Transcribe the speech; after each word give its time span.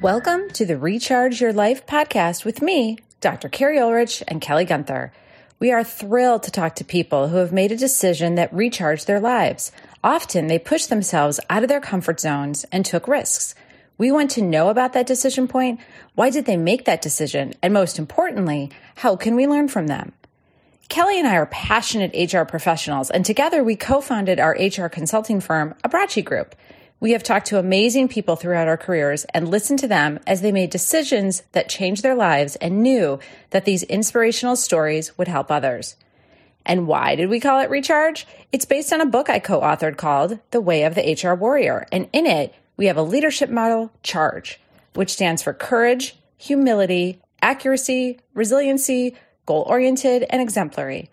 Welcome 0.00 0.48
to 0.52 0.64
the 0.64 0.78
Recharge 0.78 1.42
Your 1.42 1.52
Life 1.52 1.86
podcast 1.86 2.46
with 2.46 2.62
me, 2.62 2.96
Dr. 3.20 3.50
Keri 3.50 3.76
Ohlrich 3.76 4.22
and 4.26 4.40
Kelly 4.40 4.64
Guenther. 4.64 5.10
We 5.58 5.70
are 5.70 5.84
thrilled 5.84 6.42
to 6.44 6.50
talk 6.50 6.76
to 6.76 6.84
people 6.86 7.28
who 7.28 7.36
have 7.36 7.52
made 7.52 7.70
a 7.70 7.76
decision 7.76 8.36
that 8.36 8.50
recharged 8.54 9.06
their 9.06 9.20
lives. 9.20 9.72
Often 10.02 10.46
they 10.46 10.58
pushed 10.58 10.88
themselves 10.88 11.38
out 11.50 11.62
of 11.62 11.68
their 11.68 11.82
comfort 11.82 12.18
zones 12.18 12.64
and 12.72 12.86
took 12.86 13.06
risks. 13.06 13.54
We 13.96 14.10
want 14.10 14.32
to 14.32 14.42
know 14.42 14.70
about 14.70 14.92
that 14.94 15.06
decision 15.06 15.46
point. 15.46 15.80
Why 16.14 16.30
did 16.30 16.46
they 16.46 16.56
make 16.56 16.84
that 16.84 17.02
decision? 17.02 17.54
And 17.62 17.72
most 17.72 17.98
importantly, 17.98 18.70
how 18.96 19.16
can 19.16 19.36
we 19.36 19.46
learn 19.46 19.68
from 19.68 19.86
them? 19.86 20.12
Kelly 20.88 21.18
and 21.18 21.26
I 21.26 21.36
are 21.36 21.46
passionate 21.46 22.32
HR 22.32 22.42
professionals, 22.42 23.10
and 23.10 23.24
together 23.24 23.64
we 23.64 23.76
co 23.76 24.00
founded 24.00 24.38
our 24.38 24.56
HR 24.60 24.88
consulting 24.88 25.40
firm, 25.40 25.74
Abbracci 25.84 26.24
Group. 26.24 26.54
We 27.00 27.12
have 27.12 27.22
talked 27.22 27.46
to 27.48 27.58
amazing 27.58 28.08
people 28.08 28.36
throughout 28.36 28.68
our 28.68 28.76
careers 28.76 29.24
and 29.26 29.48
listened 29.48 29.78
to 29.80 29.88
them 29.88 30.20
as 30.26 30.40
they 30.40 30.52
made 30.52 30.70
decisions 30.70 31.42
that 31.52 31.68
changed 31.68 32.02
their 32.02 32.14
lives 32.14 32.56
and 32.56 32.82
knew 32.82 33.18
that 33.50 33.64
these 33.64 33.82
inspirational 33.84 34.56
stories 34.56 35.16
would 35.18 35.28
help 35.28 35.50
others. 35.50 35.96
And 36.66 36.86
why 36.86 37.14
did 37.14 37.28
we 37.28 37.40
call 37.40 37.60
it 37.60 37.70
Recharge? 37.70 38.26
It's 38.52 38.64
based 38.64 38.92
on 38.92 39.00
a 39.00 39.06
book 39.06 39.28
I 39.28 39.38
co 39.38 39.60
authored 39.60 39.96
called 39.96 40.38
The 40.50 40.60
Way 40.60 40.84
of 40.84 40.94
the 40.94 41.18
HR 41.22 41.34
Warrior. 41.34 41.86
And 41.92 42.08
in 42.12 42.26
it, 42.26 42.54
we 42.76 42.86
have 42.86 42.96
a 42.96 43.02
leadership 43.02 43.50
model, 43.50 43.92
Charge, 44.02 44.60
which 44.94 45.12
stands 45.12 45.42
for 45.42 45.52
courage, 45.52 46.16
humility, 46.36 47.20
accuracy, 47.40 48.20
resiliency, 48.34 49.16
goal 49.46 49.64
oriented, 49.68 50.24
and 50.30 50.40
exemplary. 50.40 51.10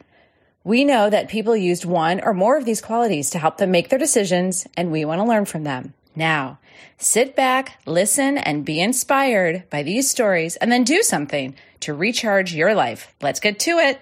We 0.64 0.84
know 0.84 1.10
that 1.10 1.30
people 1.30 1.56
used 1.56 1.86
one 1.86 2.22
or 2.22 2.34
more 2.34 2.58
of 2.58 2.66
these 2.66 2.82
qualities 2.82 3.32
to 3.32 3.40
help 3.40 3.58
them 3.58 3.72
make 3.72 3.90
their 3.90 4.00
decisions, 4.00 4.68
and 4.78 4.92
we 4.92 5.06
want 5.06 5.20
to 5.20 5.28
learn 5.28 5.46
from 5.46 5.64
them. 5.64 5.94
Now, 6.16 6.60
sit 6.98 7.36
back, 7.36 7.82
listen, 7.86 8.38
and 8.38 8.66
be 8.66 8.80
inspired 8.80 9.64
by 9.70 9.82
these 9.82 10.10
stories, 10.10 10.58
and 10.58 10.72
then 10.72 10.84
do 10.84 11.02
something 11.02 11.56
to 11.80 11.94
recharge 11.94 12.54
your 12.54 12.76
life. 12.76 13.14
Let's 13.22 13.40
get 13.40 13.60
to 13.62 13.80
it. 13.80 14.02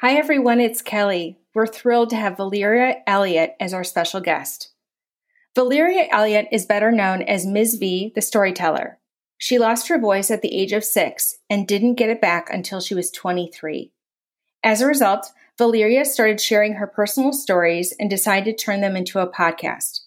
Hi, 0.00 0.14
everyone. 0.14 0.58
It's 0.58 0.82
Kelly. 0.82 1.38
We're 1.54 1.66
thrilled 1.66 2.10
to 2.10 2.16
have 2.16 2.36
Valeria 2.36 2.96
Elliott 3.06 3.54
as 3.60 3.72
our 3.72 3.84
special 3.84 4.20
guest. 4.20 4.71
Valeria 5.54 6.06
Elliott 6.10 6.48
is 6.50 6.64
better 6.64 6.90
known 6.90 7.20
as 7.20 7.44
Ms. 7.44 7.74
V, 7.74 8.10
the 8.14 8.22
storyteller. 8.22 8.98
She 9.36 9.58
lost 9.58 9.88
her 9.88 9.98
voice 9.98 10.30
at 10.30 10.40
the 10.40 10.54
age 10.54 10.72
of 10.72 10.82
six 10.82 11.40
and 11.50 11.68
didn't 11.68 11.96
get 11.96 12.08
it 12.08 12.22
back 12.22 12.48
until 12.50 12.80
she 12.80 12.94
was 12.94 13.10
23. 13.10 13.92
As 14.64 14.80
a 14.80 14.86
result, 14.86 15.30
Valeria 15.58 16.06
started 16.06 16.40
sharing 16.40 16.74
her 16.74 16.86
personal 16.86 17.34
stories 17.34 17.92
and 18.00 18.08
decided 18.08 18.56
to 18.56 18.64
turn 18.64 18.80
them 18.80 18.96
into 18.96 19.18
a 19.18 19.30
podcast. 19.30 20.00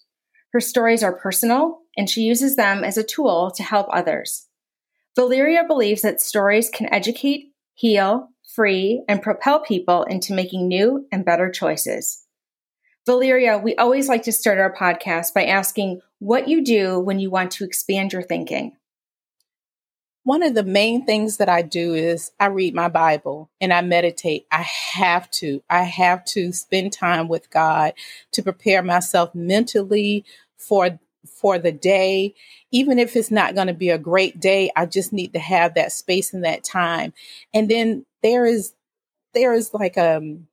Her 0.52 0.60
stories 0.60 1.04
are 1.04 1.12
personal, 1.12 1.82
and 1.96 2.10
she 2.10 2.22
uses 2.22 2.56
them 2.56 2.82
as 2.82 2.96
a 2.96 3.04
tool 3.04 3.52
to 3.52 3.62
help 3.62 3.86
others. 3.92 4.48
Valeria 5.14 5.62
believes 5.64 6.02
that 6.02 6.20
stories 6.20 6.68
can 6.68 6.92
educate, 6.92 7.52
heal, 7.74 8.30
free, 8.52 9.04
and 9.08 9.22
propel 9.22 9.60
people 9.60 10.02
into 10.04 10.34
making 10.34 10.66
new 10.66 11.06
and 11.12 11.24
better 11.24 11.50
choices. 11.50 12.25
Valeria, 13.06 13.56
we 13.56 13.76
always 13.76 14.08
like 14.08 14.24
to 14.24 14.32
start 14.32 14.58
our 14.58 14.74
podcast 14.74 15.32
by 15.32 15.44
asking 15.44 16.02
what 16.18 16.48
you 16.48 16.64
do 16.64 16.98
when 16.98 17.20
you 17.20 17.30
want 17.30 17.52
to 17.52 17.64
expand 17.64 18.12
your 18.12 18.22
thinking. 18.22 18.76
One 20.24 20.42
of 20.42 20.54
the 20.54 20.64
main 20.64 21.06
things 21.06 21.36
that 21.36 21.48
I 21.48 21.62
do 21.62 21.94
is 21.94 22.32
I 22.40 22.46
read 22.46 22.74
my 22.74 22.88
Bible 22.88 23.48
and 23.60 23.72
I 23.72 23.80
meditate. 23.80 24.46
I 24.50 24.62
have 24.62 25.30
to. 25.32 25.62
I 25.70 25.84
have 25.84 26.24
to 26.26 26.52
spend 26.52 26.92
time 26.92 27.28
with 27.28 27.48
God 27.48 27.92
to 28.32 28.42
prepare 28.42 28.82
myself 28.82 29.32
mentally 29.36 30.24
for 30.58 30.98
for 31.28 31.60
the 31.60 31.70
day. 31.70 32.34
Even 32.72 32.98
if 32.98 33.14
it's 33.14 33.30
not 33.30 33.54
going 33.54 33.68
to 33.68 33.74
be 33.74 33.90
a 33.90 33.98
great 33.98 34.40
day, 34.40 34.72
I 34.74 34.86
just 34.86 35.12
need 35.12 35.32
to 35.34 35.38
have 35.38 35.74
that 35.74 35.92
space 35.92 36.34
and 36.34 36.44
that 36.44 36.64
time. 36.64 37.12
And 37.54 37.70
then 37.70 38.04
there 38.24 38.46
is 38.46 38.74
there 39.32 39.54
is 39.54 39.72
like 39.72 39.96
um 39.96 40.48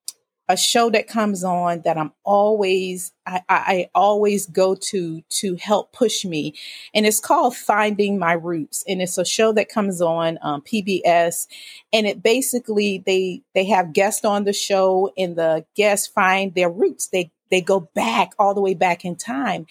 a 0.50 0.58
show 0.58 0.90
that 0.90 1.08
comes 1.08 1.44
on 1.44 1.82
that 1.82 1.98
I'm 1.98 2.12
always 2.24 3.12
I, 3.26 3.42
I, 3.48 3.90
always 3.96 4.46
go 4.46 4.76
to 4.76 5.22
to 5.22 5.56
help 5.56 5.94
push 5.94 6.26
me, 6.26 6.54
and 6.94 7.06
it's 7.06 7.22
called 7.22 7.56
Finding 7.56 8.20
My 8.20 8.34
Roots, 8.34 8.84
and 8.88 9.02
it's 9.02 9.18
a 9.18 9.24
show 9.24 9.54
that 9.54 9.70
comes 9.70 10.02
on 10.02 10.38
um, 10.42 10.62
PBS, 10.62 11.48
and 11.94 12.06
it 12.06 12.22
basically 12.22 13.02
they 13.06 13.42
they 13.56 13.66
have 13.66 13.94
guests 13.94 14.26
on 14.26 14.44
the 14.44 14.54
show, 14.54 15.12
and 15.18 15.38
the 15.38 15.66
guests 15.76 16.08
find 16.08 16.54
their 16.54 16.70
roots. 16.70 17.08
They 17.08 17.32
they 17.54 17.62
go 17.62 17.82
back 17.94 18.32
all 18.40 18.54
the 18.54 18.62
way 18.62 18.74
back 18.74 19.06
in 19.06 19.16
time. 19.16 19.68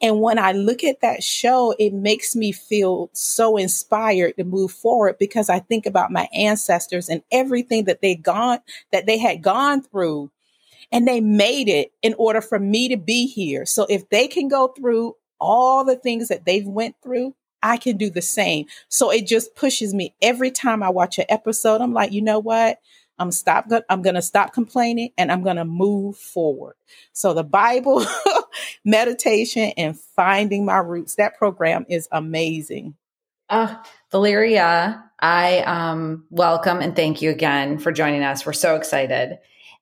And 0.00 0.20
when 0.20 0.38
I 0.38 0.52
look 0.52 0.84
at 0.84 1.00
that 1.00 1.22
show, 1.22 1.74
it 1.78 1.92
makes 1.92 2.36
me 2.36 2.52
feel 2.52 3.10
so 3.12 3.56
inspired 3.56 4.36
to 4.36 4.44
move 4.44 4.72
forward 4.72 5.16
because 5.18 5.50
I 5.50 5.58
think 5.58 5.86
about 5.86 6.12
my 6.12 6.28
ancestors 6.32 7.08
and 7.08 7.22
everything 7.32 7.84
that 7.84 8.00
they 8.02 8.14
gone 8.14 8.60
that 8.92 9.06
they 9.06 9.18
had 9.18 9.42
gone 9.42 9.82
through 9.82 10.30
and 10.92 11.08
they 11.08 11.20
made 11.20 11.68
it 11.68 11.92
in 12.02 12.14
order 12.18 12.40
for 12.40 12.58
me 12.58 12.88
to 12.88 12.96
be 12.96 13.26
here. 13.26 13.66
So 13.66 13.86
if 13.88 14.08
they 14.10 14.28
can 14.28 14.48
go 14.48 14.68
through 14.68 15.16
all 15.40 15.84
the 15.84 15.96
things 15.96 16.28
that 16.28 16.44
they've 16.44 16.66
went 16.66 16.94
through, 17.02 17.34
I 17.62 17.78
can 17.78 17.96
do 17.96 18.10
the 18.10 18.22
same. 18.22 18.66
So 18.88 19.10
it 19.10 19.26
just 19.26 19.56
pushes 19.56 19.92
me 19.94 20.14
every 20.22 20.50
time 20.50 20.82
I 20.82 20.90
watch 20.90 21.18
an 21.18 21.24
episode. 21.28 21.80
I'm 21.80 21.94
like, 21.94 22.12
you 22.12 22.22
know 22.22 22.38
what? 22.38 22.78
I'm 23.18 23.30
stop 23.30 23.70
I'm 23.88 24.02
going 24.02 24.14
to 24.14 24.22
stop 24.22 24.52
complaining 24.52 25.10
and 25.16 25.30
I'm 25.30 25.42
going 25.42 25.56
to 25.56 25.64
move 25.64 26.16
forward. 26.16 26.74
So 27.12 27.32
the 27.32 27.44
Bible, 27.44 28.04
meditation 28.84 29.72
and 29.76 29.98
finding 29.98 30.64
my 30.64 30.78
roots, 30.78 31.14
that 31.16 31.36
program 31.38 31.86
is 31.88 32.08
amazing. 32.10 32.94
Uh, 33.48 33.76
Valeria, 34.10 35.04
I 35.20 35.60
um, 35.60 36.26
welcome 36.30 36.80
and 36.80 36.96
thank 36.96 37.22
you 37.22 37.30
again 37.30 37.78
for 37.78 37.92
joining 37.92 38.22
us. 38.22 38.44
We're 38.44 38.52
so 38.52 38.74
excited. 38.74 39.38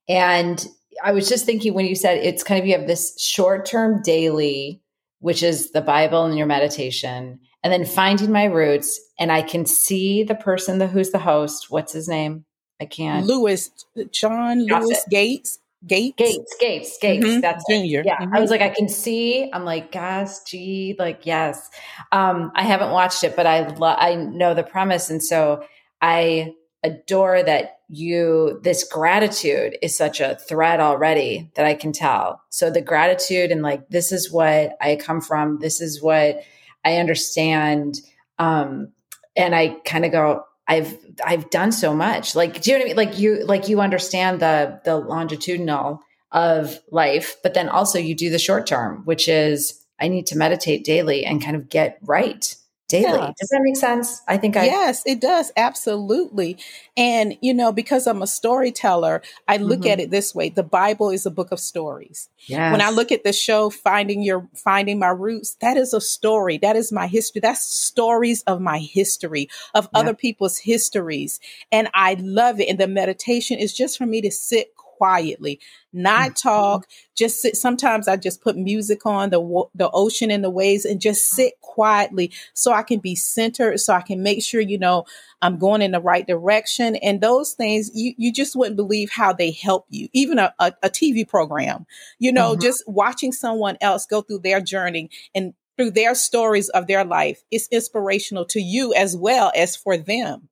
And 0.09 0.65
I 1.03 1.13
was 1.13 1.29
just 1.29 1.47
thinking 1.47 1.75
when 1.75 1.87
you 1.87 1.95
said 1.95 2.19
it's 2.19 2.43
kind 2.43 2.61
of 2.61 2.67
you 2.67 2.77
have 2.77 2.87
this 2.87 3.21
short 3.21 3.65
term 3.67 4.03
daily, 4.03 4.83
which 5.21 5.43
is 5.43 5.71
the 5.71 5.81
Bible 5.81 6.25
and 6.25 6.37
your 6.37 6.47
meditation, 6.47 7.41
and 7.63 7.73
then 7.73 7.85
finding 7.85 8.33
my 8.33 8.45
roots. 8.45 9.01
And 9.19 9.33
I 9.33 9.43
can 9.43 9.65
see 9.65 10.23
the 10.25 10.35
person 10.35 10.79
the, 10.79 10.89
who's 10.89 11.11
the 11.11 11.19
host. 11.19 11.71
What's 11.71 11.93
his 11.93 12.09
name? 12.09 12.45
I 12.83 12.87
can't. 12.87 13.25
Lewis, 13.27 13.71
John 14.11 14.67
Lewis 14.67 15.05
Gates. 15.09 15.59
Gates, 15.85 16.17
Gates, 16.17 16.57
Gates, 16.61 16.99
Gates. 17.01 17.27
Mm-hmm. 17.27 17.41
That's 17.41 17.65
Junior. 17.69 18.01
It. 18.01 18.07
Yeah, 18.07 18.19
mm-hmm. 18.19 18.37
I 18.37 18.41
was 18.41 18.51
like, 18.51 18.61
I 18.61 18.69
can 18.69 18.89
see. 18.89 19.51
I'm 19.53 19.65
like, 19.65 19.91
gosh, 19.91 20.39
gee, 20.47 20.95
like, 20.97 21.27
yes. 21.27 21.71
Um, 22.13 22.53
I 22.55 22.63
haven't 22.63 22.93
watched 22.93 23.25
it, 23.25 23.35
but 23.35 23.49
I 23.49 23.67
lo- 23.67 23.97
I 23.99 24.15
know 24.15 24.55
the 24.55 24.63
premise, 24.63 25.11
and 25.11 25.21
so 25.21 25.65
I 26.01 26.55
adore 26.85 27.43
that 27.43 27.81
you. 27.89 28.61
This 28.63 28.85
gratitude 28.85 29.77
is 29.83 29.97
such 29.97 30.21
a 30.21 30.37
thread 30.37 30.79
already 30.79 31.51
that 31.57 31.67
I 31.67 31.75
can 31.75 31.91
tell. 31.91 32.41
So 32.51 32.71
the 32.71 32.81
gratitude 32.81 33.51
and 33.51 33.63
like, 33.63 33.89
this 33.89 34.13
is 34.13 34.31
what 34.31 34.77
I 34.81 34.95
come 34.95 35.21
from. 35.21 35.59
This 35.59 35.81
is 35.81 36.01
what 36.01 36.45
I 36.85 36.99
understand. 36.99 38.01
Um, 38.39 38.93
and 39.37 39.53
I 39.53 39.81
kind 39.85 40.05
of 40.05 40.13
go, 40.13 40.45
I've 40.69 40.97
I've 41.25 41.51
done 41.51 41.73
so 41.73 41.95
much. 41.95 42.35
Like, 42.35 42.63
do 42.63 42.71
you 42.71 42.79
know 42.79 42.85
what 42.85 42.85
I 42.85 42.89
mean? 42.89 42.97
Like 42.97 43.19
you 43.19 43.45
like 43.45 43.69
you 43.69 43.81
understand 43.81 44.41
the 44.41 44.81
the 44.85 44.97
longitudinal 44.97 46.01
of 46.31 46.79
life, 46.91 47.37
but 47.43 47.55
then 47.55 47.69
also 47.69 47.99
you 47.99 48.15
do 48.15 48.31
the 48.31 48.39
short 48.39 48.67
term, 48.67 49.03
which 49.05 49.29
is 49.29 49.85
I 50.01 50.09
need 50.09 50.27
to 50.29 50.37
meditate 50.39 50.85
daily 50.85 51.25
and 51.25 51.43
kind 51.43 51.57
of 51.57 51.69
get 51.69 51.99
right 52.03 52.55
daily. 52.93 53.19
Yes. 53.19 53.35
Does 53.41 53.49
that 53.49 53.61
make 53.63 53.77
sense? 53.77 54.23
I 54.29 54.37
think 54.37 54.57
I 54.57 54.67
Yes, 54.67 55.03
it 55.07 55.21
does. 55.21 55.51
Absolutely. 55.57 56.59
And 56.97 57.37
you 57.41 57.55
know, 57.55 57.73
because 57.73 58.07
I'm 58.07 58.23
a 58.23 58.27
storyteller, 58.27 59.23
I 59.49 59.57
look 59.57 59.81
mm-hmm. 59.81 59.91
at 59.91 60.01
it 60.01 60.11
this 60.11 60.35
way. 60.35 60.51
The 60.51 60.63
Bible 60.63 61.11
is 61.11 61.25
a 61.25 61.31
book 61.31 61.51
of 61.53 61.59
stories. 61.59 62.29
Yes. 62.47 62.71
When 62.71 62.83
I 62.83 62.91
look 62.91 63.11
at 63.11 63.25
the 63.25 63.33
show 63.33 63.71
Finding 63.71 64.23
Your 64.23 64.47
Finding 64.55 64.99
My 64.99 65.09
Roots, 65.09 65.57
that 65.61 65.77
is 65.77 65.95
a 65.95 66.01
story. 66.01 66.59
That 66.59 66.77
is 66.77 66.93
my 66.93 67.07
history. 67.07 67.41
That's 67.41 67.65
stories 67.65 68.43
of 68.43 68.61
my 68.61 68.79
history, 68.79 69.49
of 69.75 69.89
yeah. 69.93 70.01
other 70.01 70.15
people's 70.15 70.59
histories. 70.59 71.41
And 71.71 71.89
I 71.95 72.17
love 72.21 72.61
it. 72.61 72.69
And 72.69 72.79
the 72.79 72.89
meditation 72.89 73.59
is 73.59 73.73
just 73.73 73.97
for 73.97 74.07
me 74.07 74.21
to 74.21 74.31
sit 74.31 74.75
quietly, 75.03 75.59
not 75.93 76.31
mm-hmm. 76.31 76.49
talk, 76.49 76.87
just 77.17 77.43
sit. 77.43 77.57
Sometimes 77.57 78.07
I 78.07 78.17
just 78.17 78.41
put 78.41 78.57
music 78.57 79.05
on 79.05 79.31
the 79.31 79.65
the 79.75 79.91
ocean 79.93 80.31
and 80.31 80.45
the 80.45 80.51
waves 80.51 80.85
and 80.85 81.01
just 81.01 81.31
sit 81.31 81.55
quietly 81.61 82.31
so 82.55 82.73
I 82.73 82.85
can 82.85 83.01
be 83.01 83.17
centered, 83.17 83.81
so 83.81 83.95
I 83.95 84.03
can 84.03 84.23
make 84.23 84.45
sure 84.45 84.61
you 84.61 84.79
know 84.79 85.05
I'm 85.41 85.59
going 85.59 85.83
in 85.83 85.91
the 85.91 86.01
right 86.01 86.25
direction. 86.25 86.95
And 86.97 87.21
those 87.21 87.55
things 87.55 87.91
you 87.95 88.15
you 88.17 88.33
just 88.33 88.55
wouldn't 88.55 88.77
believe 88.77 89.11
how 89.11 89.33
they 89.33 89.51
help 89.51 89.87
you. 89.91 90.09
Even 90.13 90.39
a, 90.39 90.55
a, 90.61 90.73
a 90.85 90.89
TV 90.89 91.27
program, 91.29 91.85
you 92.21 92.31
know, 92.33 92.53
mm-hmm. 92.53 92.63
just 92.63 92.85
watching 92.87 93.33
someone 93.33 93.79
else 93.81 94.07
go 94.07 94.23
through 94.23 94.41
their 94.45 94.61
journey 94.61 95.11
and 95.35 95.53
through 95.77 95.91
their 95.91 96.15
stories 96.15 96.69
of 96.69 96.87
their 96.87 97.05
life 97.05 97.43
it's 97.51 97.67
inspirational 97.73 98.45
to 98.45 98.61
you 98.61 98.95
as 98.95 99.17
well 99.17 99.51
as 99.57 99.75
for 99.75 99.97
them. 99.97 100.49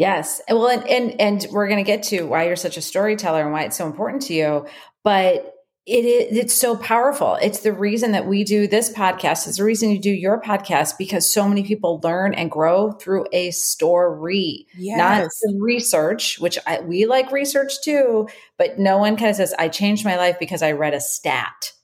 Yes. 0.00 0.40
Well, 0.48 0.68
and 0.68 0.88
and, 0.88 1.20
and 1.20 1.46
we're 1.52 1.68
going 1.68 1.84
to 1.84 1.86
get 1.86 2.04
to 2.04 2.22
why 2.22 2.46
you're 2.46 2.56
such 2.56 2.78
a 2.78 2.80
storyteller 2.80 3.42
and 3.42 3.52
why 3.52 3.64
it's 3.64 3.76
so 3.76 3.84
important 3.84 4.22
to 4.22 4.32
you, 4.32 4.66
but 5.04 5.54
it 5.84 6.06
is 6.06 6.38
it's 6.38 6.54
so 6.54 6.74
powerful. 6.74 7.34
It's 7.42 7.60
the 7.60 7.74
reason 7.74 8.12
that 8.12 8.26
we 8.26 8.42
do 8.42 8.66
this 8.66 8.90
podcast. 8.90 9.46
It's 9.46 9.58
the 9.58 9.64
reason 9.64 9.90
you 9.90 9.98
do 9.98 10.10
your 10.10 10.40
podcast 10.40 10.96
because 10.96 11.30
so 11.30 11.46
many 11.46 11.64
people 11.64 12.00
learn 12.02 12.32
and 12.32 12.50
grow 12.50 12.92
through 12.92 13.26
a 13.34 13.50
story, 13.50 14.66
yes. 14.74 14.96
not 14.96 15.28
research, 15.58 16.40
which 16.40 16.58
I, 16.66 16.80
we 16.80 17.04
like 17.04 17.30
research 17.30 17.74
too. 17.84 18.26
But 18.56 18.78
no 18.78 18.96
one 18.96 19.18
kind 19.18 19.28
of 19.28 19.36
says, 19.36 19.52
"I 19.58 19.68
changed 19.68 20.06
my 20.06 20.16
life 20.16 20.38
because 20.40 20.62
I 20.62 20.72
read 20.72 20.94
a 20.94 21.00
stat." 21.00 21.74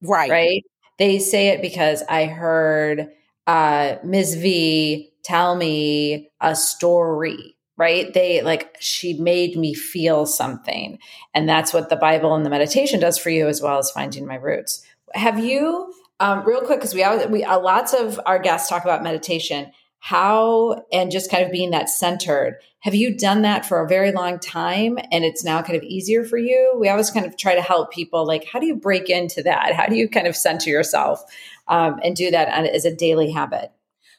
Right. 0.00 0.30
Right. 0.30 0.62
They 0.98 1.18
say 1.18 1.48
it 1.48 1.60
because 1.60 2.02
I 2.08 2.24
heard 2.24 3.08
uh, 3.46 3.96
Ms. 4.02 4.36
V 4.36 5.10
tell 5.24 5.54
me 5.54 6.30
a 6.40 6.56
story 6.56 7.55
right? 7.76 8.12
They 8.12 8.42
like, 8.42 8.76
she 8.80 9.14
made 9.14 9.56
me 9.56 9.74
feel 9.74 10.26
something. 10.26 10.98
And 11.34 11.48
that's 11.48 11.74
what 11.74 11.90
the 11.90 11.96
Bible 11.96 12.34
and 12.34 12.44
the 12.44 12.50
meditation 12.50 13.00
does 13.00 13.18
for 13.18 13.30
you, 13.30 13.48
as 13.48 13.60
well 13.60 13.78
as 13.78 13.90
finding 13.90 14.26
my 14.26 14.36
roots. 14.36 14.84
Have 15.14 15.38
you, 15.38 15.92
um, 16.20 16.44
real 16.46 16.60
quick, 16.62 16.78
because 16.78 16.94
we 16.94 17.04
always, 17.04 17.26
we, 17.28 17.44
uh, 17.44 17.60
lots 17.60 17.92
of 17.92 18.18
our 18.24 18.38
guests 18.38 18.68
talk 18.68 18.84
about 18.84 19.02
meditation, 19.02 19.70
how, 19.98 20.84
and 20.92 21.10
just 21.10 21.30
kind 21.30 21.44
of 21.44 21.50
being 21.50 21.70
that 21.70 21.90
centered. 21.90 22.58
Have 22.80 22.94
you 22.94 23.16
done 23.16 23.42
that 23.42 23.66
for 23.66 23.82
a 23.82 23.88
very 23.88 24.12
long 24.12 24.38
time 24.38 24.98
and 25.10 25.24
it's 25.24 25.44
now 25.44 25.60
kind 25.60 25.76
of 25.76 25.82
easier 25.82 26.24
for 26.24 26.38
you? 26.38 26.74
We 26.78 26.88
always 26.88 27.10
kind 27.10 27.26
of 27.26 27.36
try 27.36 27.56
to 27.56 27.62
help 27.62 27.92
people 27.92 28.24
like, 28.24 28.46
how 28.50 28.60
do 28.60 28.66
you 28.66 28.76
break 28.76 29.10
into 29.10 29.42
that? 29.42 29.74
How 29.74 29.86
do 29.86 29.96
you 29.96 30.08
kind 30.08 30.28
of 30.28 30.36
center 30.36 30.70
yourself 30.70 31.22
um, 31.66 31.98
and 32.04 32.14
do 32.14 32.30
that 32.30 32.48
as 32.48 32.84
a 32.84 32.94
daily 32.94 33.32
habit? 33.32 33.72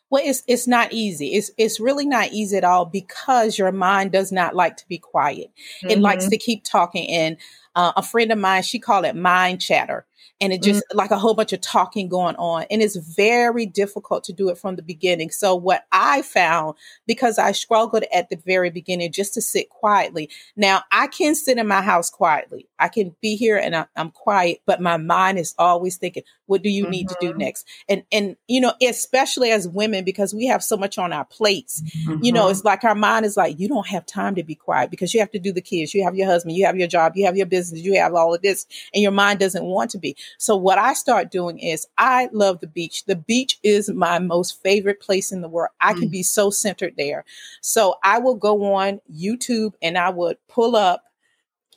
Well, 0.09 0.23
it's 0.25 0.43
it's 0.47 0.67
not 0.67 0.93
easy. 0.93 1.35
It's 1.35 1.51
it's 1.57 1.79
really 1.79 2.05
not 2.05 2.31
easy 2.31 2.57
at 2.57 2.63
all 2.63 2.85
because 2.85 3.57
your 3.57 3.71
mind 3.71 4.11
does 4.11 4.31
not 4.31 4.55
like 4.55 4.77
to 4.77 4.87
be 4.87 4.97
quiet. 4.97 5.51
Mm-hmm. 5.83 5.89
It 5.89 5.99
likes 5.99 6.25
mm-hmm. 6.25 6.31
to 6.31 6.37
keep 6.37 6.63
talking. 6.63 7.09
And 7.09 7.37
uh, 7.77 7.93
a 7.95 8.03
friend 8.03 8.31
of 8.31 8.39
mine, 8.39 8.63
she 8.63 8.79
called 8.79 9.05
it 9.05 9.15
mind 9.15 9.61
chatter 9.61 10.05
and 10.39 10.53
it 10.53 10.61
just 10.61 10.81
mm-hmm. 10.81 10.97
like 10.97 11.11
a 11.11 11.17
whole 11.17 11.33
bunch 11.33 11.53
of 11.53 11.61
talking 11.61 12.07
going 12.07 12.35
on 12.35 12.65
and 12.69 12.81
it's 12.81 12.95
very 12.95 13.65
difficult 13.65 14.23
to 14.23 14.33
do 14.33 14.49
it 14.49 14.57
from 14.57 14.75
the 14.75 14.81
beginning 14.81 15.29
so 15.29 15.55
what 15.55 15.85
i 15.91 16.21
found 16.21 16.75
because 17.05 17.37
i 17.37 17.51
struggled 17.51 18.03
at 18.13 18.29
the 18.29 18.35
very 18.45 18.69
beginning 18.69 19.11
just 19.11 19.33
to 19.33 19.41
sit 19.41 19.69
quietly 19.69 20.29
now 20.55 20.81
i 20.91 21.07
can 21.07 21.35
sit 21.35 21.57
in 21.57 21.67
my 21.67 21.81
house 21.81 22.09
quietly 22.09 22.67
i 22.79 22.87
can 22.87 23.15
be 23.21 23.35
here 23.35 23.57
and 23.57 23.75
I, 23.75 23.85
am 23.95 24.11
quiet 24.11 24.61
but 24.65 24.81
my 24.81 24.97
mind 24.97 25.39
is 25.39 25.55
always 25.57 25.97
thinking 25.97 26.23
what 26.45 26.61
do 26.61 26.69
you 26.69 26.83
mm-hmm. 26.83 26.91
need 26.91 27.09
to 27.09 27.17
do 27.19 27.29
mm-hmm. 27.29 27.39
next 27.39 27.67
and 27.89 28.03
and 28.11 28.35
you 28.47 28.61
know 28.61 28.73
especially 28.81 29.51
as 29.51 29.67
women 29.67 30.03
because 30.03 30.33
we 30.33 30.47
have 30.47 30.63
so 30.63 30.77
much 30.77 30.97
on 30.97 31.13
our 31.13 31.25
plates 31.25 31.81
mm-hmm. 31.81 32.23
you 32.23 32.31
know 32.31 32.43
mm-hmm. 32.43 32.51
it's 32.51 32.63
like 32.63 32.83
our 32.83 32.95
mind 32.95 33.25
is 33.25 33.37
like 33.37 33.59
you 33.59 33.67
don't 33.67 33.87
have 33.87 34.05
time 34.05 34.35
to 34.35 34.43
be 34.43 34.55
quiet 34.55 34.91
because 34.91 35.13
you 35.13 35.19
have 35.19 35.31
to 35.31 35.39
do 35.39 35.51
the 35.51 35.61
kids 35.61 35.93
you 35.93 36.03
have 36.03 36.15
your 36.15 36.27
husband 36.27 36.55
you 36.55 36.65
have 36.65 36.77
your 36.77 36.87
job 36.87 37.13
you 37.15 37.25
have 37.25 37.37
your 37.37 37.45
business 37.45 37.66
you 37.73 37.95
have 37.95 38.13
all 38.13 38.33
of 38.33 38.41
this 38.41 38.65
and 38.93 39.01
your 39.01 39.11
mind 39.11 39.39
doesn't 39.39 39.65
want 39.65 39.91
to 39.91 39.97
be 39.97 40.15
so 40.37 40.55
what 40.55 40.77
I 40.77 40.93
start 40.93 41.31
doing 41.31 41.59
is 41.59 41.87
I 41.97 42.29
love 42.31 42.59
the 42.59 42.67
beach. 42.67 43.05
The 43.05 43.15
beach 43.15 43.59
is 43.63 43.89
my 43.89 44.19
most 44.19 44.61
favorite 44.61 44.99
place 44.99 45.31
in 45.31 45.41
the 45.41 45.47
world. 45.47 45.71
I 45.81 45.93
mm. 45.93 45.99
can 45.99 46.09
be 46.09 46.23
so 46.23 46.49
centered 46.49 46.95
there. 46.97 47.25
So 47.61 47.95
I 48.03 48.19
will 48.19 48.35
go 48.35 48.73
on 48.75 49.01
YouTube 49.13 49.73
and 49.81 49.97
I 49.97 50.09
would 50.09 50.37
pull 50.47 50.75
up 50.75 51.03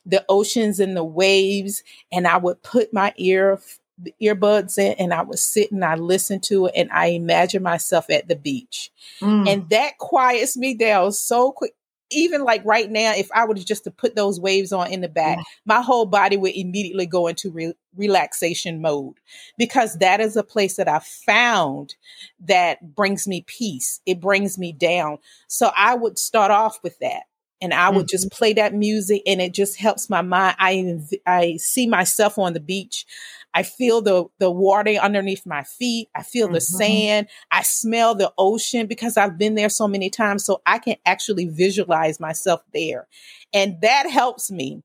the 0.06 0.24
oceans 0.28 0.80
and 0.80 0.96
the 0.96 1.04
waves 1.04 1.82
and 2.10 2.26
I 2.26 2.36
would 2.36 2.62
put 2.62 2.92
my 2.92 3.12
ear 3.16 3.60
earbuds 4.20 4.78
in 4.78 4.94
and 4.94 5.12
I 5.12 5.22
would 5.22 5.38
sit 5.38 5.70
and 5.72 5.84
I 5.84 5.94
listen 5.94 6.40
to 6.40 6.66
it 6.66 6.72
and 6.74 6.90
I 6.90 7.06
imagine 7.06 7.62
myself 7.62 8.08
at 8.08 8.28
the 8.28 8.36
beach. 8.36 8.90
Mm. 9.20 9.48
And 9.48 9.70
that 9.70 9.98
quiets 9.98 10.56
me 10.56 10.74
down 10.74 11.12
so 11.12 11.52
quick 11.52 11.74
even 12.10 12.44
like 12.44 12.62
right 12.64 12.90
now, 12.90 13.12
if 13.14 13.30
I 13.32 13.44
were 13.44 13.54
just 13.54 13.84
to 13.84 13.90
put 13.90 14.16
those 14.16 14.40
waves 14.40 14.72
on 14.72 14.92
in 14.92 15.00
the 15.00 15.08
back, 15.08 15.38
yeah. 15.38 15.44
my 15.64 15.80
whole 15.80 16.06
body 16.06 16.36
would 16.36 16.54
immediately 16.54 17.06
go 17.06 17.26
into 17.26 17.50
re- 17.50 17.74
relaxation 17.96 18.80
mode 18.80 19.14
because 19.58 19.98
that 19.98 20.20
is 20.20 20.36
a 20.36 20.42
place 20.42 20.76
that 20.76 20.88
I 20.88 20.98
found 20.98 21.94
that 22.40 22.94
brings 22.94 23.26
me 23.26 23.44
peace. 23.46 24.00
It 24.06 24.20
brings 24.20 24.58
me 24.58 24.72
down. 24.72 25.18
So 25.46 25.70
I 25.76 25.94
would 25.94 26.18
start 26.18 26.50
off 26.50 26.82
with 26.82 26.98
that 26.98 27.22
and 27.60 27.74
I 27.74 27.90
would 27.90 28.06
mm-hmm. 28.06 28.06
just 28.06 28.32
play 28.32 28.52
that 28.54 28.74
music 28.74 29.22
and 29.26 29.40
it 29.40 29.52
just 29.52 29.78
helps 29.78 30.08
my 30.08 30.22
mind. 30.22 30.56
I 30.58 30.98
I 31.26 31.56
see 31.56 31.86
myself 31.86 32.38
on 32.38 32.54
the 32.54 32.60
beach. 32.60 33.06
I 33.54 33.62
feel 33.62 34.00
the 34.00 34.26
the 34.38 34.50
water 34.50 34.90
underneath 34.92 35.44
my 35.46 35.62
feet. 35.64 36.08
I 36.14 36.22
feel 36.22 36.46
mm-hmm. 36.46 36.54
the 36.54 36.60
sand. 36.60 37.26
I 37.50 37.62
smell 37.62 38.14
the 38.14 38.32
ocean 38.38 38.86
because 38.86 39.16
I've 39.16 39.38
been 39.38 39.54
there 39.54 39.68
so 39.68 39.88
many 39.88 40.10
times 40.10 40.44
so 40.44 40.62
I 40.66 40.78
can 40.78 40.96
actually 41.04 41.46
visualize 41.46 42.20
myself 42.20 42.62
there. 42.72 43.08
And 43.52 43.80
that 43.80 44.08
helps 44.08 44.50
me. 44.50 44.82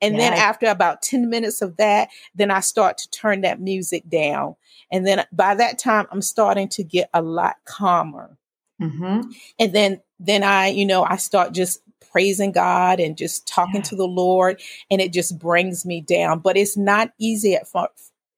And 0.00 0.18
then 0.18 0.32
after 0.32 0.66
about 0.66 1.02
10 1.02 1.28
minutes 1.28 1.60
of 1.60 1.76
that, 1.78 2.08
then 2.34 2.52
I 2.52 2.60
start 2.60 2.98
to 2.98 3.10
turn 3.10 3.40
that 3.40 3.60
music 3.60 4.08
down. 4.08 4.54
And 4.92 5.04
then 5.04 5.24
by 5.32 5.56
that 5.56 5.78
time 5.78 6.06
I'm 6.12 6.22
starting 6.22 6.68
to 6.70 6.84
get 6.84 7.10
a 7.12 7.20
lot 7.20 7.56
calmer. 7.64 8.38
Mm-hmm. 8.80 9.30
And 9.58 9.72
then 9.72 10.00
then 10.20 10.42
I, 10.42 10.68
you 10.68 10.86
know, 10.86 11.04
I 11.04 11.16
start 11.16 11.52
just 11.52 11.80
praising 12.10 12.52
God 12.52 13.00
and 13.00 13.16
just 13.16 13.46
talking 13.46 13.76
yeah. 13.76 13.82
to 13.82 13.96
the 13.96 14.06
Lord, 14.06 14.60
and 14.90 15.00
it 15.00 15.12
just 15.12 15.38
brings 15.38 15.84
me 15.84 16.00
down. 16.00 16.40
But 16.40 16.56
it's 16.56 16.76
not 16.76 17.12
easy 17.18 17.54
at 17.54 17.68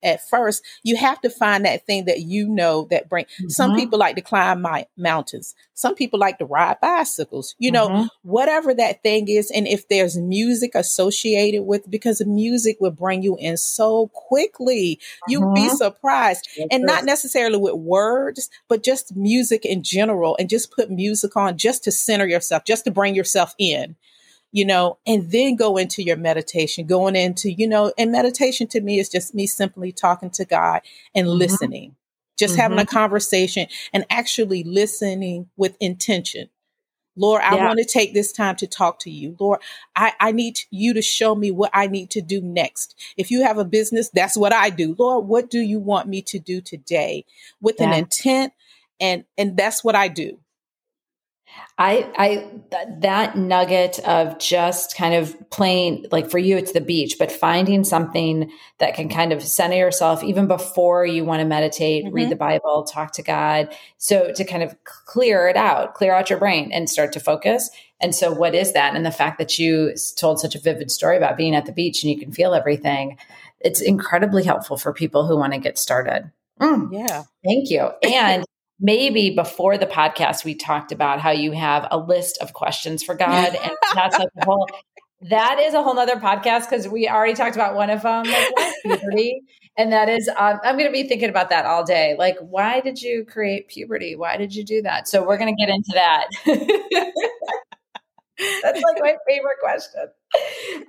at 0.02 0.26
first, 0.28 0.62
you 0.82 0.96
have 0.96 1.20
to 1.22 1.30
find 1.30 1.64
that 1.64 1.86
thing 1.86 2.06
that 2.06 2.20
you 2.20 2.48
know 2.48 2.86
that 2.90 3.08
bring. 3.08 3.24
Mm-hmm. 3.24 3.48
Some 3.48 3.76
people 3.76 3.98
like 3.98 4.16
to 4.16 4.22
climb 4.22 4.62
my 4.62 4.86
mountains. 4.96 5.54
Some 5.74 5.94
people 5.94 6.18
like 6.18 6.38
to 6.38 6.44
ride 6.44 6.80
bicycles. 6.80 7.54
You 7.58 7.72
know, 7.72 7.88
mm-hmm. 7.88 8.06
whatever 8.22 8.74
that 8.74 9.02
thing 9.02 9.28
is, 9.28 9.50
and 9.50 9.66
if 9.66 9.88
there's 9.88 10.16
music 10.16 10.72
associated 10.74 11.62
with, 11.62 11.90
because 11.90 12.18
the 12.18 12.26
music 12.26 12.76
will 12.80 12.90
bring 12.90 13.22
you 13.22 13.36
in 13.38 13.56
so 13.56 14.08
quickly, 14.08 15.00
you'll 15.28 15.42
mm-hmm. 15.42 15.54
be 15.54 15.68
surprised, 15.68 16.48
and 16.70 16.84
not 16.84 17.04
necessarily 17.04 17.58
with 17.58 17.74
words, 17.74 18.50
but 18.68 18.82
just 18.82 19.16
music 19.16 19.64
in 19.64 19.82
general, 19.82 20.36
and 20.38 20.48
just 20.48 20.72
put 20.72 20.90
music 20.90 21.36
on 21.36 21.56
just 21.56 21.84
to 21.84 21.92
center 21.92 22.26
yourself, 22.26 22.64
just 22.64 22.84
to 22.84 22.90
bring 22.90 23.14
yourself 23.14 23.54
in 23.58 23.96
you 24.52 24.64
know, 24.64 24.98
and 25.06 25.30
then 25.30 25.56
go 25.56 25.76
into 25.76 26.02
your 26.02 26.16
meditation, 26.16 26.86
going 26.86 27.16
into, 27.16 27.50
you 27.50 27.68
know, 27.68 27.92
and 27.96 28.10
meditation 28.10 28.66
to 28.68 28.80
me 28.80 28.98
is 28.98 29.08
just 29.08 29.34
me 29.34 29.46
simply 29.46 29.92
talking 29.92 30.30
to 30.30 30.44
God 30.44 30.82
and 31.14 31.26
mm-hmm. 31.26 31.38
listening, 31.38 31.96
just 32.38 32.54
mm-hmm. 32.54 32.62
having 32.62 32.78
a 32.78 32.86
conversation 32.86 33.66
and 33.92 34.04
actually 34.10 34.64
listening 34.64 35.48
with 35.56 35.76
intention. 35.80 36.48
Lord, 37.16 37.42
I 37.42 37.56
yeah. 37.56 37.66
want 37.66 37.78
to 37.78 37.84
take 37.84 38.14
this 38.14 38.32
time 38.32 38.56
to 38.56 38.66
talk 38.66 39.00
to 39.00 39.10
you. 39.10 39.36
Lord, 39.38 39.60
I, 39.94 40.12
I 40.20 40.32
need 40.32 40.60
you 40.70 40.94
to 40.94 41.02
show 41.02 41.34
me 41.34 41.50
what 41.50 41.70
I 41.74 41.86
need 41.86 42.10
to 42.10 42.22
do 42.22 42.40
next. 42.40 42.98
If 43.16 43.30
you 43.30 43.42
have 43.42 43.58
a 43.58 43.64
business, 43.64 44.10
that's 44.10 44.36
what 44.36 44.52
I 44.52 44.70
do. 44.70 44.94
Lord, 44.98 45.26
what 45.26 45.50
do 45.50 45.60
you 45.60 45.80
want 45.80 46.08
me 46.08 46.22
to 46.22 46.38
do 46.38 46.60
today 46.60 47.24
with 47.60 47.76
yeah. 47.78 47.88
an 47.88 47.98
intent? 47.98 48.52
And, 49.00 49.24
and 49.36 49.56
that's 49.56 49.82
what 49.82 49.94
I 49.94 50.08
do. 50.08 50.38
I, 51.78 52.12
I, 52.18 52.50
that 52.98 53.38
nugget 53.38 54.00
of 54.00 54.38
just 54.38 54.96
kind 54.96 55.14
of 55.14 55.34
playing, 55.48 56.04
like 56.12 56.30
for 56.30 56.38
you, 56.38 56.58
it's 56.58 56.72
the 56.72 56.80
beach, 56.82 57.16
but 57.18 57.32
finding 57.32 57.84
something 57.84 58.52
that 58.78 58.94
can 58.94 59.08
kind 59.08 59.32
of 59.32 59.42
center 59.42 59.76
yourself 59.76 60.22
even 60.22 60.46
before 60.46 61.06
you 61.06 61.24
want 61.24 61.40
to 61.40 61.46
meditate, 61.46 62.04
mm-hmm. 62.04 62.14
read 62.14 62.28
the 62.28 62.36
Bible, 62.36 62.82
talk 62.82 63.12
to 63.12 63.22
God. 63.22 63.74
So 63.96 64.30
to 64.32 64.44
kind 64.44 64.62
of 64.62 64.76
clear 64.84 65.48
it 65.48 65.56
out, 65.56 65.94
clear 65.94 66.12
out 66.12 66.28
your 66.28 66.38
brain 66.38 66.70
and 66.70 66.88
start 66.88 67.12
to 67.14 67.20
focus. 67.20 67.70
And 67.98 68.14
so, 68.14 68.32
what 68.32 68.54
is 68.54 68.72
that? 68.74 68.94
And 68.94 69.04
the 69.04 69.10
fact 69.10 69.38
that 69.38 69.58
you 69.58 69.94
told 70.16 70.38
such 70.40 70.54
a 70.54 70.60
vivid 70.60 70.90
story 70.90 71.16
about 71.16 71.36
being 71.36 71.54
at 71.54 71.66
the 71.66 71.72
beach 71.72 72.02
and 72.02 72.10
you 72.10 72.18
can 72.18 72.32
feel 72.32 72.54
everything, 72.54 73.16
it's 73.60 73.80
incredibly 73.80 74.42
helpful 74.42 74.76
for 74.76 74.92
people 74.92 75.26
who 75.26 75.36
want 75.36 75.52
to 75.52 75.58
get 75.58 75.78
started. 75.78 76.30
Mm. 76.60 76.90
Yeah. 76.92 77.24
Thank 77.44 77.70
you. 77.70 77.90
And 78.02 78.44
maybe 78.80 79.30
before 79.30 79.78
the 79.78 79.86
podcast 79.86 80.44
we 80.44 80.54
talked 80.54 80.90
about 80.90 81.20
how 81.20 81.30
you 81.30 81.52
have 81.52 81.86
a 81.90 81.98
list 81.98 82.38
of 82.40 82.52
questions 82.52 83.02
for 83.02 83.14
God, 83.14 83.54
and 83.54 83.72
that's 83.94 84.18
like 84.18 84.28
a 84.40 84.44
whole. 84.44 84.68
That 85.28 85.58
is 85.60 85.74
a 85.74 85.82
whole 85.82 85.94
nother 85.94 86.16
podcast 86.16 86.70
because 86.70 86.88
we 86.88 87.06
already 87.06 87.34
talked 87.34 87.54
about 87.54 87.74
one 87.74 87.90
of 87.90 88.02
them, 88.02 88.24
like 88.24 88.54
puberty, 88.82 89.42
and 89.76 89.92
that 89.92 90.08
is 90.08 90.28
um, 90.28 90.60
I'm 90.64 90.76
going 90.78 90.88
to 90.88 90.92
be 90.92 91.06
thinking 91.06 91.28
about 91.28 91.50
that 91.50 91.66
all 91.66 91.84
day. 91.84 92.16
Like, 92.18 92.38
why 92.40 92.80
did 92.80 93.02
you 93.02 93.26
create 93.26 93.68
puberty? 93.68 94.16
Why 94.16 94.36
did 94.38 94.54
you 94.54 94.64
do 94.64 94.82
that? 94.82 95.08
So 95.08 95.26
we're 95.26 95.36
going 95.36 95.54
to 95.54 95.60
get 95.60 95.68
into 95.68 95.92
that. 95.94 96.26
That's 98.62 98.82
like 98.82 98.96
my 99.00 99.16
favorite 99.28 99.58
question. 99.60 100.06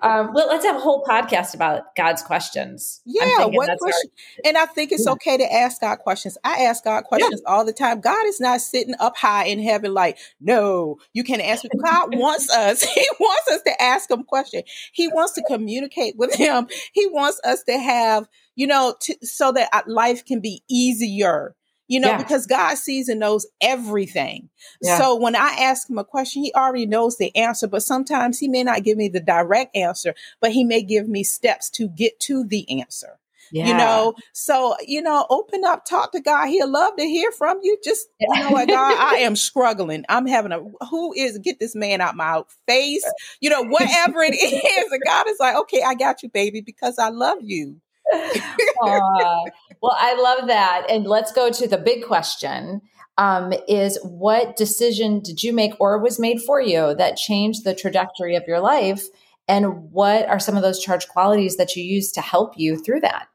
Um, 0.03 0.33
well, 0.33 0.47
let's 0.47 0.65
have 0.65 0.75
a 0.75 0.79
whole 0.79 1.03
podcast 1.03 1.53
about 1.53 1.95
God's 1.95 2.23
questions. 2.23 3.01
Yeah, 3.05 3.45
what 3.45 3.77
question? 3.79 4.11
Our, 4.43 4.49
and 4.49 4.57
I 4.57 4.65
think 4.65 4.91
it's 4.91 5.05
yeah. 5.05 5.11
okay 5.13 5.37
to 5.37 5.53
ask 5.53 5.81
God 5.81 5.99
questions. 5.99 6.37
I 6.43 6.63
ask 6.63 6.83
God 6.83 7.03
questions 7.03 7.41
yeah. 7.45 7.51
all 7.51 7.65
the 7.65 7.73
time. 7.73 8.01
God 8.01 8.25
is 8.27 8.39
not 8.39 8.61
sitting 8.61 8.95
up 8.99 9.15
high 9.15 9.45
in 9.45 9.61
heaven 9.61 9.93
like, 9.93 10.17
no, 10.39 10.97
you 11.13 11.23
can't 11.23 11.41
ask 11.41 11.63
me. 11.63 11.69
God 11.83 12.15
wants 12.15 12.51
us. 12.51 12.83
He 13.01 13.07
wants 13.19 13.51
us 13.51 13.61
to 13.63 13.81
ask 13.81 14.11
him 14.11 14.23
questions. 14.23 14.63
He 14.91 15.07
wants 15.07 15.33
to 15.33 15.43
communicate 15.43 16.17
with 16.17 16.33
him. 16.35 16.67
He 16.93 17.07
wants 17.07 17.39
us 17.43 17.63
to 17.63 17.77
have, 17.77 18.27
you 18.55 18.67
know, 18.67 18.95
to, 19.01 19.15
so 19.23 19.51
that 19.53 19.69
life 19.87 20.25
can 20.25 20.39
be 20.39 20.63
easier 20.69 21.55
you 21.91 21.99
know, 21.99 22.11
yeah. 22.11 22.17
because 22.17 22.45
God 22.45 22.77
sees 22.77 23.09
and 23.09 23.19
knows 23.19 23.45
everything. 23.59 24.49
Yeah. 24.81 24.97
So 24.97 25.17
when 25.17 25.35
I 25.35 25.57
ask 25.59 25.89
him 25.89 25.97
a 25.97 26.05
question, 26.05 26.41
he 26.41 26.53
already 26.53 26.85
knows 26.85 27.17
the 27.17 27.35
answer, 27.35 27.67
but 27.67 27.83
sometimes 27.83 28.39
he 28.39 28.47
may 28.47 28.63
not 28.63 28.83
give 28.83 28.97
me 28.97 29.09
the 29.09 29.19
direct 29.19 29.75
answer, 29.75 30.15
but 30.39 30.53
he 30.53 30.63
may 30.63 30.83
give 30.83 31.09
me 31.09 31.25
steps 31.25 31.69
to 31.71 31.89
get 31.89 32.17
to 32.21 32.45
the 32.45 32.79
answer. 32.79 33.19
Yeah. 33.51 33.67
You 33.67 33.73
know, 33.73 34.13
so, 34.31 34.77
you 34.87 35.01
know, 35.01 35.25
open 35.29 35.65
up, 35.65 35.83
talk 35.83 36.13
to 36.13 36.21
God. 36.21 36.47
He'll 36.47 36.71
love 36.71 36.95
to 36.95 37.03
hear 37.03 37.29
from 37.33 37.59
you. 37.61 37.77
Just, 37.83 38.07
you 38.21 38.39
know 38.39 38.51
what, 38.51 38.69
God, 38.69 38.97
I 38.97 39.15
am 39.19 39.35
struggling. 39.35 40.05
I'm 40.07 40.27
having 40.27 40.53
a, 40.53 40.61
who 40.85 41.11
is, 41.11 41.39
get 41.39 41.59
this 41.59 41.75
man 41.75 41.99
out 41.99 42.15
my 42.15 42.43
face, 42.69 43.03
you 43.41 43.49
know, 43.49 43.63
whatever 43.67 44.23
it 44.23 44.35
is. 44.35 44.91
And 44.93 45.01
God 45.05 45.27
is 45.27 45.41
like, 45.41 45.57
okay, 45.57 45.81
I 45.85 45.95
got 45.95 46.23
you, 46.23 46.29
baby, 46.29 46.61
because 46.61 46.97
I 46.97 47.09
love 47.09 47.39
you. 47.41 47.81
Uh, 48.13 49.43
well, 49.81 49.97
I 49.97 50.15
love 50.19 50.47
that. 50.47 50.85
And 50.89 51.05
let's 51.05 51.31
go 51.31 51.49
to 51.51 51.67
the 51.67 51.77
big 51.77 52.05
question. 52.05 52.81
Um, 53.17 53.53
is 53.67 53.99
what 54.03 54.55
decision 54.55 55.19
did 55.19 55.43
you 55.43 55.53
make 55.53 55.73
or 55.79 55.99
was 55.99 56.19
made 56.19 56.41
for 56.41 56.61
you 56.61 56.95
that 56.95 57.17
changed 57.17 57.63
the 57.63 57.75
trajectory 57.75 58.35
of 58.35 58.47
your 58.47 58.59
life? 58.59 59.03
And 59.47 59.91
what 59.91 60.27
are 60.27 60.39
some 60.39 60.55
of 60.55 60.63
those 60.63 60.81
charge 60.81 61.07
qualities 61.07 61.57
that 61.57 61.75
you 61.75 61.83
use 61.83 62.11
to 62.13 62.21
help 62.21 62.53
you 62.57 62.77
through 62.77 63.01
that? 63.01 63.27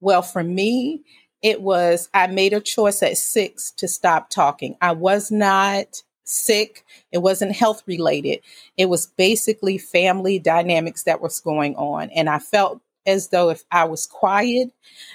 Well, 0.00 0.22
for 0.22 0.42
me, 0.42 1.02
it 1.42 1.60
was 1.60 2.08
I 2.14 2.26
made 2.26 2.52
a 2.52 2.60
choice 2.60 3.02
at 3.02 3.16
six 3.16 3.70
to 3.72 3.88
stop 3.88 4.30
talking. 4.30 4.76
I 4.80 4.92
was 4.92 5.30
not 5.30 6.02
sick. 6.24 6.84
It 7.12 7.18
wasn't 7.18 7.56
health 7.56 7.82
related. 7.86 8.40
It 8.76 8.86
was 8.86 9.06
basically 9.06 9.78
family 9.78 10.38
dynamics 10.38 11.04
that 11.04 11.20
was 11.20 11.40
going 11.40 11.76
on. 11.76 12.10
And 12.10 12.28
I 12.28 12.38
felt 12.38 12.80
as 13.10 13.28
though 13.28 13.50
if 13.50 13.62
I 13.70 13.84
was 13.84 14.06
quiet, 14.06 14.72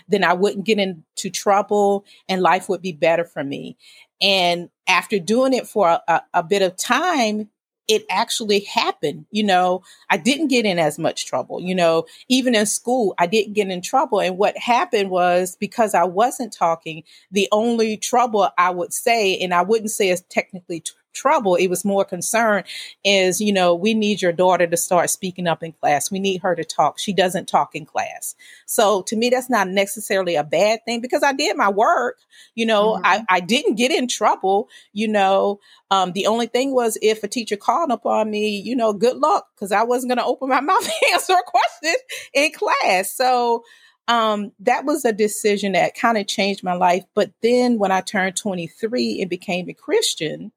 then 0.07 0.23
I 0.23 0.33
wouldn't 0.33 0.65
get 0.65 0.79
into 0.79 1.29
trouble 1.29 2.05
and 2.29 2.41
life 2.41 2.69
would 2.69 2.81
be 2.81 2.91
better 2.91 3.25
for 3.25 3.43
me. 3.43 3.77
And 4.21 4.69
after 4.87 5.19
doing 5.19 5.53
it 5.53 5.67
for 5.67 5.99
a, 6.07 6.21
a, 6.33 6.43
bit 6.43 6.61
of 6.61 6.77
time, 6.77 7.49
it 7.87 8.03
actually 8.09 8.61
happened. 8.61 9.25
You 9.31 9.43
know, 9.43 9.83
I 10.09 10.17
didn't 10.17 10.47
get 10.47 10.65
in 10.65 10.79
as 10.79 10.97
much 10.97 11.25
trouble. 11.25 11.61
You 11.61 11.75
know, 11.75 12.05
even 12.29 12.55
in 12.55 12.65
school, 12.65 13.13
I 13.17 13.27
didn't 13.27 13.53
get 13.53 13.69
in 13.69 13.81
trouble. 13.81 14.21
And 14.21 14.37
what 14.37 14.57
happened 14.57 15.09
was 15.09 15.55
because 15.59 15.93
I 15.93 16.03
wasn't 16.05 16.53
talking, 16.53 17.03
the 17.31 17.47
only 17.51 17.97
trouble 17.97 18.49
I 18.57 18.69
would 18.69 18.93
say, 18.93 19.37
and 19.37 19.53
I 19.53 19.61
wouldn't 19.61 19.91
say 19.91 20.09
it's 20.09 20.23
technically 20.29 20.81
trouble. 21.15 21.55
It 21.55 21.67
was 21.67 21.83
more 21.83 22.05
concern 22.05 22.63
is, 23.03 23.41
you 23.41 23.51
know, 23.51 23.73
we 23.73 23.93
need 23.93 24.21
your 24.21 24.31
daughter 24.31 24.67
to 24.67 24.77
start 24.77 25.09
speaking 25.09 25.47
up 25.47 25.63
in 25.63 25.71
class. 25.71 26.11
We 26.11 26.19
need 26.19 26.41
her 26.41 26.55
to 26.55 26.63
talk. 26.63 26.99
She 26.99 27.13
doesn't 27.13 27.47
talk 27.47 27.73
in 27.73 27.85
class. 27.85 28.35
So 28.65 29.01
to 29.03 29.15
me, 29.15 29.29
that's 29.29 29.49
not 29.49 29.67
necessarily 29.67 30.35
a 30.35 30.43
bad 30.43 30.79
thing 30.85 31.01
because 31.01 31.23
I 31.23 31.33
did 31.33 31.57
my 31.57 31.69
work. 31.69 32.17
You 32.53 32.67
know, 32.67 32.93
mm-hmm. 32.93 33.05
I, 33.05 33.23
I 33.29 33.39
didn't 33.39 33.75
get 33.75 33.91
in 33.91 34.07
trouble. 34.07 34.69
You 34.93 35.07
know, 35.07 35.59
um, 35.89 36.11
the 36.11 36.27
only 36.27 36.47
thing 36.47 36.73
was 36.73 36.97
if 37.01 37.23
a 37.23 37.27
teacher 37.27 37.57
called 37.57 37.91
upon 37.91 38.29
me, 38.29 38.59
you 38.59 38.75
know, 38.75 38.93
good 38.93 39.17
luck 39.17 39.47
because 39.55 39.71
I 39.71 39.83
wasn't 39.83 40.11
going 40.11 40.19
to 40.19 40.25
open 40.25 40.49
my 40.49 40.59
mouth 40.61 40.83
and 40.83 41.13
answer 41.13 41.33
a 41.33 41.43
question 41.49 41.95
in 42.33 42.51
class. 42.51 43.11
So, 43.11 43.63
um, 44.07 44.51
that 44.59 44.85
was 44.85 45.03
a 45.03 45.13
decision 45.13 45.71
that 45.71 45.95
kind 45.95 46.17
of 46.17 46.27
changed 46.27 46.63
my 46.63 46.73
life. 46.73 47.03
But 47.13 47.31
then 47.41 47.79
when 47.79 47.91
I 47.91 48.01
turned 48.01 48.35
23 48.35 49.21
and 49.21 49.29
became 49.29 49.69
a 49.69 49.73
Christian, 49.73 50.51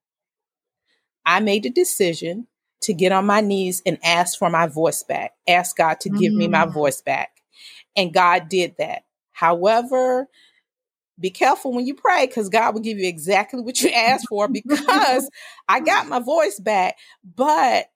I 1.29 1.41
made 1.41 1.67
a 1.67 1.71
decision 1.71 2.47
to 2.81 2.95
get 2.95 3.13
on 3.13 3.27
my 3.27 3.43
knees 3.43 3.83
and 3.85 3.99
ask 4.03 4.39
for 4.39 4.49
my 4.49 4.67
voice 4.67 5.03
back, 5.03 5.33
ask 5.47 5.77
God 5.77 6.01
to 6.01 6.09
give 6.09 6.33
mm. 6.33 6.37
me 6.37 6.49
my 6.49 6.65
mm. 6.65 6.73
voice 6.73 7.03
back. 7.03 7.31
And 7.95 8.15
God 8.15 8.49
did 8.49 8.77
that. 8.79 9.03
However, 9.33 10.27
be 11.21 11.31
careful 11.31 11.75
when 11.75 11.87
you 11.87 11.95
pray 11.95 12.27
because 12.27 12.49
God 12.49 12.73
will 12.73 12.81
give 12.81 12.99
you 12.99 13.07
exactly 13.07 13.61
what 13.61 13.81
you 13.83 13.91
asked 13.91 14.27
for 14.31 14.49
because 14.49 15.29
I 15.69 15.81
got 15.81 16.09
my 16.09 16.21
voice 16.21 16.59
back, 16.59 16.97
but 17.37 17.91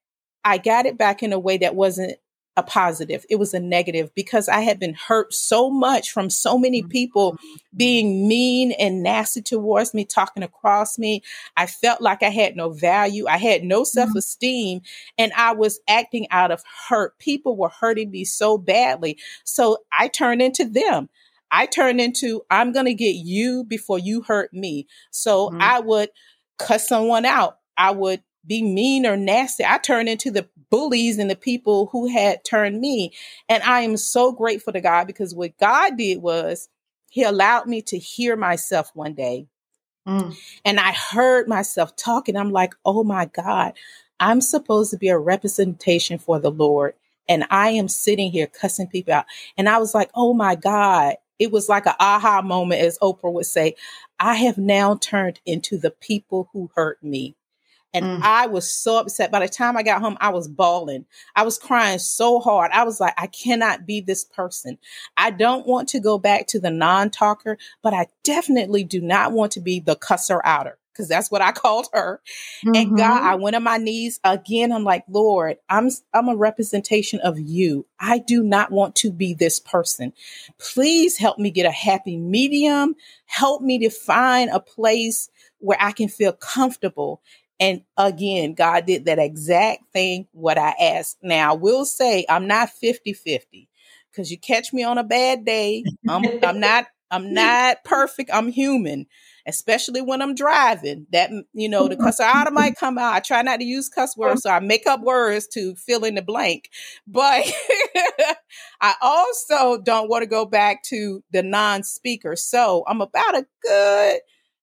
I 0.45 0.59
got 0.59 0.85
it 0.85 0.99
back 0.99 1.23
in 1.23 1.33
a 1.33 1.39
way 1.39 1.57
that 1.59 1.75
wasn't 1.75 2.19
a 2.57 2.63
positive. 2.63 3.25
It 3.31 3.37
was 3.37 3.55
a 3.55 3.61
negative 3.61 4.15
because 4.15 4.49
I 4.49 4.61
had 4.61 4.79
been 4.79 4.95
hurt 4.95 5.33
so 5.33 5.71
much 5.71 6.11
from 6.11 6.29
so 6.29 6.59
many 6.59 6.83
people 6.83 7.33
mm-hmm. 7.33 7.77
being 7.77 8.29
mean 8.29 8.73
and 8.73 9.03
nasty 9.03 9.41
towards 9.41 9.95
me, 9.95 10.05
talking 10.05 10.43
across 10.43 10.99
me. 10.99 11.23
I 11.57 11.67
felt 11.67 12.03
like 12.03 12.23
I 12.23 12.29
had 12.29 12.55
no 12.55 12.71
value. 12.71 13.27
I 13.27 13.39
had 13.39 13.65
no 13.65 13.85
self 13.85 14.15
esteem 14.15 14.83
and 15.17 15.33
I 15.35 15.53
was 15.53 15.81
acting 15.89 16.27
out 16.31 16.51
of 16.51 16.63
hurt. 16.89 17.19
People 17.19 17.57
were 17.57 17.71
hurting 17.71 18.11
me 18.11 18.25
so 18.25 18.59
badly. 18.59 19.19
So 19.45 19.79
I 19.99 20.09
turned 20.09 20.43
into 20.43 20.67
them. 20.67 21.09
I 21.51 21.67
turned 21.67 22.01
into, 22.01 22.43
I'm 22.51 22.73
going 22.73 22.87
to 22.87 22.95
get 22.95 23.15
you 23.15 23.65
before 23.65 23.99
you 23.99 24.23
hurt 24.23 24.53
me. 24.53 24.87
So 25.11 25.49
mm-hmm. 25.49 25.61
I 25.61 25.81
would 25.81 26.11
cuss 26.59 26.89
someone 26.89 27.25
out. 27.25 27.59
I 27.77 27.91
would 27.91 28.23
be 28.47 28.63
mean 28.63 29.07
or 29.07 29.17
nasty. 29.17 29.65
I 29.65 29.79
turned 29.79 30.09
into 30.09 30.31
the 30.31 30.49
bullies 30.71 31.19
and 31.19 31.31
the 31.31 31.37
people 31.37 31.87
who 31.93 32.09
had 32.09 32.45
turned 32.45 32.81
me. 32.81 33.13
And 33.49 33.63
I 33.63 33.81
am 33.81 33.97
so 33.97 34.33
grateful 34.33 34.73
to 34.73 34.81
God 34.81 35.07
because 35.07 35.35
what 35.35 35.59
God 35.59 35.97
did 35.97 36.23
was 36.23 36.69
He 37.11 37.23
allowed 37.23 37.67
me 37.67 37.83
to 37.83 37.99
hear 37.99 38.37
myself 38.37 38.91
one 38.95 39.15
day. 39.15 39.47
Mm. 40.07 40.37
And 40.65 40.81
I 40.81 40.93
heard 40.93 41.49
myself 41.49 41.95
talking. 41.97 42.37
I'm 42.37 42.51
like, 42.51 42.75
oh 42.85 43.05
my 43.05 43.27
God, 43.27 43.75
I'm 44.19 44.41
supposed 44.41 44.91
to 44.91 44.99
be 44.99 45.09
a 45.09 45.19
representation 45.19 46.19
for 46.19 46.39
the 46.39 46.51
Lord. 46.51 46.95
And 47.29 47.45
I 47.51 47.71
am 47.71 47.89
sitting 47.89 48.31
here 48.33 48.49
cussing 48.49 48.89
people 48.89 49.15
out. 49.15 49.27
And 49.57 49.69
I 49.69 49.79
was 49.79 49.95
like, 49.95 50.11
oh 50.15 50.35
my 50.35 50.55
God. 50.55 51.17
It 51.39 51.51
was 51.51 51.69
like 51.69 51.87
an 51.87 51.95
aha 51.99 52.41
moment, 52.43 52.83
as 52.83 52.99
Oprah 53.01 53.33
would 53.33 53.47
say. 53.47 53.75
I 54.21 54.37
have 54.37 54.59
now 54.59 54.97
turned 54.97 55.41
into 55.45 55.77
the 55.77 55.91
people 55.91 56.49
who 56.53 56.71
hurt 56.77 57.03
me. 57.03 57.35
And 57.95 58.05
mm. 58.05 58.23
I 58.23 58.47
was 58.47 58.73
so 58.73 58.99
upset. 58.99 59.31
By 59.31 59.41
the 59.41 59.49
time 59.49 59.77
I 59.77 59.83
got 59.83 60.01
home, 60.01 60.17
I 60.21 60.31
was 60.31 60.49
bawling. 60.49 61.05
I 61.37 61.43
was 61.45 61.59
crying 61.59 61.99
so 61.99 62.41
hard. 62.41 62.71
I 62.73 62.85
was 62.85 63.01
like, 63.01 63.15
I 63.19 63.27
cannot 63.27 63.87
be 63.87 64.01
this 64.01 64.25
person. 64.25 64.79
I 65.17 65.31
don't 65.31 65.67
want 65.67 65.89
to 65.91 66.01
go 66.01 66.19
back 66.19 66.47
to 66.49 66.61
the 66.61 66.71
non 66.71 67.11
talker, 67.11 67.59
but 67.83 67.93
I 67.93 68.07
definitely 68.25 68.85
do 68.85 69.01
not 69.01 69.33
want 69.33 69.53
to 69.53 69.61
be 69.61 69.81
the 69.81 69.97
cusser 69.97 70.41
outer 70.45 70.79
because 70.93 71.09
that's 71.09 71.31
what 71.31 71.43
I 71.43 71.53
called 71.53 71.89
her. 71.93 72.21
Mm-hmm. 72.65 72.75
And 72.75 72.97
God, 72.97 73.19
mm-hmm. 73.19 73.27
I 73.27 73.35
went 73.35 73.57
on 73.57 73.63
my 73.63 73.79
knees 73.79 74.21
again. 74.25 74.73
I'm 74.73 74.85
like, 74.85 75.05
Lord, 75.09 75.59
I'm 75.69 75.91
I'm 76.15 76.29
a 76.29 76.37
representation 76.37 77.21
of 77.21 77.39
you. 77.39 77.87
I 77.99 78.19
do 78.19 78.43
not 78.43 78.71
want 78.71 78.95
to 78.97 79.13
be 79.13 79.35
this 79.35 79.61
person. 79.61 80.13
Please 80.59 81.19
help 81.19 81.39
me 81.39 81.51
get 81.51 81.67
a 81.67 81.71
happy 81.71 82.17
medium. 82.17 82.95
Help 83.27 83.63
me 83.63 83.79
to 83.81 83.91
find 83.91 84.51
a 84.51 84.61
place 84.61 85.29
where 85.59 85.79
I 85.81 85.93
can 85.93 86.09
feel 86.09 86.33
comfortable 86.33 87.23
and 87.63 87.83
again, 87.97 88.55
God 88.55 88.87
did 88.87 89.05
that 89.05 89.21
exact 89.21 89.85
thing 89.93 90.27
what 90.33 90.59
I 90.59 90.75
asked. 90.81 91.19
Now, 91.23 91.53
I 91.53 91.57
will 91.57 91.85
say 91.85 92.27
I'm 92.29 92.49
not 92.49 92.71
50-50 92.83 93.69
because 94.11 94.33
you 94.33 94.39
catch 94.39 94.73
me 94.73 94.83
on 94.83 94.99
a 94.99 95.05
bad 95.05 95.45
day. 95.45 95.87
I'm, 96.09 96.25
I'm 96.43 96.59
not 96.61 96.87
I'm 97.13 97.33
not 97.35 97.85
perfect. 97.85 98.31
I'm 98.33 98.49
human, 98.49 99.07
especially 99.47 100.01
when 100.01 100.23
I'm 100.23 100.35
driving. 100.35 101.07
That 101.13 101.31
you 101.53 101.69
know, 101.69 101.87
the 101.87 101.97
cuss 101.97 102.19
out 102.19 102.53
might 102.53 102.75
come 102.81 102.99
out. 102.99 103.13
I 103.15 103.21
try 103.21 103.43
not 103.43 103.61
to 103.61 103.65
use 103.65 103.89
cuss 103.89 104.17
words, 104.17 104.43
so 104.43 104.51
I 104.51 104.59
make 104.59 104.89
up 104.89 105.03
words 105.03 105.47
to 105.49 105.77
fill 105.77 106.05
in 106.05 106.17
the 106.17 106.23
blank. 106.23 106.69
But 107.07 107.45
I 108.81 108.95
also 109.01 109.81
don't 109.81 110.09
want 110.09 110.23
to 110.23 110.27
go 110.27 110.47
back 110.47 110.83
to 110.85 111.23
the 111.31 111.45
non-speaker. 111.45 112.35
So 112.35 112.83
I'm 112.89 113.03
about 113.03 113.37
a 113.37 113.47
good 113.63 114.21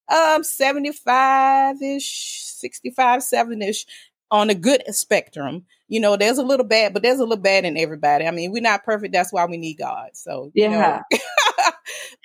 um 0.10 0.42
75-ish 0.42 2.50
65 2.60 3.22
7ish 3.22 3.86
on 4.32 4.50
a 4.50 4.56
good 4.56 4.84
spectrum. 4.94 5.66
You 5.88 6.00
know 6.00 6.18
there's 6.18 6.38
a 6.38 6.44
little 6.44 6.66
bad 6.66 6.94
but 6.94 7.02
there's 7.02 7.20
a 7.20 7.26
little 7.26 7.42
bad 7.42 7.66
in 7.66 7.78
everybody. 7.78 8.26
I 8.26 8.32
mean 8.32 8.52
we're 8.52 8.62
not 8.62 8.84
perfect. 8.84 9.14
That's 9.14 9.34
why 9.34 9.46
we 9.46 9.58
need 9.58 9.76
god. 9.76 10.12
So 10.14 10.52
yeah 10.54 11.02
know. 11.12 11.20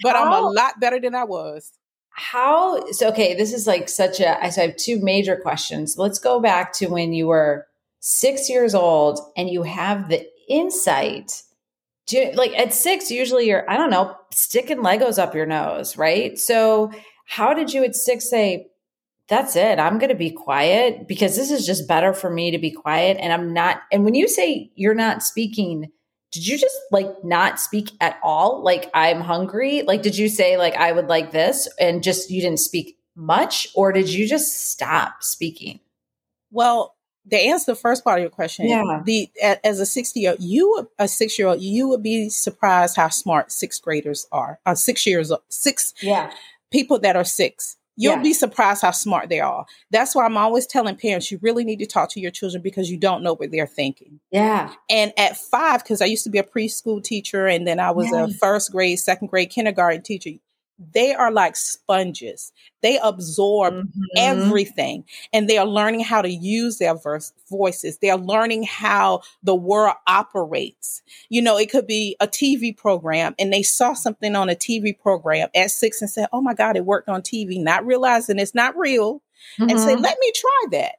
but 0.02 0.16
how, 0.16 0.24
i'm 0.24 0.44
a 0.44 0.48
lot 0.48 0.80
better 0.80 1.00
than 1.00 1.14
i 1.14 1.24
was. 1.24 1.72
How 2.10 2.90
so 2.92 3.08
okay 3.08 3.34
this 3.34 3.52
is 3.52 3.66
like 3.66 3.88
such 3.88 4.20
a 4.20 4.42
i 4.42 4.48
have 4.48 4.76
two 4.76 5.00
major 5.00 5.36
questions. 5.36 5.96
Let's 5.98 6.18
go 6.18 6.40
back 6.40 6.72
to 6.74 6.88
when 6.88 7.12
you 7.12 7.26
were 7.26 7.66
six 8.00 8.50
years 8.50 8.74
old 8.74 9.18
and 9.36 9.48
you 9.48 9.62
have 9.62 10.08
the 10.08 10.26
insight. 10.48 11.42
To, 12.08 12.32
like 12.34 12.52
at 12.52 12.74
six 12.74 13.10
usually 13.10 13.46
you're 13.46 13.68
i 13.70 13.78
don't 13.78 13.88
know 13.88 14.14
sticking 14.30 14.82
legos 14.82 15.18
up 15.18 15.34
your 15.34 15.46
nose 15.46 15.96
right? 15.96 16.38
So 16.38 16.92
how 17.24 17.54
did 17.54 17.72
you 17.72 17.84
at 17.84 17.94
six 17.94 18.28
say, 18.28 18.68
that's 19.28 19.56
it. 19.56 19.78
I'm 19.78 19.98
going 19.98 20.10
to 20.10 20.14
be 20.14 20.30
quiet 20.30 21.08
because 21.08 21.36
this 21.36 21.50
is 21.50 21.66
just 21.66 21.88
better 21.88 22.12
for 22.12 22.28
me 22.28 22.50
to 22.50 22.58
be 22.58 22.70
quiet. 22.70 23.16
And 23.18 23.32
I'm 23.32 23.54
not, 23.54 23.82
and 23.90 24.04
when 24.04 24.14
you 24.14 24.28
say 24.28 24.70
you're 24.74 24.94
not 24.94 25.22
speaking, 25.22 25.90
did 26.30 26.46
you 26.46 26.58
just 26.58 26.76
like 26.90 27.06
not 27.22 27.60
speak 27.60 27.92
at 28.00 28.18
all? 28.22 28.62
Like, 28.62 28.90
I'm 28.92 29.20
hungry? 29.20 29.82
Like, 29.82 30.02
did 30.02 30.18
you 30.18 30.28
say, 30.28 30.56
like, 30.56 30.74
I 30.74 30.92
would 30.92 31.06
like 31.06 31.30
this 31.30 31.68
and 31.78 32.02
just 32.02 32.30
you 32.30 32.42
didn't 32.42 32.58
speak 32.58 32.98
much? 33.16 33.68
Or 33.74 33.92
did 33.92 34.12
you 34.12 34.28
just 34.28 34.70
stop 34.70 35.22
speaking? 35.22 35.80
Well, 36.50 36.94
to 37.30 37.36
answer 37.36 37.72
the 37.72 37.76
first 37.76 38.04
part 38.04 38.18
of 38.18 38.22
your 38.22 38.30
question, 38.30 38.68
yeah. 38.68 39.00
the 39.04 39.30
as 39.64 39.80
a 39.80 39.86
sixty 39.86 40.20
year 40.20 40.36
you 40.38 40.90
a 40.98 41.08
six 41.08 41.38
year 41.38 41.48
old, 41.48 41.62
you 41.62 41.88
would 41.88 42.02
be 42.02 42.28
surprised 42.28 42.96
how 42.96 43.08
smart 43.08 43.50
sixth 43.50 43.80
graders 43.82 44.26
are. 44.30 44.60
Uh, 44.66 44.74
six 44.74 45.06
years 45.06 45.32
six 45.48 45.94
yeah 46.02 46.30
people 46.70 46.98
that 47.00 47.16
are 47.16 47.24
six. 47.24 47.76
You'll 47.96 48.16
yeah. 48.16 48.22
be 48.22 48.32
surprised 48.32 48.82
how 48.82 48.90
smart 48.90 49.28
they 49.28 49.38
are. 49.38 49.66
That's 49.92 50.16
why 50.16 50.24
I'm 50.24 50.36
always 50.36 50.66
telling 50.66 50.96
parents 50.96 51.30
you 51.30 51.38
really 51.42 51.62
need 51.62 51.78
to 51.78 51.86
talk 51.86 52.10
to 52.10 52.20
your 52.20 52.32
children 52.32 52.60
because 52.60 52.90
you 52.90 52.98
don't 52.98 53.22
know 53.22 53.36
what 53.36 53.52
they're 53.52 53.68
thinking. 53.68 54.18
Yeah. 54.32 54.72
And 54.90 55.12
at 55.16 55.36
five, 55.36 55.84
because 55.84 56.02
I 56.02 56.06
used 56.06 56.24
to 56.24 56.30
be 56.30 56.38
a 56.38 56.42
preschool 56.42 57.02
teacher 57.02 57.46
and 57.46 57.68
then 57.68 57.78
I 57.78 57.92
was 57.92 58.10
yeah. 58.10 58.24
a 58.24 58.28
first 58.28 58.72
grade, 58.72 58.98
second 58.98 59.28
grade, 59.28 59.50
kindergarten 59.50 60.02
teacher, 60.02 60.30
they 60.78 61.14
are 61.14 61.30
like 61.30 61.56
sponges. 61.56 62.52
They 62.82 62.98
absorb 63.02 63.74
mm-hmm. 63.74 64.02
everything 64.16 65.04
and 65.32 65.48
they 65.48 65.56
are 65.56 65.66
learning 65.66 66.00
how 66.00 66.22
to 66.22 66.30
use 66.30 66.78
their 66.78 66.96
verse, 66.96 67.32
voices. 67.48 67.98
They 67.98 68.10
are 68.10 68.18
learning 68.18 68.64
how 68.64 69.22
the 69.42 69.54
world 69.54 69.96
operates. 70.06 71.02
You 71.28 71.42
know, 71.42 71.56
it 71.56 71.70
could 71.70 71.86
be 71.86 72.16
a 72.20 72.26
TV 72.26 72.76
program 72.76 73.34
and 73.38 73.52
they 73.52 73.62
saw 73.62 73.94
something 73.94 74.34
on 74.34 74.50
a 74.50 74.56
TV 74.56 74.98
program 74.98 75.48
at 75.54 75.70
six 75.70 76.00
and 76.00 76.10
said, 76.10 76.28
Oh 76.32 76.40
my 76.40 76.54
God, 76.54 76.76
it 76.76 76.84
worked 76.84 77.08
on 77.08 77.22
TV, 77.22 77.62
not 77.62 77.86
realizing 77.86 78.38
it's 78.38 78.54
not 78.54 78.76
real. 78.76 79.22
Mm-hmm. 79.58 79.70
And 79.70 79.80
say, 79.80 79.94
mm-hmm. 79.94 80.02
let 80.02 80.18
me 80.18 80.32
try 80.34 80.78
that. 80.78 80.96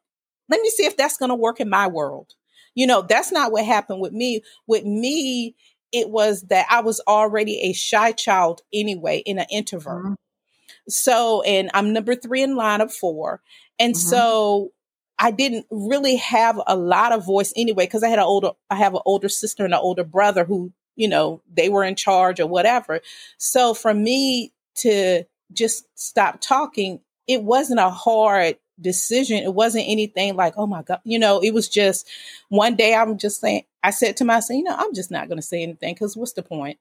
Let 0.49 0.61
me 0.61 0.69
see 0.69 0.85
if 0.85 0.95
that's 0.95 1.17
going 1.17 1.29
to 1.29 1.35
work 1.35 1.59
in 1.59 1.69
my 1.69 1.87
world. 1.87 2.33
You 2.75 2.87
know, 2.87 3.01
that's 3.01 3.31
not 3.31 3.51
what 3.51 3.65
happened 3.65 4.01
with 4.01 4.11
me. 4.11 4.41
With 4.67 4.83
me, 4.83 5.55
it 5.95 6.09
was 6.09 6.41
that 6.49 6.67
I 6.69 6.81
was 6.81 7.01
already 7.07 7.61
a 7.61 7.73
shy 7.73 8.11
child 8.11 8.61
anyway, 8.73 9.23
in 9.25 9.39
an 9.39 9.45
introvert. 9.49 10.03
Mm-hmm. 10.03 10.13
So, 10.89 11.41
and 11.43 11.71
I'm 11.73 11.93
number 11.93 12.15
three 12.15 12.43
in 12.43 12.55
line 12.55 12.81
of 12.81 12.93
four. 12.93 13.41
And 13.79 13.95
mm-hmm. 13.95 14.09
so 14.09 14.71
I 15.17 15.31
didn't 15.31 15.65
really 15.71 16.17
have 16.17 16.61
a 16.67 16.75
lot 16.75 17.13
of 17.13 17.25
voice 17.25 17.53
anyway, 17.55 17.85
because 17.85 18.03
I 18.03 18.09
had 18.09 18.19
an 18.19 18.25
older, 18.25 18.51
I 18.69 18.75
have 18.75 18.93
an 18.93 19.01
older 19.05 19.29
sister 19.29 19.63
and 19.63 19.73
an 19.73 19.79
older 19.79 20.03
brother 20.03 20.43
who, 20.43 20.73
you 20.97 21.07
know, 21.07 21.41
they 21.51 21.69
were 21.69 21.85
in 21.85 21.95
charge 21.95 22.41
or 22.41 22.47
whatever. 22.47 22.99
So 23.37 23.73
for 23.73 23.93
me 23.93 24.51
to 24.79 25.23
just 25.53 25.85
stop 25.95 26.41
talking, 26.41 26.99
it 27.27 27.41
wasn't 27.41 27.79
a 27.79 27.89
hard 27.89 28.57
decision. 28.79 29.37
It 29.37 29.53
wasn't 29.53 29.85
anything 29.87 30.35
like, 30.35 30.55
oh 30.57 30.67
my 30.67 30.81
God, 30.83 30.99
you 31.05 31.17
know, 31.17 31.39
it 31.41 31.53
was 31.53 31.69
just 31.69 32.07
one 32.49 32.75
day 32.75 32.93
I'm 32.93 33.17
just 33.17 33.39
saying, 33.39 33.63
I 33.85 33.91
said 33.91 34.17
to 34.17 34.25
myself, 34.25 34.57
you 34.57 34.63
know, 34.63 34.75
I'm 34.75 34.93
just 34.93 35.11
not 35.11 35.27
going 35.27 35.37
to 35.37 35.45
say 35.45 35.61
anything 35.61 35.93
because 35.93 36.17
what's 36.17 36.33
the 36.33 36.43
point? 36.43 36.79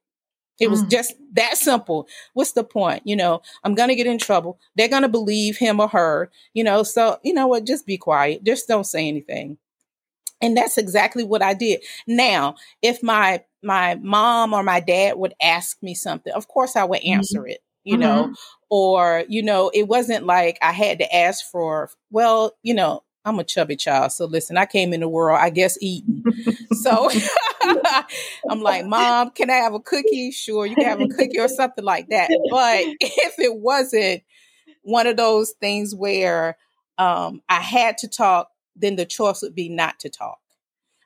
It 0.59 0.69
was 0.69 0.83
mm. 0.83 0.89
just 0.89 1.13
that 1.33 1.57
simple. 1.57 2.07
What's 2.33 2.53
the 2.53 2.63
point? 2.63 3.03
You 3.05 3.15
know, 3.15 3.41
I'm 3.63 3.75
going 3.75 3.89
to 3.89 3.95
get 3.95 4.07
in 4.07 4.17
trouble. 4.17 4.57
They're 4.75 4.87
going 4.87 5.01
to 5.03 5.09
believe 5.09 5.57
him 5.57 5.79
or 5.79 5.89
her, 5.89 6.31
you 6.53 6.63
know, 6.63 6.83
so, 6.83 7.19
you 7.23 7.33
know 7.33 7.47
what, 7.47 7.65
just 7.65 7.85
be 7.85 7.97
quiet. 7.97 8.43
Just 8.43 8.67
don't 8.67 8.85
say 8.85 9.07
anything. 9.07 9.57
And 10.41 10.55
that's 10.55 10.77
exactly 10.77 11.23
what 11.23 11.43
I 11.43 11.53
did. 11.53 11.81
Now, 12.07 12.55
if 12.81 13.03
my 13.03 13.43
my 13.61 13.95
mom 13.95 14.53
or 14.53 14.63
my 14.63 14.79
dad 14.79 15.17
would 15.17 15.33
ask 15.41 15.81
me 15.81 15.93
something, 15.93 16.33
of 16.33 16.47
course 16.47 16.75
I 16.75 16.83
would 16.83 17.01
mm-hmm. 17.01 17.17
answer 17.17 17.41
mm-hmm. 17.41 17.51
it 17.51 17.61
you 17.85 17.97
know, 17.97 18.23
mm-hmm. 18.23 18.33
or, 18.71 19.23
you 19.29 19.43
know, 19.43 19.69
it 19.73 19.87
wasn't 19.87 20.25
like 20.25 20.57
I 20.61 20.71
had 20.71 20.97
to 20.97 21.15
ask 21.15 21.45
for, 21.51 21.91
well, 22.09 22.57
you 22.63 22.73
know, 22.73 23.03
I'm 23.25 23.39
a 23.39 23.43
chubby 23.43 23.75
child. 23.75 24.11
So 24.11 24.25
listen, 24.25 24.57
I 24.57 24.65
came 24.65 24.91
in 24.91 24.99
the 24.99 25.07
world, 25.07 25.39
I 25.41 25.51
guess, 25.51 25.77
eating. 25.81 26.14
So 26.73 27.09
I'm 28.49 28.61
like, 28.61 28.85
Mom, 28.85 29.31
can 29.31 29.49
I 29.49 29.55
have 29.55 29.73
a 29.73 29.79
cookie? 29.79 30.31
Sure, 30.31 30.65
you 30.65 30.75
can 30.75 30.85
have 30.85 31.01
a 31.01 31.07
cookie 31.07 31.39
or 31.39 31.47
something 31.47 31.83
like 31.83 32.09
that. 32.09 32.29
But 32.49 32.79
if 32.99 33.39
it 33.39 33.55
wasn't 33.55 34.23
one 34.83 35.07
of 35.07 35.17
those 35.17 35.51
things 35.59 35.95
where 35.95 36.57
um, 36.97 37.41
I 37.49 37.59
had 37.61 37.97
to 37.99 38.07
talk, 38.07 38.49
then 38.75 38.95
the 38.95 39.05
choice 39.05 39.41
would 39.41 39.55
be 39.55 39.69
not 39.69 39.99
to 39.99 40.09
talk. 40.09 40.39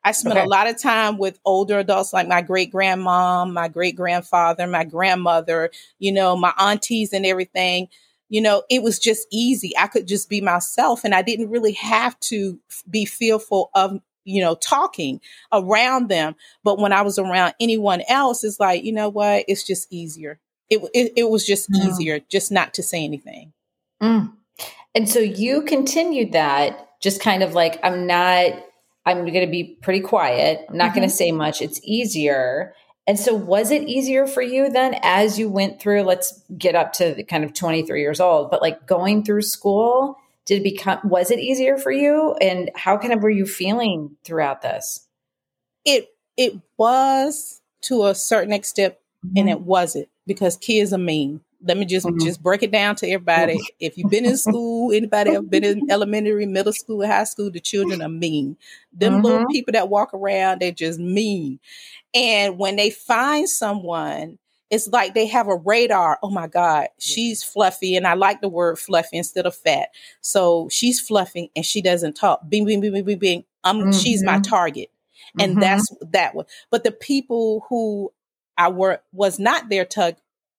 I 0.04 0.12
spent 0.14 0.38
okay. 0.38 0.46
a 0.46 0.50
lot 0.50 0.68
of 0.68 0.82
time 0.82 1.18
with 1.18 1.40
older 1.46 1.80
adults 1.80 2.14
like 2.14 2.28
my 2.28 2.42
great 2.42 2.72
grandmom, 2.72 3.54
my 3.54 3.68
great 3.68 3.96
grandfather, 3.96 4.66
my 4.66 4.86
grandmother, 4.86 5.72
you 6.00 6.12
know, 6.12 6.36
my 6.38 6.54
aunties 6.58 7.12
and 7.12 7.26
everything. 7.26 7.90
You 8.30 8.42
know, 8.42 8.64
it 8.70 8.82
was 8.82 9.00
just 9.00 9.28
easy. 9.32 9.76
I 9.78 9.88
could 9.88 10.08
just 10.08 10.30
be 10.30 10.40
myself 10.40 11.04
and 11.04 11.14
I 11.14 11.22
didn't 11.22 11.50
really 11.50 11.74
have 11.74 12.18
to 12.22 12.60
be 12.90 13.06
fearful 13.06 13.72
of, 13.74 14.00
you 14.26 14.42
know, 14.42 14.56
talking 14.56 15.22
around 15.52 16.10
them. 16.10 16.36
But 16.64 16.80
when 16.80 16.94
I 16.94 17.02
was 17.02 17.20
around 17.20 17.54
anyone 17.60 18.02
else, 18.08 18.44
it's 18.44 18.60
like, 18.60 18.84
you 18.84 18.94
know 18.94 19.10
what? 19.10 19.46
It's 19.48 19.64
just 19.64 19.88
easier. 19.92 20.40
It, 20.70 20.82
it, 20.94 21.14
it 21.18 21.30
was 21.30 21.46
just 21.46 21.72
mm. 21.72 21.86
easier 21.86 22.20
just 22.30 22.52
not 22.52 22.74
to 22.76 22.84
say 22.84 23.04
anything. 23.04 23.54
Mm. 24.02 24.34
And 24.94 25.10
so 25.10 25.20
you 25.20 25.64
continued 25.64 26.34
that 26.34 26.88
just 27.02 27.22
kind 27.22 27.44
of 27.44 27.54
like, 27.54 27.80
I'm 27.84 28.08
not 28.08 28.54
I'm 29.06 29.26
going 29.26 29.46
to 29.46 29.48
be 29.48 29.78
pretty 29.82 30.02
quiet. 30.02 30.66
I'm 30.70 30.78
not 30.78 30.90
mm-hmm. 30.90 30.98
going 30.98 31.10
to 31.10 31.16
say 31.16 31.32
much. 31.32 31.62
It's 31.62 31.80
easier. 31.84 32.74
And 33.08 33.18
so, 33.18 33.34
was 33.34 33.72
it 33.72 33.88
easier 33.88 34.28
for 34.28 34.42
you 34.42 34.70
then 34.70 34.96
as 35.02 35.40
you 35.40 35.50
went 35.50 35.82
through? 35.82 36.04
Let's 36.04 36.44
get 36.58 36.76
up 36.76 36.94
to 36.94 37.24
kind 37.24 37.44
of 37.44 37.54
23 37.54 38.02
years 38.02 38.20
old, 38.20 38.52
but 38.52 38.62
like 38.62 38.86
going 38.86 39.24
through 39.24 39.42
school, 39.42 40.18
did 40.50 40.62
it 40.62 40.64
become, 40.64 41.00
was 41.04 41.30
it 41.30 41.38
easier 41.38 41.78
for 41.78 41.92
you? 41.92 42.36
And 42.42 42.72
how 42.76 42.98
kind 42.98 43.14
of 43.14 43.22
were 43.22 43.30
you 43.30 43.46
feeling 43.46 44.18
throughout 44.24 44.64
this? 44.64 45.08
It, 45.86 46.08
it 46.38 46.60
was 46.76 47.62
to 47.84 48.08
a 48.08 48.16
certain 48.16 48.52
extent, 48.52 48.96
mm-hmm. 49.24 49.38
and 49.38 49.50
it 49.50 49.62
wasn't 49.62 50.10
because 50.26 50.58
kids 50.58 50.92
are 50.92 50.98
mean 50.98 51.42
let 51.62 51.78
me 51.78 51.86
just 51.86 52.06
mm-hmm. 52.06 52.26
just 52.26 52.42
break 52.42 52.64
it 52.64 52.72
down 52.72 52.96
to 52.96 53.08
everybody. 53.10 53.56
Mm-hmm. 53.56 53.76
If 53.80 53.98
you've 53.98 54.10
been 54.10 54.26
in 54.26 54.38
school, 54.48 54.94
anybody 54.94 55.32
ever 55.32 55.42
been 55.42 55.64
in 55.64 55.92
elementary, 55.92 56.46
middle 56.46 56.74
school, 56.74 57.06
high 57.06 57.26
school, 57.26 57.52
the 57.52 57.60
children 57.60 58.02
are 58.02 58.10
mean. 58.10 58.58
Them 58.94 59.16
mm-hmm. 59.16 59.26
little 59.26 59.48
people 59.48 59.74
that 59.74 59.90
walk 59.90 60.14
around, 60.14 60.62
they're 60.62 60.72
just 60.72 61.00
mean. 61.00 61.60
And 62.14 62.58
when 62.58 62.76
they 62.76 62.90
find 62.90 63.50
someone, 63.50 64.39
it's 64.70 64.88
like 64.88 65.14
they 65.14 65.28
have 65.28 65.48
a 65.48 65.56
radar. 65.56 66.20
Oh 66.22 66.30
my 66.30 66.48
God, 66.48 66.88
she's 67.00 67.44
fluffy. 67.44 67.96
And 67.96 68.06
I 68.06 68.14
like 68.14 68.42
the 68.42 68.50
word 68.50 68.78
fluffy 68.78 69.18
instead 69.18 69.46
of 69.46 69.56
fat. 69.56 69.90
So 70.22 70.70
she's 70.70 71.00
fluffy 71.00 71.52
and 71.56 71.66
she 71.66 71.82
doesn't 71.82 72.16
talk. 72.16 72.48
Bing, 72.48 72.66
bing, 72.66 72.82
bing, 72.82 72.92
bing, 72.92 73.06
bing, 73.06 73.20
bing. 73.20 73.44
Um, 73.64 73.92
she's 73.92 74.24
my 74.24 74.34
mm-hmm. 74.34 74.42
target. 74.44 74.92
And 75.40 75.54
mm-hmm. 75.54 75.62
that's 75.62 75.94
that 76.12 76.36
one. 76.36 76.46
But 76.70 76.84
the 76.84 76.92
people 76.92 77.66
who 77.70 78.12
I 78.58 78.70
were 78.70 79.02
was 79.12 79.40
not 79.40 79.70
their 79.70 79.86
tug 79.86 80.16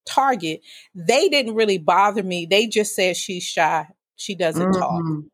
target, 0.07 0.63
they 0.95 1.29
didn't 1.29 1.55
really 1.55 1.79
bother 1.79 2.23
me. 2.23 2.47
They 2.47 2.67
just 2.67 2.95
said 2.95 3.17
she's 3.17 3.45
shy. 3.45 3.87
She 4.17 4.35
doesn't 4.35 4.73
mm-hmm. 4.73 4.81
talk. 4.81 5.25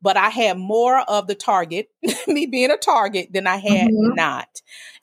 But 0.00 0.16
I 0.16 0.28
had 0.28 0.58
more 0.58 0.98
of 0.98 1.26
the 1.26 1.34
target, 1.34 1.88
me 2.28 2.46
being 2.46 2.70
a 2.70 2.76
target, 2.76 3.32
than 3.32 3.46
I 3.46 3.56
had 3.56 3.88
mm-hmm. 3.88 4.14
not. 4.14 4.48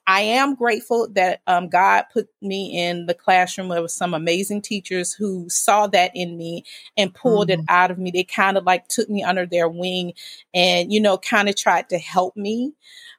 I 0.06 0.20
am 0.20 0.54
grateful 0.54 1.08
that 1.12 1.40
um, 1.46 1.68
God 1.68 2.04
put 2.12 2.28
me 2.40 2.78
in 2.78 3.06
the 3.06 3.14
classroom 3.14 3.68
with 3.68 3.90
some 3.90 4.14
amazing 4.14 4.62
teachers 4.62 5.12
who 5.12 5.48
saw 5.48 5.86
that 5.88 6.12
in 6.14 6.36
me 6.36 6.64
and 6.96 7.12
pulled 7.12 7.48
mm-hmm. 7.48 7.60
it 7.60 7.66
out 7.68 7.90
of 7.90 7.98
me. 7.98 8.10
They 8.10 8.24
kind 8.24 8.56
of 8.56 8.64
like 8.64 8.86
took 8.88 9.08
me 9.10 9.22
under 9.24 9.46
their 9.46 9.68
wing 9.68 10.12
and, 10.54 10.92
you 10.92 11.00
know, 11.00 11.18
kind 11.18 11.48
of 11.48 11.56
tried 11.56 11.88
to 11.88 11.98
help 11.98 12.36
me. 12.36 12.72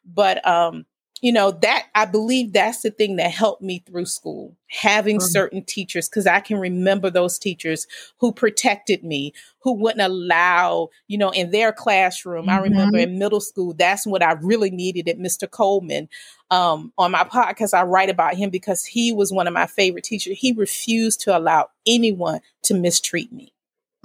But 0.05 0.45
um, 0.47 0.85
you 1.21 1.31
know 1.31 1.51
that 1.51 1.87
i 1.95 2.05
believe 2.05 2.53
that's 2.53 2.81
the 2.81 2.91
thing 2.91 3.15
that 3.15 3.31
helped 3.31 3.61
me 3.61 3.83
through 3.85 4.05
school 4.05 4.55
having 4.69 5.17
mm-hmm. 5.17 5.27
certain 5.27 5.63
teachers 5.63 6.07
because 6.07 6.27
i 6.27 6.39
can 6.39 6.57
remember 6.57 7.09
those 7.09 7.39
teachers 7.39 7.87
who 8.17 8.31
protected 8.31 9.03
me 9.03 9.33
who 9.59 9.73
wouldn't 9.73 10.01
allow 10.01 10.89
you 11.07 11.17
know 11.17 11.31
in 11.31 11.51
their 11.51 11.71
classroom 11.71 12.45
mm-hmm. 12.45 12.51
i 12.51 12.59
remember 12.59 12.97
in 12.97 13.17
middle 13.17 13.41
school 13.41 13.73
that's 13.73 14.05
what 14.05 14.23
i 14.23 14.33
really 14.41 14.69
needed 14.69 15.07
at 15.07 15.17
mr 15.17 15.49
coleman 15.49 16.07
um, 16.49 16.93
on 16.97 17.11
my 17.11 17.23
podcast 17.23 17.73
i 17.73 17.83
write 17.83 18.09
about 18.09 18.35
him 18.35 18.49
because 18.49 18.85
he 18.85 19.11
was 19.11 19.31
one 19.31 19.47
of 19.47 19.53
my 19.53 19.67
favorite 19.67 20.03
teachers 20.03 20.37
he 20.37 20.53
refused 20.53 21.21
to 21.21 21.37
allow 21.37 21.67
anyone 21.85 22.39
to 22.63 22.73
mistreat 22.73 23.31
me 23.31 23.53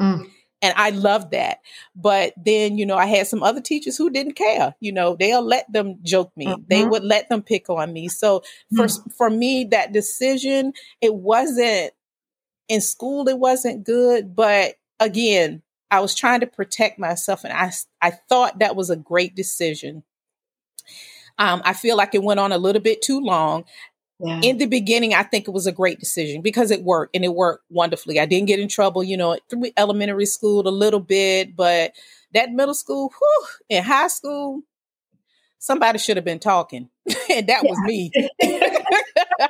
mm. 0.00 0.28
And 0.62 0.72
I 0.76 0.90
loved 0.90 1.32
that. 1.32 1.58
But 1.96 2.34
then, 2.36 2.78
you 2.78 2.86
know, 2.86 2.96
I 2.96 3.06
had 3.06 3.26
some 3.26 3.42
other 3.42 3.60
teachers 3.60 3.98
who 3.98 4.10
didn't 4.10 4.34
care. 4.34 4.74
You 4.78 4.92
know, 4.92 5.16
they'll 5.16 5.44
let 5.44 5.70
them 5.70 5.98
joke 6.04 6.30
me. 6.36 6.46
Mm-hmm. 6.46 6.62
They 6.68 6.84
would 6.84 7.02
let 7.02 7.28
them 7.28 7.42
pick 7.42 7.68
on 7.68 7.92
me. 7.92 8.08
So 8.08 8.44
for 8.76 8.86
mm-hmm. 8.86 9.10
for 9.10 9.28
me, 9.28 9.64
that 9.72 9.92
decision, 9.92 10.72
it 11.00 11.14
wasn't 11.14 11.92
in 12.68 12.80
school, 12.80 13.28
it 13.28 13.38
wasn't 13.38 13.84
good. 13.84 14.36
But 14.36 14.76
again, 15.00 15.62
I 15.90 15.98
was 15.98 16.14
trying 16.14 16.40
to 16.40 16.46
protect 16.46 16.96
myself 16.96 17.42
and 17.42 17.52
I 17.52 17.72
I 18.00 18.12
thought 18.28 18.60
that 18.60 18.76
was 18.76 18.88
a 18.88 18.96
great 18.96 19.34
decision. 19.34 20.04
Um, 21.42 21.60
I 21.64 21.72
feel 21.72 21.96
like 21.96 22.14
it 22.14 22.22
went 22.22 22.38
on 22.38 22.52
a 22.52 22.58
little 22.58 22.80
bit 22.80 23.02
too 23.02 23.18
long. 23.18 23.64
Yeah. 24.20 24.40
In 24.44 24.58
the 24.58 24.66
beginning, 24.66 25.12
I 25.12 25.24
think 25.24 25.48
it 25.48 25.50
was 25.50 25.66
a 25.66 25.72
great 25.72 25.98
decision 25.98 26.40
because 26.40 26.70
it 26.70 26.84
worked 26.84 27.16
and 27.16 27.24
it 27.24 27.34
worked 27.34 27.64
wonderfully. 27.68 28.20
I 28.20 28.26
didn't 28.26 28.46
get 28.46 28.60
in 28.60 28.68
trouble, 28.68 29.02
you 29.02 29.16
know, 29.16 29.36
through 29.50 29.72
elementary 29.76 30.26
school 30.26 30.68
a 30.68 30.70
little 30.70 31.00
bit, 31.00 31.56
but 31.56 31.94
that 32.32 32.52
middle 32.52 32.74
school, 32.74 33.12
whew, 33.18 33.46
in 33.68 33.82
high 33.82 34.06
school, 34.06 34.62
somebody 35.58 35.98
should 35.98 36.16
have 36.16 36.24
been 36.24 36.38
talking. 36.38 36.88
and 37.28 37.48
that 37.48 37.64
yeah. 37.64 37.70
was 37.70 37.78
me. 37.80 38.12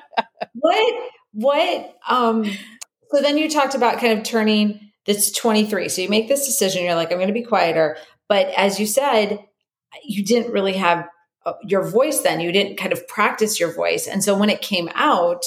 what, 0.54 1.10
what, 1.32 1.98
um, 2.08 2.50
so 3.10 3.20
then 3.20 3.36
you 3.36 3.50
talked 3.50 3.74
about 3.74 4.00
kind 4.00 4.18
of 4.18 4.24
turning 4.24 4.80
this 5.04 5.30
23. 5.30 5.90
So 5.90 6.00
you 6.00 6.08
make 6.08 6.28
this 6.28 6.46
decision, 6.46 6.84
you're 6.84 6.94
like, 6.94 7.12
I'm 7.12 7.18
going 7.18 7.28
to 7.28 7.34
be 7.34 7.42
quieter. 7.42 7.98
But 8.30 8.46
as 8.56 8.80
you 8.80 8.86
said, 8.86 9.44
you 10.02 10.24
didn't 10.24 10.52
really 10.52 10.72
have 10.72 11.06
your 11.64 11.82
voice 11.82 12.20
then 12.20 12.40
you 12.40 12.52
didn't 12.52 12.76
kind 12.76 12.92
of 12.92 13.06
practice 13.08 13.58
your 13.58 13.72
voice 13.74 14.06
and 14.06 14.22
so 14.22 14.36
when 14.36 14.50
it 14.50 14.60
came 14.60 14.88
out 14.94 15.44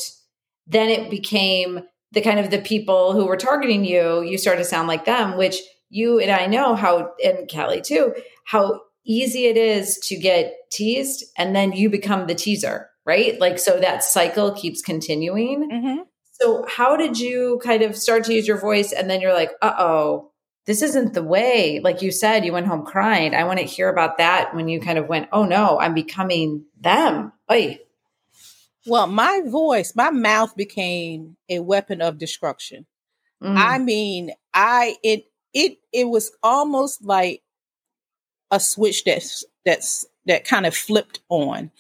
then 0.67 0.89
it 0.89 1.10
became 1.10 1.81
the 2.15 2.21
kind 2.21 2.39
of 2.39 2.49
the 2.49 2.60
people 2.60 3.12
who 3.12 3.25
were 3.25 3.38
targeting 3.38 3.86
you, 3.86 4.21
you 4.23 4.38
started 4.38 4.63
to 4.63 4.67
sound 4.67 4.88
like 4.88 5.05
them, 5.05 5.38
which 5.38 5.58
you 5.89 6.19
and 6.19 6.31
I 6.31 6.47
know 6.47 6.75
how, 6.75 7.12
and 7.23 7.47
Kelly 7.47 7.81
too, 7.81 8.15
how 8.45 8.81
easy 9.05 9.45
it 9.45 9.58
is 9.58 9.99
to 10.05 10.17
get 10.17 10.53
teased 10.71 11.25
and 11.38 11.55
then 11.55 11.73
you 11.73 11.89
become 11.89 12.25
the 12.25 12.34
teaser, 12.34 12.89
right? 13.05 13.39
Like, 13.39 13.60
so 13.60 13.79
that 13.79 14.03
cycle 14.03 14.53
keeps 14.53 14.81
continuing. 14.81 15.69
Mm-hmm. 15.69 16.01
So, 16.41 16.65
how 16.67 16.97
did 16.97 17.17
you 17.17 17.62
kind 17.63 17.81
of 17.81 17.95
start 17.95 18.25
to 18.25 18.34
use 18.34 18.47
your 18.47 18.60
voice 18.60 18.91
and 18.91 19.10
then 19.10 19.21
you're 19.21 19.34
like, 19.34 19.51
uh 19.62 19.73
oh, 19.77 20.31
this 20.65 20.82
isn't 20.82 21.13
the 21.13 21.23
way? 21.23 21.80
Like 21.84 22.01
you 22.01 22.12
said, 22.12 22.43
you 22.43 22.54
went 22.54 22.67
home 22.67 22.86
crying. 22.86 23.36
I 23.36 23.43
want 23.43 23.60
to 23.60 23.65
hear 23.65 23.89
about 23.89 24.17
that 24.17 24.56
when 24.56 24.67
you 24.67 24.80
kind 24.80 24.97
of 24.97 25.08
went, 25.08 25.30
oh 25.32 25.45
no, 25.45 25.80
I'm 25.80 25.93
becoming 25.93 26.65
them. 26.80 27.34
Oy. 27.51 27.80
Well, 28.88 29.08
my 29.08 29.41
voice, 29.45 29.93
my 29.95 30.12
mouth 30.12 30.56
became 30.56 31.38
a 31.49 31.60
weapon 31.60 32.01
of 32.01 32.17
destruction. 32.17 32.86
Mm. 33.43 33.58
I 33.58 33.78
mean, 33.80 34.32
I 34.54 34.95
it 35.04 35.25
it 35.54 35.80
it 35.91 36.06
was 36.06 36.32
almost 36.41 37.04
like 37.04 37.41
a 38.51 38.60
switch 38.60 39.04
that's 39.04 39.43
that's 39.65 40.06
that 40.25 40.45
kind 40.45 40.65
of 40.65 40.75
flipped 40.75 41.19
on. 41.30 41.71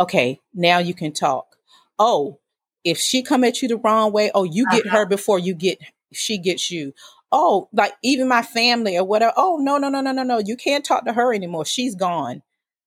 Okay, 0.00 0.40
now 0.52 0.78
you 0.78 0.94
can 0.94 1.12
talk. 1.12 1.56
Oh, 1.98 2.40
if 2.82 2.98
she 2.98 3.22
come 3.22 3.44
at 3.44 3.62
you 3.62 3.68
the 3.68 3.76
wrong 3.76 4.12
way, 4.12 4.30
oh, 4.34 4.44
you 4.44 4.66
get 4.70 4.86
uh-huh. 4.86 4.98
her 4.98 5.06
before 5.06 5.38
you 5.38 5.54
get 5.54 5.78
she 6.12 6.38
gets 6.38 6.70
you. 6.70 6.92
Oh, 7.36 7.68
like 7.72 7.94
even 8.04 8.28
my 8.28 8.42
family 8.42 8.96
or 8.96 9.04
whatever. 9.04 9.32
Oh, 9.36 9.58
no, 9.60 9.76
no, 9.76 9.88
no, 9.88 10.00
no, 10.00 10.12
no, 10.12 10.22
no. 10.22 10.38
You 10.38 10.56
can't 10.56 10.84
talk 10.84 11.04
to 11.04 11.12
her 11.12 11.34
anymore. 11.34 11.64
She's 11.64 11.96
gone. 11.96 12.42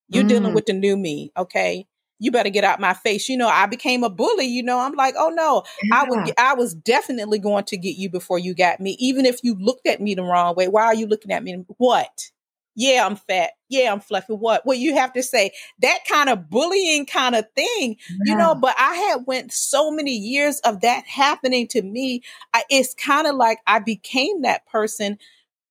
You're 0.08 0.24
mm. 0.24 0.30
dealing 0.30 0.54
with 0.54 0.68
the 0.68 0.74
new 0.74 0.96
me. 0.96 1.32
Okay 1.36 1.86
you 2.20 2.32
better 2.32 2.50
get 2.50 2.64
out 2.64 2.80
my 2.80 2.94
face. 2.94 3.30
You 3.30 3.38
know, 3.38 3.48
I 3.48 3.66
became 3.66 4.04
a 4.04 4.10
bully, 4.10 4.46
you 4.46 4.64
know. 4.64 4.80
I'm 4.80 4.94
like, 4.94 5.16
oh 5.18 5.30
no, 5.30 5.64
yeah. 5.84 6.02
I 6.02 6.10
would 6.10 6.34
I 6.38 6.54
was 6.56 6.74
definitely 6.74 7.40
going 7.40 7.66
to 7.66 7.78
get 7.78 7.96
you 7.96 8.10
before 8.10 8.40
you 8.40 8.54
got 8.56 8.80
me. 8.80 8.96
Even 9.00 9.26
if 9.26 9.40
you 9.44 9.56
looked 9.56 9.88
at 9.88 10.02
me 10.02 10.16
the 10.16 10.24
wrong 10.24 10.56
way. 10.56 10.68
Why 10.68 10.86
are 10.86 10.96
you 10.96 11.08
looking 11.08 11.32
at 11.32 11.44
me? 11.44 11.66
What? 11.78 12.32
Yeah, 12.80 13.08
I'm 13.08 13.16
fat. 13.16 13.54
Yeah, 13.70 13.92
I'm 13.92 14.00
fluffy. 14.00 14.34
What? 14.34 14.64
Well, 14.64 14.78
you 14.78 14.96
have 14.96 15.12
to 15.14 15.24
say 15.24 15.52
that 15.80 15.98
kind 16.08 16.30
of 16.30 16.48
bullying 16.48 17.08
kind 17.08 17.34
of 17.34 17.46
thing, 17.56 17.98
yeah. 18.08 18.18
you 18.26 18.38
know. 18.38 18.54
But 18.54 18.76
I 18.78 18.94
had 18.96 19.26
went 19.26 19.52
so 19.52 19.90
many 19.90 20.12
years 20.12 20.60
of 20.60 20.82
that 20.82 21.06
happening 21.08 21.68
to 21.70 21.82
me. 21.82 22.22
I, 22.54 22.64
it's 22.70 22.94
kind 22.94 23.26
of 23.26 23.36
like 23.36 23.58
I 23.66 23.80
became 23.80 24.44
that 24.44 24.68
person 24.68 25.18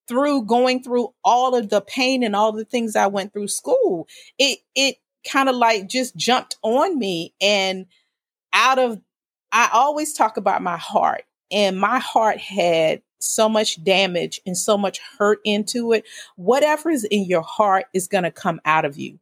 through 0.09 0.47
going 0.47 0.83
through 0.83 1.15
all 1.25 1.55
of 1.55 1.69
the 1.69 1.81
pain 1.81 2.25
and 2.25 2.35
all 2.35 2.51
the 2.51 2.65
things 2.65 2.97
I 2.97 3.07
went 3.07 3.33
through 3.33 3.49
school. 3.49 4.09
It 4.37 4.59
it 4.75 4.97
kind 5.31 5.49
of 5.49 5.55
like 5.55 5.89
just 5.89 6.17
jumped 6.17 6.57
on 6.63 6.99
me 6.99 7.35
and 7.41 7.87
out 8.53 8.81
of 8.81 9.01
I 9.53 9.71
always 9.73 10.13
talk 10.13 10.37
about 10.37 10.61
my 10.61 10.77
heart 10.77 11.23
and 11.53 11.79
my 11.79 12.01
heart 12.01 12.39
had 12.39 13.03
so 13.19 13.49
much 13.49 13.83
damage 13.83 14.41
and 14.47 14.57
so 14.57 14.77
much 14.77 15.01
hurt 15.19 15.41
into 15.45 15.93
it. 15.93 16.05
Whatever 16.37 16.91
is 16.91 17.05
in 17.05 17.25
your 17.25 17.43
heart 17.43 17.87
is 17.95 18.09
going 18.09 18.25
to 18.25 18.31
come 18.31 18.61
out 18.65 18.85
of 18.85 18.99
you. 18.99 19.19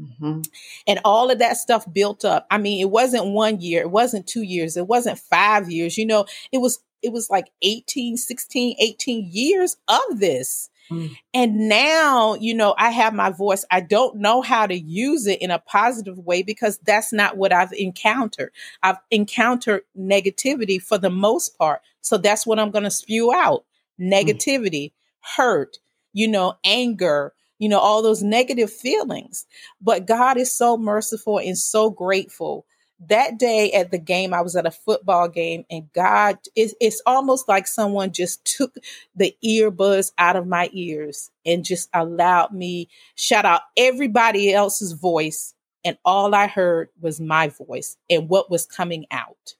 Mm-hmm. 0.00 0.42
And 0.86 1.00
all 1.04 1.30
of 1.30 1.40
that 1.40 1.56
stuff 1.56 1.84
built 1.92 2.24
up. 2.24 2.46
I 2.50 2.58
mean, 2.58 2.80
it 2.80 2.90
wasn't 2.90 3.26
one 3.26 3.60
year, 3.60 3.82
it 3.82 3.90
wasn't 3.90 4.26
two 4.26 4.42
years, 4.42 4.76
it 4.76 4.86
wasn't 4.86 5.18
five 5.18 5.70
years. 5.70 5.98
You 5.98 6.06
know, 6.06 6.26
it 6.52 6.58
was 6.58 6.78
it 7.02 7.12
was 7.12 7.30
like 7.30 7.50
18, 7.62 8.16
16, 8.16 8.76
18 8.80 9.28
years 9.30 9.76
of 9.88 10.18
this. 10.18 10.70
Mm. 10.90 11.16
And 11.34 11.68
now, 11.68 12.34
you 12.34 12.54
know, 12.54 12.74
I 12.78 12.90
have 12.90 13.14
my 13.14 13.30
voice. 13.30 13.64
I 13.70 13.80
don't 13.80 14.16
know 14.16 14.42
how 14.42 14.66
to 14.66 14.78
use 14.78 15.26
it 15.26 15.40
in 15.42 15.50
a 15.50 15.58
positive 15.58 16.18
way 16.18 16.42
because 16.42 16.78
that's 16.78 17.12
not 17.12 17.36
what 17.36 17.52
I've 17.52 17.72
encountered. 17.72 18.52
I've 18.82 18.98
encountered 19.10 19.82
negativity 19.98 20.80
for 20.80 20.98
the 20.98 21.10
most 21.10 21.58
part. 21.58 21.80
So 22.00 22.16
that's 22.16 22.46
what 22.46 22.58
I'm 22.58 22.70
going 22.70 22.84
to 22.84 22.90
spew 22.90 23.32
out 23.32 23.64
mm. 24.00 24.12
negativity, 24.12 24.86
mm. 24.86 24.92
hurt, 25.36 25.78
you 26.12 26.28
know, 26.28 26.54
anger, 26.64 27.34
you 27.58 27.68
know, 27.68 27.78
all 27.78 28.02
those 28.02 28.22
negative 28.22 28.72
feelings. 28.72 29.46
But 29.80 30.06
God 30.06 30.36
is 30.36 30.52
so 30.52 30.76
merciful 30.76 31.38
and 31.38 31.58
so 31.58 31.90
grateful 31.90 32.66
that 33.06 33.38
day 33.38 33.72
at 33.72 33.90
the 33.90 33.98
game, 33.98 34.34
I 34.34 34.40
was 34.40 34.56
at 34.56 34.66
a 34.66 34.70
football 34.70 35.28
game, 35.28 35.64
and 35.70 35.92
God, 35.92 36.38
it's, 36.56 36.74
it's 36.80 37.00
almost 37.06 37.48
like 37.48 37.66
someone 37.66 38.12
just 38.12 38.44
took 38.44 38.74
the 39.14 39.36
earbuds 39.44 40.12
out 40.18 40.36
of 40.36 40.46
my 40.46 40.68
ears 40.72 41.30
and 41.46 41.64
just 41.64 41.88
allowed 41.94 42.52
me 42.52 42.88
shout 43.14 43.44
out 43.44 43.62
everybody 43.76 44.52
else's 44.52 44.92
voice. 44.92 45.54
And 45.84 45.96
all 46.04 46.34
I 46.34 46.48
heard 46.48 46.88
was 47.00 47.20
my 47.20 47.48
voice 47.48 47.96
and 48.10 48.28
what 48.28 48.50
was 48.50 48.66
coming 48.66 49.06
out. 49.10 49.54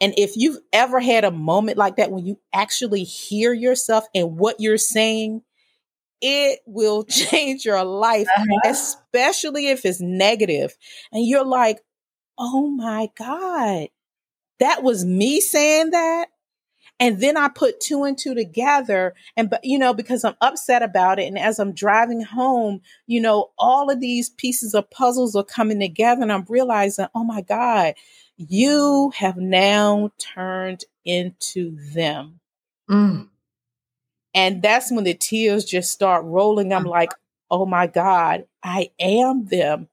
And 0.00 0.14
if 0.16 0.36
you've 0.36 0.58
ever 0.72 1.00
had 1.00 1.24
a 1.24 1.30
moment 1.30 1.76
like 1.76 1.96
that 1.96 2.12
when 2.12 2.24
you 2.24 2.38
actually 2.52 3.02
hear 3.02 3.52
yourself 3.52 4.04
and 4.14 4.38
what 4.38 4.60
you're 4.60 4.78
saying, 4.78 5.42
it 6.20 6.60
will 6.66 7.04
change 7.08 7.64
your 7.64 7.82
life, 7.84 8.28
uh-huh. 8.36 8.70
especially 8.70 9.68
if 9.68 9.84
it's 9.84 10.00
negative. 10.00 10.76
And 11.12 11.26
you're 11.26 11.44
like, 11.44 11.80
oh 12.38 12.68
my 12.68 13.10
God, 13.16 13.88
that 14.60 14.82
was 14.82 15.04
me 15.04 15.40
saying 15.40 15.90
that. 15.90 16.28
And 17.00 17.20
then 17.20 17.36
I 17.36 17.48
put 17.48 17.80
two 17.80 18.02
and 18.04 18.18
two 18.18 18.34
together 18.34 19.14
and, 19.36 19.48
but 19.48 19.64
you 19.64 19.78
know, 19.78 19.94
because 19.94 20.24
I'm 20.24 20.34
upset 20.40 20.82
about 20.82 21.20
it. 21.20 21.26
And 21.26 21.38
as 21.38 21.60
I'm 21.60 21.72
driving 21.72 22.22
home, 22.22 22.80
you 23.06 23.20
know, 23.20 23.50
all 23.56 23.88
of 23.88 24.00
these 24.00 24.30
pieces 24.30 24.74
of 24.74 24.90
puzzles 24.90 25.36
are 25.36 25.44
coming 25.44 25.78
together 25.78 26.22
and 26.22 26.32
I'm 26.32 26.46
realizing, 26.48 27.06
oh 27.14 27.22
my 27.22 27.42
God, 27.42 27.94
you 28.36 29.12
have 29.16 29.36
now 29.36 30.10
turned 30.18 30.84
into 31.04 31.76
them. 31.92 32.40
Mm. 32.90 33.28
And 34.34 34.62
that's 34.62 34.90
when 34.90 35.04
the 35.04 35.14
tears 35.14 35.64
just 35.64 35.92
start 35.92 36.24
rolling. 36.24 36.72
I'm 36.72 36.84
like, 36.84 37.12
oh 37.50 37.66
my 37.66 37.86
God, 37.86 38.46
I 38.62 38.90
am 38.98 39.46
them. 39.46 39.88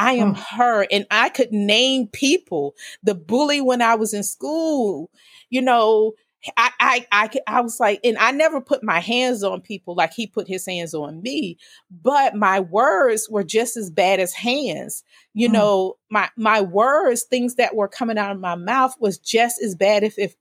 I 0.00 0.14
am 0.14 0.30
oh. 0.30 0.56
her. 0.56 0.86
And 0.90 1.06
I 1.10 1.28
could 1.28 1.52
name 1.52 2.08
people. 2.08 2.74
The 3.02 3.14
bully 3.14 3.60
when 3.60 3.82
I 3.82 3.94
was 3.94 4.14
in 4.14 4.22
school, 4.22 5.10
you 5.50 5.60
know, 5.60 6.14
I, 6.56 6.70
I, 6.80 7.06
I, 7.12 7.30
I 7.46 7.60
was 7.60 7.78
like, 7.78 8.00
and 8.02 8.16
I 8.16 8.30
never 8.30 8.62
put 8.62 8.82
my 8.82 8.98
hands 8.98 9.44
on 9.44 9.60
people 9.60 9.94
like 9.94 10.14
he 10.14 10.26
put 10.26 10.48
his 10.48 10.64
hands 10.64 10.94
on 10.94 11.20
me, 11.20 11.58
but 11.90 12.34
my 12.34 12.60
words 12.60 13.28
were 13.28 13.44
just 13.44 13.76
as 13.76 13.90
bad 13.90 14.20
as 14.20 14.32
hands. 14.32 15.04
You 15.34 15.50
mm. 15.50 15.52
know, 15.52 15.98
my, 16.08 16.30
my 16.38 16.62
words, 16.62 17.24
things 17.24 17.56
that 17.56 17.74
were 17.74 17.88
coming 17.88 18.16
out 18.16 18.32
of 18.32 18.40
my 18.40 18.54
mouth 18.54 18.94
was 18.98 19.18
just 19.18 19.62
as 19.62 19.74
bad 19.74 20.02
if, 20.02 20.18
if 20.18 20.34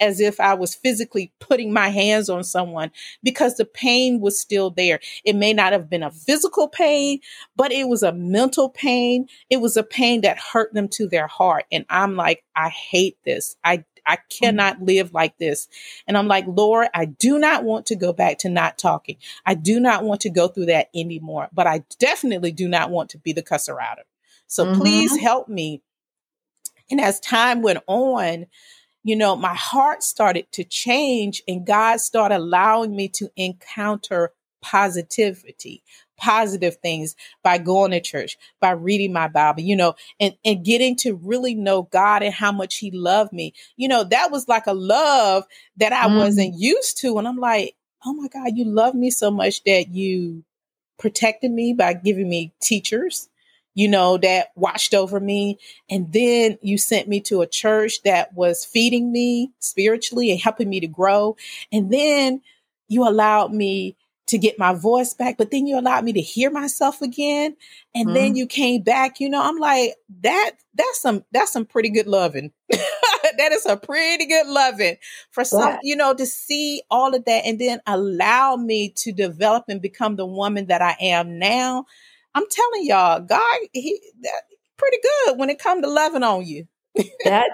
as 0.00 0.20
if 0.20 0.40
I 0.40 0.54
was 0.54 0.74
physically 0.74 1.32
putting 1.40 1.72
my 1.72 1.88
hands 1.88 2.28
on 2.28 2.44
someone 2.44 2.90
because 3.22 3.56
the 3.56 3.64
pain 3.64 4.20
was 4.20 4.38
still 4.38 4.70
there. 4.70 5.00
It 5.24 5.36
may 5.36 5.52
not 5.52 5.72
have 5.72 5.88
been 5.88 6.02
a 6.02 6.10
physical 6.10 6.68
pain, 6.68 7.20
but 7.56 7.72
it 7.72 7.88
was 7.88 8.02
a 8.02 8.12
mental 8.12 8.68
pain. 8.68 9.28
It 9.50 9.58
was 9.58 9.76
a 9.76 9.82
pain 9.82 10.20
that 10.22 10.38
hurt 10.38 10.74
them 10.74 10.88
to 10.90 11.08
their 11.08 11.26
heart. 11.26 11.64
And 11.72 11.84
I'm 11.88 12.16
like, 12.16 12.44
I 12.54 12.68
hate 12.68 13.16
this. 13.24 13.56
I 13.64 13.84
I 14.06 14.18
cannot 14.30 14.80
live 14.80 15.12
like 15.12 15.36
this. 15.38 15.68
And 16.06 16.16
I'm 16.16 16.28
like, 16.28 16.44
Lord, 16.46 16.88
I 16.94 17.06
do 17.06 17.38
not 17.38 17.64
want 17.64 17.86
to 17.86 17.96
go 17.96 18.12
back 18.12 18.38
to 18.38 18.48
not 18.48 18.78
talking. 18.78 19.16
I 19.44 19.54
do 19.54 19.80
not 19.80 20.04
want 20.04 20.20
to 20.22 20.30
go 20.30 20.48
through 20.48 20.66
that 20.66 20.88
anymore, 20.94 21.48
but 21.52 21.66
I 21.66 21.82
definitely 21.98 22.52
do 22.52 22.68
not 22.68 22.90
want 22.90 23.10
to 23.10 23.18
be 23.18 23.32
the 23.32 23.42
cusser 23.42 23.76
outer. 23.80 24.04
So 24.46 24.64
mm-hmm. 24.64 24.80
please 24.80 25.16
help 25.20 25.48
me. 25.48 25.82
And 26.90 27.00
as 27.00 27.18
time 27.18 27.62
went 27.62 27.80
on, 27.88 28.46
you 29.06 29.14
know, 29.14 29.36
my 29.36 29.54
heart 29.54 30.02
started 30.02 30.50
to 30.50 30.64
change 30.64 31.40
and 31.46 31.64
God 31.64 32.00
started 32.00 32.38
allowing 32.38 32.96
me 32.96 33.06
to 33.10 33.30
encounter 33.36 34.32
positivity, 34.62 35.84
positive 36.16 36.78
things 36.78 37.14
by 37.44 37.58
going 37.58 37.92
to 37.92 38.00
church, 38.00 38.36
by 38.60 38.72
reading 38.72 39.12
my 39.12 39.28
Bible, 39.28 39.62
you 39.62 39.76
know, 39.76 39.94
and, 40.18 40.34
and 40.44 40.64
getting 40.64 40.96
to 40.96 41.14
really 41.14 41.54
know 41.54 41.82
God 41.82 42.24
and 42.24 42.34
how 42.34 42.50
much 42.50 42.78
He 42.78 42.90
loved 42.90 43.32
me. 43.32 43.54
You 43.76 43.86
know, 43.86 44.02
that 44.02 44.32
was 44.32 44.48
like 44.48 44.66
a 44.66 44.74
love 44.74 45.44
that 45.76 45.92
I 45.92 46.08
mm. 46.08 46.18
wasn't 46.18 46.58
used 46.58 46.98
to. 47.02 47.16
And 47.16 47.28
I'm 47.28 47.38
like, 47.38 47.76
oh 48.04 48.12
my 48.12 48.26
God, 48.26 48.56
you 48.56 48.64
love 48.64 48.96
me 48.96 49.10
so 49.10 49.30
much 49.30 49.62
that 49.66 49.86
you 49.90 50.42
protected 50.98 51.52
me 51.52 51.74
by 51.74 51.92
giving 51.92 52.28
me 52.28 52.52
teachers 52.60 53.28
you 53.76 53.88
know, 53.88 54.16
that 54.16 54.48
watched 54.56 54.94
over 54.94 55.20
me. 55.20 55.58
And 55.90 56.10
then 56.10 56.58
you 56.62 56.78
sent 56.78 57.08
me 57.08 57.20
to 57.20 57.42
a 57.42 57.46
church 57.46 58.02
that 58.04 58.32
was 58.32 58.64
feeding 58.64 59.12
me 59.12 59.52
spiritually 59.60 60.30
and 60.30 60.40
helping 60.40 60.70
me 60.70 60.80
to 60.80 60.86
grow. 60.88 61.36
And 61.70 61.92
then 61.92 62.40
you 62.88 63.06
allowed 63.06 63.52
me 63.52 63.94
to 64.28 64.38
get 64.38 64.58
my 64.58 64.72
voice 64.72 65.12
back, 65.12 65.36
but 65.36 65.50
then 65.50 65.66
you 65.66 65.78
allowed 65.78 66.04
me 66.04 66.14
to 66.14 66.22
hear 66.22 66.50
myself 66.50 67.02
again. 67.02 67.54
And 67.94 68.06
mm-hmm. 68.06 68.14
then 68.14 68.34
you 68.34 68.46
came 68.46 68.80
back, 68.80 69.20
you 69.20 69.28
know, 69.28 69.42
I'm 69.42 69.58
like, 69.58 69.94
that, 70.22 70.52
that's 70.74 71.00
some, 71.00 71.22
that's 71.30 71.52
some 71.52 71.66
pretty 71.66 71.90
good 71.90 72.06
loving. 72.06 72.52
that 72.70 73.52
is 73.52 73.66
a 73.66 73.76
pretty 73.76 74.26
good 74.26 74.46
loving 74.46 74.96
for 75.32 75.44
some, 75.44 75.68
yeah. 75.68 75.78
you 75.82 75.96
know, 75.96 76.14
to 76.14 76.24
see 76.24 76.82
all 76.90 77.14
of 77.14 77.26
that 77.26 77.44
and 77.44 77.58
then 77.58 77.80
allow 77.86 78.56
me 78.56 78.88
to 78.96 79.12
develop 79.12 79.66
and 79.68 79.82
become 79.82 80.16
the 80.16 80.26
woman 80.26 80.66
that 80.68 80.80
I 80.80 80.96
am 80.98 81.38
now. 81.38 81.84
I'm 82.36 82.44
telling 82.50 82.86
y'all, 82.86 83.20
God, 83.20 83.58
he 83.72 83.98
that, 84.20 84.42
pretty 84.76 84.98
good 85.02 85.38
when 85.38 85.48
it 85.48 85.58
comes 85.58 85.82
to 85.82 85.90
loving 85.90 86.22
on 86.22 86.44
you. 86.44 86.68
that 87.24 87.48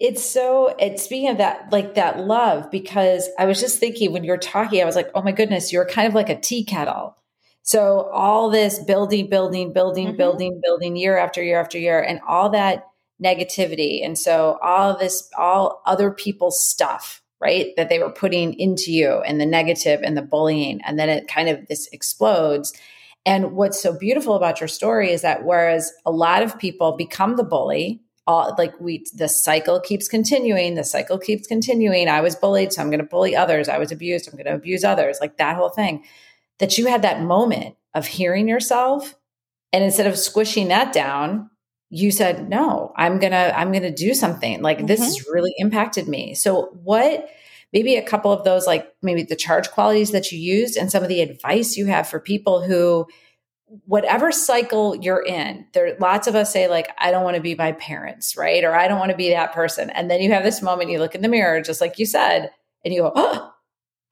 it's 0.00 0.24
so 0.24 0.74
it's 0.78 1.04
speaking 1.04 1.28
of 1.28 1.38
that 1.38 1.70
like 1.70 1.94
that 1.94 2.18
love 2.18 2.70
because 2.70 3.28
i 3.38 3.46
was 3.46 3.60
just 3.60 3.78
thinking 3.78 4.12
when 4.12 4.24
you're 4.24 4.36
talking 4.36 4.82
i 4.82 4.84
was 4.84 4.96
like 4.96 5.10
oh 5.14 5.22
my 5.22 5.32
goodness 5.32 5.72
you're 5.72 5.86
kind 5.86 6.08
of 6.08 6.14
like 6.14 6.28
a 6.28 6.38
tea 6.38 6.64
kettle 6.64 7.16
so 7.62 8.10
all 8.12 8.50
this 8.50 8.78
building 8.80 9.30
building 9.30 9.72
building 9.72 10.08
mm-hmm. 10.08 10.16
building 10.16 10.60
building 10.62 10.96
year 10.96 11.16
after 11.16 11.42
year 11.42 11.60
after 11.60 11.78
year 11.78 12.00
and 12.00 12.20
all 12.26 12.50
that 12.50 12.86
negativity 13.22 14.04
and 14.04 14.18
so 14.18 14.58
all 14.62 14.98
this 14.98 15.30
all 15.38 15.80
other 15.86 16.10
people's 16.10 16.62
stuff 16.62 17.22
right 17.40 17.68
that 17.76 17.88
they 17.88 18.00
were 18.00 18.10
putting 18.10 18.52
into 18.54 18.92
you 18.92 19.20
and 19.20 19.40
the 19.40 19.46
negative 19.46 20.00
and 20.02 20.16
the 20.16 20.22
bullying 20.22 20.80
and 20.82 20.98
then 20.98 21.08
it 21.08 21.28
kind 21.28 21.48
of 21.48 21.66
this 21.68 21.88
explodes 21.92 22.74
and 23.26 23.52
what's 23.52 23.82
so 23.82 23.96
beautiful 23.96 24.34
about 24.34 24.60
your 24.60 24.68
story 24.68 25.10
is 25.10 25.22
that 25.22 25.44
whereas 25.44 25.92
a 26.04 26.10
lot 26.10 26.42
of 26.42 26.58
people 26.58 26.96
become 26.96 27.36
the 27.36 27.44
bully 27.44 28.00
all 28.26 28.54
like 28.56 28.78
we 28.80 29.04
the 29.14 29.28
cycle 29.28 29.80
keeps 29.80 30.08
continuing 30.08 30.74
the 30.74 30.84
cycle 30.84 31.18
keeps 31.18 31.46
continuing. 31.46 32.08
I 32.08 32.20
was 32.20 32.36
bullied 32.36 32.72
so 32.72 32.82
i'm 32.82 32.88
going 32.88 33.00
to 33.00 33.06
bully 33.06 33.36
others. 33.36 33.68
I 33.68 33.78
was 33.78 33.92
abused 33.92 34.28
i'm 34.28 34.34
going 34.34 34.46
to 34.46 34.54
abuse 34.54 34.84
others 34.84 35.18
like 35.20 35.36
that 35.38 35.56
whole 35.56 35.70
thing. 35.70 36.04
That 36.58 36.78
you 36.78 36.86
had 36.86 37.02
that 37.02 37.20
moment 37.20 37.76
of 37.94 38.06
hearing 38.06 38.48
yourself 38.48 39.14
and 39.72 39.84
instead 39.84 40.06
of 40.06 40.18
squishing 40.18 40.68
that 40.68 40.92
down 40.92 41.50
you 41.90 42.10
said 42.10 42.48
no 42.48 42.92
i'm 42.96 43.18
going 43.18 43.32
to 43.32 43.58
i'm 43.58 43.72
going 43.72 43.82
to 43.82 43.92
do 43.92 44.14
something. 44.14 44.62
Like 44.62 44.78
mm-hmm. 44.78 44.86
this 44.86 45.00
has 45.00 45.26
really 45.32 45.52
impacted 45.58 46.08
me. 46.08 46.34
So 46.34 46.70
what 46.82 47.28
maybe 47.74 47.96
a 47.96 48.02
couple 48.02 48.32
of 48.32 48.44
those 48.44 48.66
like 48.66 48.90
maybe 49.02 49.24
the 49.24 49.36
charge 49.36 49.70
qualities 49.72 50.12
that 50.12 50.30
you 50.32 50.38
used 50.38 50.76
and 50.76 50.90
some 50.90 51.02
of 51.02 51.08
the 51.08 51.20
advice 51.20 51.76
you 51.76 51.86
have 51.86 52.08
for 52.08 52.20
people 52.20 52.62
who 52.62 53.06
whatever 53.86 54.30
cycle 54.30 54.94
you're 54.94 55.24
in, 55.24 55.66
there 55.72 55.96
lots 55.98 56.28
of 56.28 56.36
us 56.36 56.52
say 56.52 56.68
like 56.68 56.88
I 56.98 57.10
don't 57.10 57.24
want 57.24 57.36
to 57.36 57.42
be 57.42 57.56
my 57.56 57.72
parents, 57.72 58.36
right? 58.36 58.62
Or 58.62 58.74
I 58.74 58.86
don't 58.86 59.00
want 59.00 59.10
to 59.10 59.16
be 59.16 59.30
that 59.30 59.52
person. 59.52 59.90
And 59.90 60.08
then 60.10 60.22
you 60.22 60.32
have 60.32 60.44
this 60.44 60.62
moment 60.62 60.90
you 60.90 61.00
look 61.00 61.16
in 61.16 61.22
the 61.22 61.28
mirror 61.28 61.60
just 61.60 61.80
like 61.80 61.98
you 61.98 62.06
said 62.06 62.50
and 62.84 62.94
you 62.94 63.02
go, 63.02 63.12
"Oh, 63.14 63.52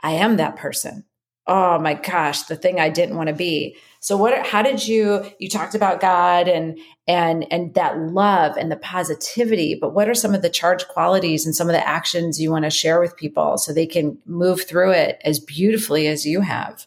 I 0.01 0.13
am 0.13 0.37
that 0.37 0.57
person." 0.57 1.05
Oh 1.47 1.79
my 1.79 1.95
gosh, 1.95 2.43
the 2.43 2.57
thing 2.57 2.79
I 2.79 2.89
didn't 2.89 3.17
want 3.17 3.29
to 3.29 3.35
be. 3.35 3.77
So 4.01 4.17
what 4.17 4.47
how 4.47 4.63
did 4.63 4.87
you 4.87 5.25
you 5.39 5.49
talked 5.49 5.75
about 5.75 6.01
God 6.01 6.49
and 6.49 6.79
and 7.07 7.47
and 7.53 7.75
that 7.75 7.99
love 7.99 8.57
and 8.57 8.71
the 8.71 8.77
positivity, 8.77 9.77
but 9.81 9.95
what 9.95 10.09
are 10.09 10.15
some 10.15 10.35
of 10.35 10.43
the 10.43 10.51
charge 10.51 10.87
qualities 10.89 11.45
and 11.45 11.55
some 11.55 11.69
of 11.69 11.73
the 11.73 11.87
actions 11.87 12.41
you 12.41 12.51
want 12.51 12.65
to 12.65 12.71
share 12.71 13.01
with 13.01 13.17
people 13.17 13.59
so 13.59 13.73
they 13.73 13.87
can 13.87 14.19
move 14.25 14.63
through 14.63 14.93
it 14.93 15.21
as 15.25 15.41
beautifully 15.41 16.07
as 16.07 16.27
you 16.27 16.41
have? 16.41 16.87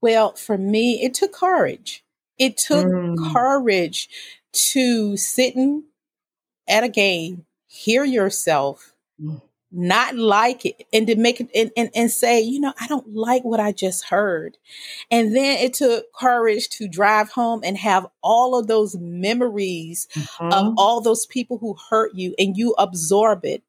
Well, 0.00 0.34
for 0.34 0.58
me, 0.58 1.02
it 1.02 1.14
took 1.14 1.32
courage 1.32 2.04
it 2.38 2.56
took 2.56 2.86
mm. 2.86 3.32
courage 3.32 4.08
to 4.52 5.16
sitting 5.16 5.84
at 6.68 6.84
a 6.84 6.88
game, 6.88 7.44
hear 7.66 8.04
yourself, 8.04 8.94
mm. 9.20 9.40
Not 9.74 10.14
like 10.14 10.64
it, 10.64 10.86
and 10.92 11.06
to 11.08 11.16
make 11.16 11.40
it 11.40 11.48
and, 11.54 11.70
and, 11.76 11.90
and 11.94 12.10
say, 12.10 12.40
you 12.40 12.60
know, 12.60 12.72
I 12.80 12.86
don't 12.86 13.14
like 13.14 13.44
what 13.44 13.60
I 13.60 13.72
just 13.72 14.04
heard. 14.04 14.56
And 15.10 15.34
then 15.34 15.58
it 15.58 15.74
took 15.74 16.12
courage 16.12 16.68
to 16.70 16.88
drive 16.88 17.30
home 17.30 17.60
and 17.64 17.76
have 17.76 18.06
all 18.22 18.58
of 18.58 18.68
those 18.68 18.96
memories 18.96 20.06
mm-hmm. 20.14 20.52
of 20.52 20.74
all 20.76 21.00
those 21.00 21.26
people 21.26 21.58
who 21.58 21.76
hurt 21.90 22.14
you 22.14 22.34
and 22.38 22.56
you 22.56 22.74
absorb 22.78 23.44
it. 23.44 23.62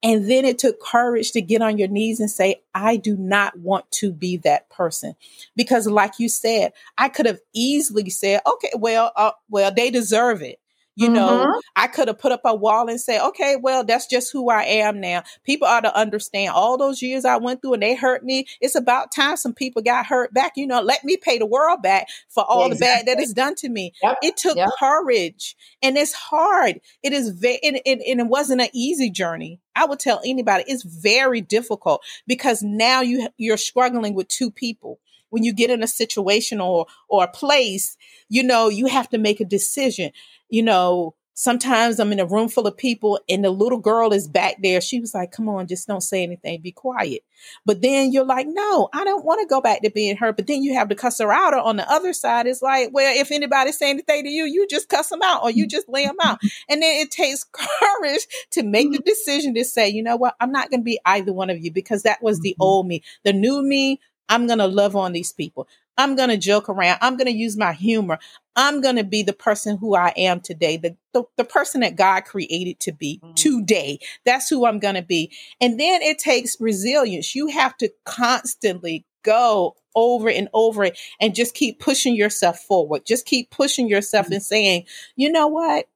And 0.00 0.30
then 0.30 0.44
it 0.44 0.58
took 0.58 0.80
courage 0.80 1.32
to 1.32 1.40
get 1.40 1.60
on 1.60 1.76
your 1.76 1.88
knees 1.88 2.20
and 2.20 2.30
say, 2.30 2.62
I 2.72 2.96
do 2.96 3.16
not 3.16 3.58
want 3.58 3.90
to 3.92 4.12
be 4.12 4.36
that 4.38 4.70
person. 4.70 5.16
Because 5.56 5.88
like 5.88 6.20
you 6.20 6.28
said, 6.28 6.72
I 6.96 7.08
could 7.08 7.26
have 7.26 7.40
easily 7.52 8.08
said, 8.10 8.40
okay, 8.46 8.70
well, 8.76 9.12
uh, 9.16 9.32
well, 9.50 9.72
they 9.74 9.90
deserve 9.90 10.40
it. 10.40 10.60
You 10.98 11.06
mm-hmm. 11.06 11.14
know, 11.14 11.60
I 11.76 11.86
could 11.86 12.08
have 12.08 12.18
put 12.18 12.32
up 12.32 12.40
a 12.44 12.52
wall 12.52 12.88
and 12.88 13.00
say, 13.00 13.20
okay, 13.20 13.54
well, 13.54 13.84
that's 13.84 14.08
just 14.08 14.32
who 14.32 14.50
I 14.50 14.64
am 14.64 15.00
now. 15.00 15.22
People 15.44 15.68
ought 15.68 15.82
to 15.82 15.96
understand 15.96 16.50
all 16.52 16.76
those 16.76 17.00
years 17.00 17.24
I 17.24 17.36
went 17.36 17.62
through 17.62 17.74
and 17.74 17.82
they 17.84 17.94
hurt 17.94 18.24
me. 18.24 18.46
It's 18.60 18.74
about 18.74 19.12
time 19.12 19.36
some 19.36 19.54
people 19.54 19.80
got 19.80 20.06
hurt 20.06 20.34
back. 20.34 20.54
You 20.56 20.66
know, 20.66 20.80
let 20.80 21.04
me 21.04 21.16
pay 21.16 21.38
the 21.38 21.46
world 21.46 21.82
back 21.82 22.08
for 22.28 22.42
all 22.42 22.66
exactly. 22.66 22.78
the 22.78 22.80
bad 22.80 23.06
that 23.06 23.22
is 23.22 23.32
done 23.32 23.54
to 23.58 23.68
me. 23.68 23.92
Yep. 24.02 24.16
It 24.22 24.36
took 24.36 24.56
yep. 24.56 24.70
courage 24.76 25.54
and 25.84 25.96
it's 25.96 26.12
hard. 26.12 26.80
It 27.04 27.12
is 27.12 27.28
very, 27.28 27.60
and, 27.62 27.80
and, 27.86 28.02
and 28.02 28.18
it 28.18 28.26
wasn't 28.26 28.62
an 28.62 28.70
easy 28.72 29.08
journey. 29.08 29.60
I 29.76 29.84
would 29.84 30.00
tell 30.00 30.20
anybody 30.24 30.64
it's 30.66 30.82
very 30.82 31.42
difficult 31.42 32.02
because 32.26 32.60
now 32.60 33.02
you, 33.02 33.28
you're 33.36 33.56
struggling 33.56 34.14
with 34.14 34.26
two 34.26 34.50
people 34.50 34.98
when 35.30 35.44
you 35.44 35.52
get 35.52 35.70
in 35.70 35.82
a 35.82 35.88
situation 35.88 36.60
or 36.60 36.86
or 37.08 37.24
a 37.24 37.28
place, 37.28 37.96
you 38.28 38.42
know, 38.42 38.68
you 38.68 38.86
have 38.86 39.08
to 39.10 39.18
make 39.18 39.40
a 39.40 39.44
decision. 39.44 40.12
You 40.48 40.62
know, 40.62 41.14
sometimes 41.38 42.00
I'm 42.00 42.10
in 42.10 42.18
a 42.18 42.26
room 42.26 42.48
full 42.48 42.66
of 42.66 42.76
people 42.76 43.20
and 43.28 43.44
the 43.44 43.50
little 43.50 43.78
girl 43.78 44.12
is 44.12 44.26
back 44.26 44.56
there. 44.60 44.80
She 44.80 44.98
was 44.98 45.14
like, 45.14 45.30
come 45.30 45.48
on, 45.48 45.68
just 45.68 45.86
don't 45.86 46.00
say 46.00 46.24
anything, 46.24 46.60
be 46.60 46.72
quiet. 46.72 47.22
But 47.64 47.80
then 47.80 48.10
you're 48.10 48.24
like, 48.24 48.48
no, 48.48 48.88
I 48.92 49.04
don't 49.04 49.24
want 49.24 49.40
to 49.40 49.46
go 49.46 49.60
back 49.60 49.82
to 49.82 49.90
being 49.90 50.16
her. 50.16 50.32
But 50.32 50.48
then 50.48 50.64
you 50.64 50.74
have 50.74 50.88
to 50.88 50.96
cuss 50.96 51.20
her 51.20 51.32
out. 51.32 51.54
Or 51.54 51.60
on 51.60 51.76
the 51.76 51.88
other 51.88 52.12
side, 52.12 52.48
it's 52.48 52.60
like, 52.60 52.90
well, 52.92 53.14
if 53.16 53.30
anybody 53.30 53.70
say 53.70 53.88
anything 53.88 54.24
to 54.24 54.28
you, 54.28 54.46
you 54.46 54.66
just 54.66 54.88
cuss 54.88 55.10
them 55.10 55.22
out 55.22 55.44
or 55.44 55.52
you 55.52 55.68
just 55.68 55.88
lay 55.88 56.06
them 56.06 56.16
out. 56.20 56.40
And 56.68 56.82
then 56.82 57.00
it 57.00 57.12
takes 57.12 57.44
courage 57.52 58.26
to 58.50 58.64
make 58.64 58.90
the 58.90 58.98
decision 58.98 59.54
to 59.54 59.64
say, 59.64 59.88
you 59.88 60.02
know 60.02 60.16
what, 60.16 60.34
I'm 60.40 60.50
not 60.50 60.70
going 60.70 60.80
to 60.80 60.84
be 60.84 60.98
either 61.04 61.32
one 61.32 61.50
of 61.50 61.58
you 61.58 61.70
because 61.70 62.02
that 62.02 62.20
was 62.20 62.40
the 62.40 62.50
mm-hmm. 62.50 62.62
old 62.62 62.86
me. 62.88 63.04
The 63.24 63.32
new 63.32 63.62
me 63.62 64.00
I'm 64.28 64.46
going 64.46 64.58
to 64.58 64.66
love 64.66 64.96
on 64.96 65.12
these 65.12 65.32
people. 65.32 65.68
I'm 65.96 66.14
going 66.14 66.28
to 66.28 66.36
joke 66.36 66.68
around. 66.68 66.98
I'm 67.02 67.16
going 67.16 67.26
to 67.26 67.32
use 67.32 67.56
my 67.56 67.72
humor. 67.72 68.18
I'm 68.54 68.80
going 68.80 68.96
to 68.96 69.04
be 69.04 69.22
the 69.22 69.32
person 69.32 69.76
who 69.76 69.96
I 69.96 70.12
am 70.16 70.40
today, 70.40 70.76
the, 70.76 70.96
the, 71.12 71.24
the 71.36 71.44
person 71.44 71.80
that 71.80 71.96
God 71.96 72.24
created 72.24 72.78
to 72.80 72.92
be 72.92 73.20
mm-hmm. 73.22 73.34
today. 73.34 73.98
That's 74.24 74.48
who 74.48 74.64
I'm 74.64 74.78
going 74.78 74.94
to 74.94 75.02
be. 75.02 75.32
And 75.60 75.78
then 75.78 76.02
it 76.02 76.18
takes 76.18 76.60
resilience. 76.60 77.34
You 77.34 77.48
have 77.48 77.76
to 77.78 77.90
constantly 78.04 79.04
go 79.24 79.74
over 79.96 80.30
and 80.30 80.48
over 80.54 80.84
it 80.84 80.98
and 81.20 81.34
just 81.34 81.54
keep 81.54 81.80
pushing 81.80 82.14
yourself 82.14 82.60
forward. 82.60 83.04
Just 83.04 83.26
keep 83.26 83.50
pushing 83.50 83.88
yourself 83.88 84.26
mm-hmm. 84.26 84.34
and 84.34 84.42
saying, 84.42 84.84
you 85.16 85.30
know 85.32 85.48
what? 85.48 85.88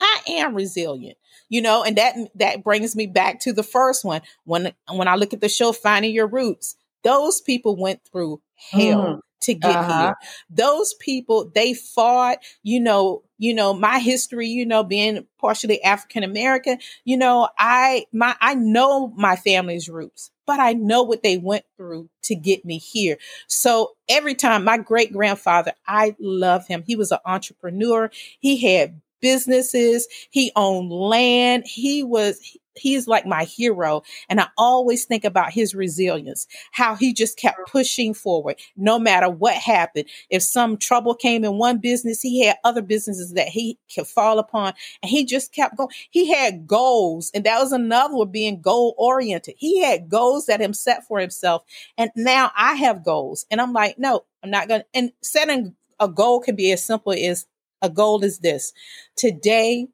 I 0.00 0.20
am 0.28 0.54
resilient 0.54 1.18
you 1.48 1.60
know 1.60 1.82
and 1.82 1.96
that 1.96 2.14
that 2.34 2.62
brings 2.62 2.94
me 2.94 3.06
back 3.06 3.40
to 3.40 3.52
the 3.52 3.62
first 3.62 4.04
one 4.04 4.20
when 4.44 4.72
when 4.92 5.08
i 5.08 5.16
look 5.16 5.32
at 5.32 5.40
the 5.40 5.48
show 5.48 5.72
finding 5.72 6.12
your 6.12 6.26
roots 6.26 6.76
those 7.04 7.40
people 7.40 7.76
went 7.76 8.00
through 8.04 8.40
hell 8.70 9.16
mm. 9.16 9.20
to 9.42 9.54
get 9.54 9.76
uh-huh. 9.76 9.98
here. 10.00 10.14
Those 10.50 10.94
people, 10.94 11.50
they 11.54 11.74
fought, 11.74 12.38
you 12.62 12.80
know, 12.80 13.22
you 13.38 13.54
know, 13.54 13.72
my 13.72 14.00
history, 14.00 14.48
you 14.48 14.66
know, 14.66 14.82
being 14.82 15.26
partially 15.40 15.82
African 15.82 16.24
American, 16.24 16.78
you 17.04 17.16
know, 17.16 17.48
I 17.58 18.06
my 18.12 18.34
I 18.40 18.54
know 18.54 19.08
my 19.16 19.36
family's 19.36 19.88
roots, 19.88 20.30
but 20.46 20.58
I 20.58 20.72
know 20.72 21.02
what 21.02 21.22
they 21.22 21.38
went 21.38 21.64
through 21.76 22.08
to 22.24 22.34
get 22.34 22.64
me 22.64 22.78
here. 22.78 23.16
So 23.46 23.92
every 24.08 24.34
time 24.34 24.64
my 24.64 24.78
great 24.78 25.12
grandfather, 25.12 25.72
I 25.86 26.16
love 26.18 26.66
him. 26.66 26.82
He 26.86 26.96
was 26.96 27.12
an 27.12 27.18
entrepreneur. 27.24 28.10
He 28.40 28.60
had 28.66 29.00
businesses. 29.20 30.08
He 30.30 30.52
owned 30.56 30.90
land. 30.90 31.64
He 31.66 32.02
was 32.02 32.40
he's 32.78 33.06
like 33.06 33.26
my 33.26 33.44
hero. 33.44 34.02
And 34.28 34.40
I 34.40 34.48
always 34.56 35.04
think 35.04 35.24
about 35.24 35.52
his 35.52 35.74
resilience, 35.74 36.46
how 36.72 36.94
he 36.94 37.12
just 37.12 37.36
kept 37.36 37.58
pushing 37.68 38.14
forward 38.14 38.56
no 38.76 38.98
matter 38.98 39.28
what 39.28 39.54
happened. 39.54 40.06
If 40.30 40.42
some 40.42 40.76
trouble 40.76 41.14
came 41.14 41.44
in 41.44 41.58
one 41.58 41.78
business, 41.78 42.20
he 42.20 42.44
had 42.44 42.56
other 42.64 42.82
businesses 42.82 43.32
that 43.34 43.48
he 43.48 43.78
could 43.94 44.06
fall 44.06 44.38
upon 44.38 44.74
and 45.02 45.10
he 45.10 45.24
just 45.24 45.52
kept 45.52 45.76
going. 45.76 45.90
He 46.10 46.32
had 46.32 46.66
goals 46.66 47.30
and 47.34 47.44
that 47.44 47.58
was 47.58 47.72
another 47.72 48.14
one 48.14 48.30
being 48.30 48.60
goal 48.60 48.94
oriented. 48.98 49.54
He 49.58 49.82
had 49.82 50.08
goals 50.08 50.46
that 50.46 50.60
him 50.60 50.72
set 50.72 51.06
for 51.06 51.18
himself. 51.18 51.64
And 51.96 52.10
now 52.16 52.50
I 52.56 52.74
have 52.74 53.04
goals 53.04 53.46
and 53.50 53.60
I'm 53.60 53.72
like, 53.72 53.98
no, 53.98 54.24
I'm 54.42 54.50
not 54.50 54.68
going 54.68 54.80
to, 54.82 54.86
and 54.94 55.12
setting 55.22 55.74
a 56.00 56.08
goal 56.08 56.40
can 56.40 56.54
be 56.54 56.70
as 56.72 56.84
simple 56.84 57.12
as 57.12 57.46
a 57.82 57.90
goal 57.90 58.24
is 58.24 58.38
this. 58.38 58.72
Today, 59.16 59.88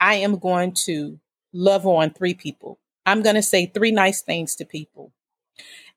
I 0.00 0.16
am 0.16 0.38
going 0.38 0.72
to 0.84 1.18
love 1.52 1.86
on 1.86 2.10
three 2.10 2.34
people. 2.34 2.78
I'm 3.06 3.22
going 3.22 3.36
to 3.36 3.42
say 3.42 3.66
three 3.66 3.90
nice 3.90 4.22
things 4.22 4.54
to 4.56 4.64
people. 4.64 5.12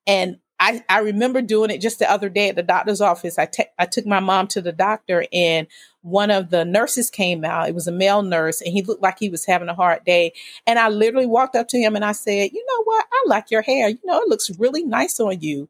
And 0.07 0.39
I, 0.59 0.83
I 0.87 0.99
remember 0.99 1.41
doing 1.41 1.71
it 1.71 1.81
just 1.81 1.97
the 1.97 2.09
other 2.09 2.29
day 2.29 2.49
at 2.49 2.55
the 2.55 2.61
doctor's 2.61 3.01
office. 3.01 3.39
I, 3.39 3.47
te- 3.47 3.65
I 3.79 3.87
took 3.87 4.05
my 4.05 4.19
mom 4.19 4.47
to 4.49 4.61
the 4.61 4.71
doctor 4.71 5.25
and 5.33 5.65
one 6.01 6.29
of 6.29 6.51
the 6.51 6.63
nurses 6.63 7.09
came 7.09 7.43
out. 7.43 7.67
It 7.67 7.73
was 7.73 7.87
a 7.87 7.91
male 7.91 8.21
nurse 8.21 8.61
and 8.61 8.71
he 8.71 8.83
looked 8.83 9.01
like 9.01 9.17
he 9.17 9.29
was 9.29 9.45
having 9.45 9.69
a 9.69 9.73
hard 9.73 10.05
day. 10.05 10.33
And 10.67 10.77
I 10.77 10.89
literally 10.89 11.25
walked 11.25 11.55
up 11.55 11.67
to 11.69 11.79
him 11.79 11.95
and 11.95 12.05
I 12.05 12.11
said, 12.11 12.51
you 12.53 12.63
know 12.69 12.83
what? 12.83 13.05
I 13.11 13.23
like 13.25 13.49
your 13.49 13.63
hair. 13.63 13.89
You 13.89 13.99
know, 14.03 14.21
it 14.21 14.29
looks 14.29 14.51
really 14.59 14.83
nice 14.83 15.19
on 15.19 15.41
you 15.41 15.67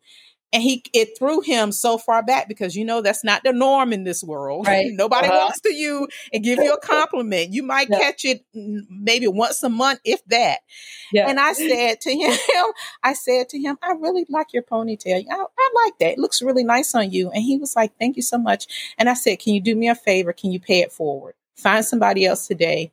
and 0.54 0.62
he 0.62 0.84
it 0.94 1.18
threw 1.18 1.42
him 1.42 1.72
so 1.72 1.98
far 1.98 2.24
back 2.24 2.48
because 2.48 2.76
you 2.76 2.84
know 2.84 3.02
that's 3.02 3.24
not 3.24 3.44
the 3.44 3.54
norm 3.54 3.94
in 3.94 4.04
this 4.04 4.24
world. 4.24 4.68
Right. 4.68 4.88
Nobody 4.92 5.28
uh-huh. 5.28 5.38
walks 5.38 5.62
to 5.62 5.74
you 5.74 6.08
and 6.34 6.44
give 6.44 6.60
you 6.60 6.74
a 6.74 6.80
compliment. 6.80 7.54
You 7.54 7.64
might 7.64 7.90
yeah. 7.90 8.00
catch 8.00 8.26
it 8.26 8.44
maybe 8.54 9.28
once 9.28 9.64
a 9.64 9.70
month, 9.70 10.00
if 10.04 10.24
that. 10.26 10.60
Yeah. 11.12 11.30
And 11.30 11.40
I 11.40 11.54
said 11.54 12.02
to 12.02 12.12
him, 12.12 12.32
I 13.04 13.14
said 13.14 13.50
to 13.50 13.60
him, 13.60 13.78
I 13.82 13.94
really 13.94 14.26
like 14.30 14.54
your 14.54 14.64
ponytail. 14.64 15.26
I, 15.30 15.36
I 15.36 15.70
like 15.86 15.98
that. 16.00 16.14
It 16.14 16.20
looks 16.20 16.42
really 16.42 16.64
nice 16.64 16.94
on 16.96 17.12
you. 17.12 17.32
And 17.32 17.44
he 17.44 17.58
was 17.58 17.76
like, 17.76 17.94
Thank 18.00 18.16
you 18.16 18.24
so 18.24 18.38
much. 18.38 18.94
And 18.98 19.10
I 19.10 19.14
said, 19.14 19.40
Can 19.40 19.54
you 19.54 19.62
do 19.62 19.76
me 19.76 19.90
a 19.90 19.96
favor? 19.96 20.34
Can 20.34 20.52
you 20.52 20.60
pay 20.60 20.80
it 20.80 20.92
forward? 20.92 21.36
Find 21.56 21.86
somebody 21.86 22.26
else 22.26 22.48
today 22.48 22.92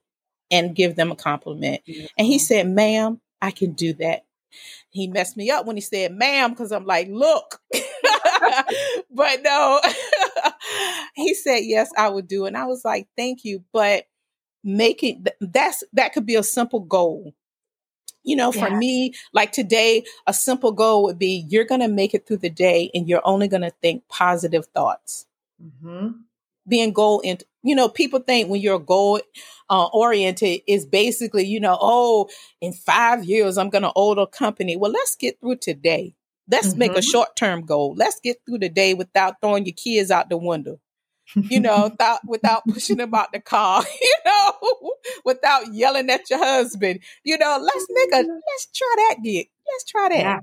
and 0.51 0.75
give 0.75 0.97
them 0.97 1.11
a 1.11 1.16
compliment. 1.16 1.83
Mm-hmm. 1.88 2.07
And 2.16 2.27
he 2.27 2.38
said, 2.38 2.68
ma'am, 2.68 3.21
I 3.40 3.51
can 3.51 3.73
do 3.73 3.92
that. 3.94 4.25
He 4.90 5.07
messed 5.09 5.37
me 5.37 5.51
up 5.51 5.66
when 5.66 5.77
he 5.77 5.83
said, 5.83 6.12
ma'am, 6.12 6.51
because 6.51 6.72
I'm 6.72 6.87
like, 6.87 7.09
look. 7.11 7.61
but 9.11 9.42
no, 9.42 9.81
he 11.14 11.35
said, 11.35 11.61
yes, 11.62 11.90
I 11.96 12.09
would 12.09 12.27
do. 12.27 12.46
And 12.46 12.57
I 12.57 12.64
was 12.64 12.85
like, 12.85 13.07
thank 13.16 13.44
you. 13.44 13.64
But 13.72 14.05
making 14.64 15.24
that's 15.40 15.85
that 15.92 16.12
could 16.12 16.27
be 16.27 16.35
a 16.35 16.42
simple 16.42 16.81
goal 16.81 17.33
you 18.29 18.37
know, 18.37 18.53
for 18.53 18.68
yeah. 18.68 18.77
me, 18.77 19.14
like 19.33 19.53
today, 19.53 20.05
a 20.27 20.35
simple 20.35 20.72
goal 20.72 21.05
would 21.05 21.18
be 21.18 21.46
you're 21.48 21.64
going 21.64 21.81
to 21.81 21.88
make 21.88 22.12
it 22.12 22.27
through 22.27 22.37
the 22.37 22.51
day 22.51 22.90
and 22.92 23.09
you're 23.09 23.22
only 23.24 23.48
going 23.48 23.62
to 23.62 23.72
think 23.81 24.07
positive 24.09 24.66
thoughts. 24.66 25.27
Mm-hmm. 25.62 26.09
Being 26.68 26.92
goal 26.92 27.22
and 27.24 27.42
you 27.62 27.74
know, 27.74 27.88
people 27.88 28.20
think 28.20 28.48
when 28.48 28.61
you're 28.61 28.78
goal 28.78 29.20
uh, 29.68 29.87
oriented 29.87 30.61
is 30.66 30.87
basically, 30.87 31.44
you 31.44 31.61
know, 31.61 31.76
oh, 31.81 32.28
in 32.61 32.72
five 32.72 33.24
years 33.24 33.59
I'm 33.59 33.68
going 33.68 33.83
to 33.83 33.92
own 33.96 34.18
a 34.18 34.26
company. 34.26 34.76
Well, 34.76 34.92
let's 34.92 35.16
get 35.16 35.40
through 35.40 35.57
today. 35.57 36.14
Let's 36.50 36.68
mm-hmm. 36.68 36.78
make 36.78 36.90
a 36.92 36.94
mm-hmm. 36.96 37.11
short 37.11 37.37
term 37.37 37.66
goal. 37.66 37.94
Let's 37.96 38.20
get 38.20 38.38
through 38.46 38.59
the 38.59 38.68
day 38.68 38.94
without 38.94 39.40
throwing 39.40 39.66
your 39.66 39.74
kids 39.74 40.11
out 40.11 40.31
the 40.31 40.37
window 40.37 40.81
you 41.35 41.61
know, 41.61 41.85
without 41.90 42.20
without 42.26 42.62
pushing 42.68 42.96
them 42.96 43.14
out 43.14 43.33
the 43.33 43.40
car, 43.40 43.85
you 44.00 44.16
know, 44.24 44.92
without 45.24 45.72
yelling 45.72 46.11
at 46.11 46.28
your 46.31 46.38
husband. 46.38 47.00
You 47.24 47.38
know, 47.38 47.59
let's 47.61 47.87
make 47.90 48.14
a 48.14 48.26
let's 48.26 48.66
try 48.74 48.94
that 48.96 49.16
gig. 49.22 49.48
Let's 49.70 49.85
try 49.85 50.09
that. 50.11 50.18
Yeah. 50.18 50.40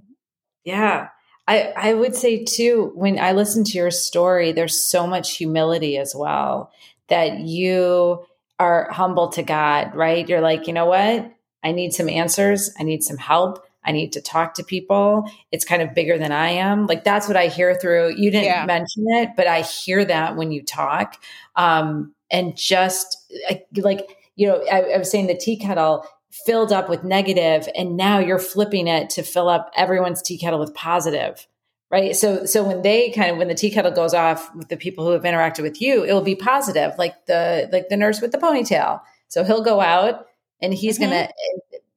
Yeah. 0.64 1.08
I, 1.48 1.74
I 1.76 1.94
would 1.94 2.16
say 2.16 2.44
too, 2.44 2.92
when 2.96 3.20
I 3.20 3.34
listen 3.34 3.64
to 3.66 3.78
your 3.78 3.92
story, 3.92 4.52
there's 4.52 4.84
so 4.84 5.06
much 5.06 5.38
humility 5.38 5.98
as 5.98 6.14
well 6.16 6.72
that 7.08 7.40
you 7.40 8.26
are 8.60 8.90
humble 8.92 9.30
to 9.30 9.44
God, 9.44 9.94
right? 9.96 10.28
You're 10.28 10.42
like, 10.42 10.68
you 10.68 10.74
know 10.74 10.86
what? 10.88 11.32
I 11.64 11.72
need 11.72 11.94
some 11.94 12.10
answers. 12.10 12.72
I 12.80 12.84
need 12.84 13.04
some 13.04 13.18
help. 13.18 13.66
I 13.84 13.92
need 13.92 14.14
to 14.14 14.22
talk 14.22 14.56
to 14.56 14.64
people. 14.64 15.30
It's 15.52 15.66
kind 15.66 15.82
of 15.82 15.94
bigger 15.94 16.18
than 16.18 16.32
I 16.32 16.50
am. 16.50 16.88
Like 16.88 17.04
that's 17.04 17.28
what 17.28 17.38
I 17.38 17.48
hear 17.48 17.76
through. 17.76 18.16
You 18.16 18.32
didn't 18.32 18.46
yeah. 18.46 18.66
mention 18.66 19.06
it, 19.10 19.30
but 19.36 19.48
I 19.48 19.62
hear 19.62 20.04
that 20.06 20.36
when 20.36 20.52
you 20.52 20.64
talk. 20.64 21.22
Um, 21.56 22.14
and 22.32 22.58
just 22.58 23.32
like, 23.78 24.18
you 24.36 24.48
know, 24.48 24.64
I, 24.72 24.82
I 24.82 24.98
was 24.98 25.12
saying 25.12 25.28
the 25.28 25.38
tea 25.38 25.58
kettle 25.58 26.06
filled 26.46 26.72
up 26.72 26.90
with 26.90 27.04
negative, 27.04 27.70
and 27.76 27.98
now 27.98 28.20
you're 28.20 28.40
flipping 28.40 28.88
it 28.88 29.10
to 29.12 29.24
fill 29.24 29.50
up 29.50 29.72
everyone's 29.76 30.22
tea 30.22 30.38
kettle 30.38 30.60
with 30.60 30.74
positive 30.74 31.48
right 31.92 32.16
so 32.16 32.48
so 32.48 32.64
when 32.64 32.82
they 32.82 33.12
kind 33.12 33.30
of 33.30 33.38
when 33.38 33.48
the 33.48 33.54
tea 33.54 33.70
kettle 33.70 33.92
goes 33.92 34.16
off 34.16 34.54
with 34.56 34.70
the 34.70 34.76
people 34.76 35.06
who 35.06 35.12
have 35.12 35.22
interacted 35.22 35.62
with 35.62 35.80
you 35.80 36.04
it 36.04 36.14
will 36.14 36.24
be 36.24 36.36
positive 36.36 36.92
like 36.98 37.28
the 37.28 37.70
like 37.72 37.90
the 37.90 37.96
nurse 37.96 38.22
with 38.22 38.32
the 38.32 38.40
ponytail 38.40 39.00
so 39.28 39.44
he'll 39.44 39.64
go 39.64 39.80
out 39.80 40.26
and 40.62 40.74
he's 40.74 40.98
mm-hmm. 40.98 41.12
gonna 41.12 41.30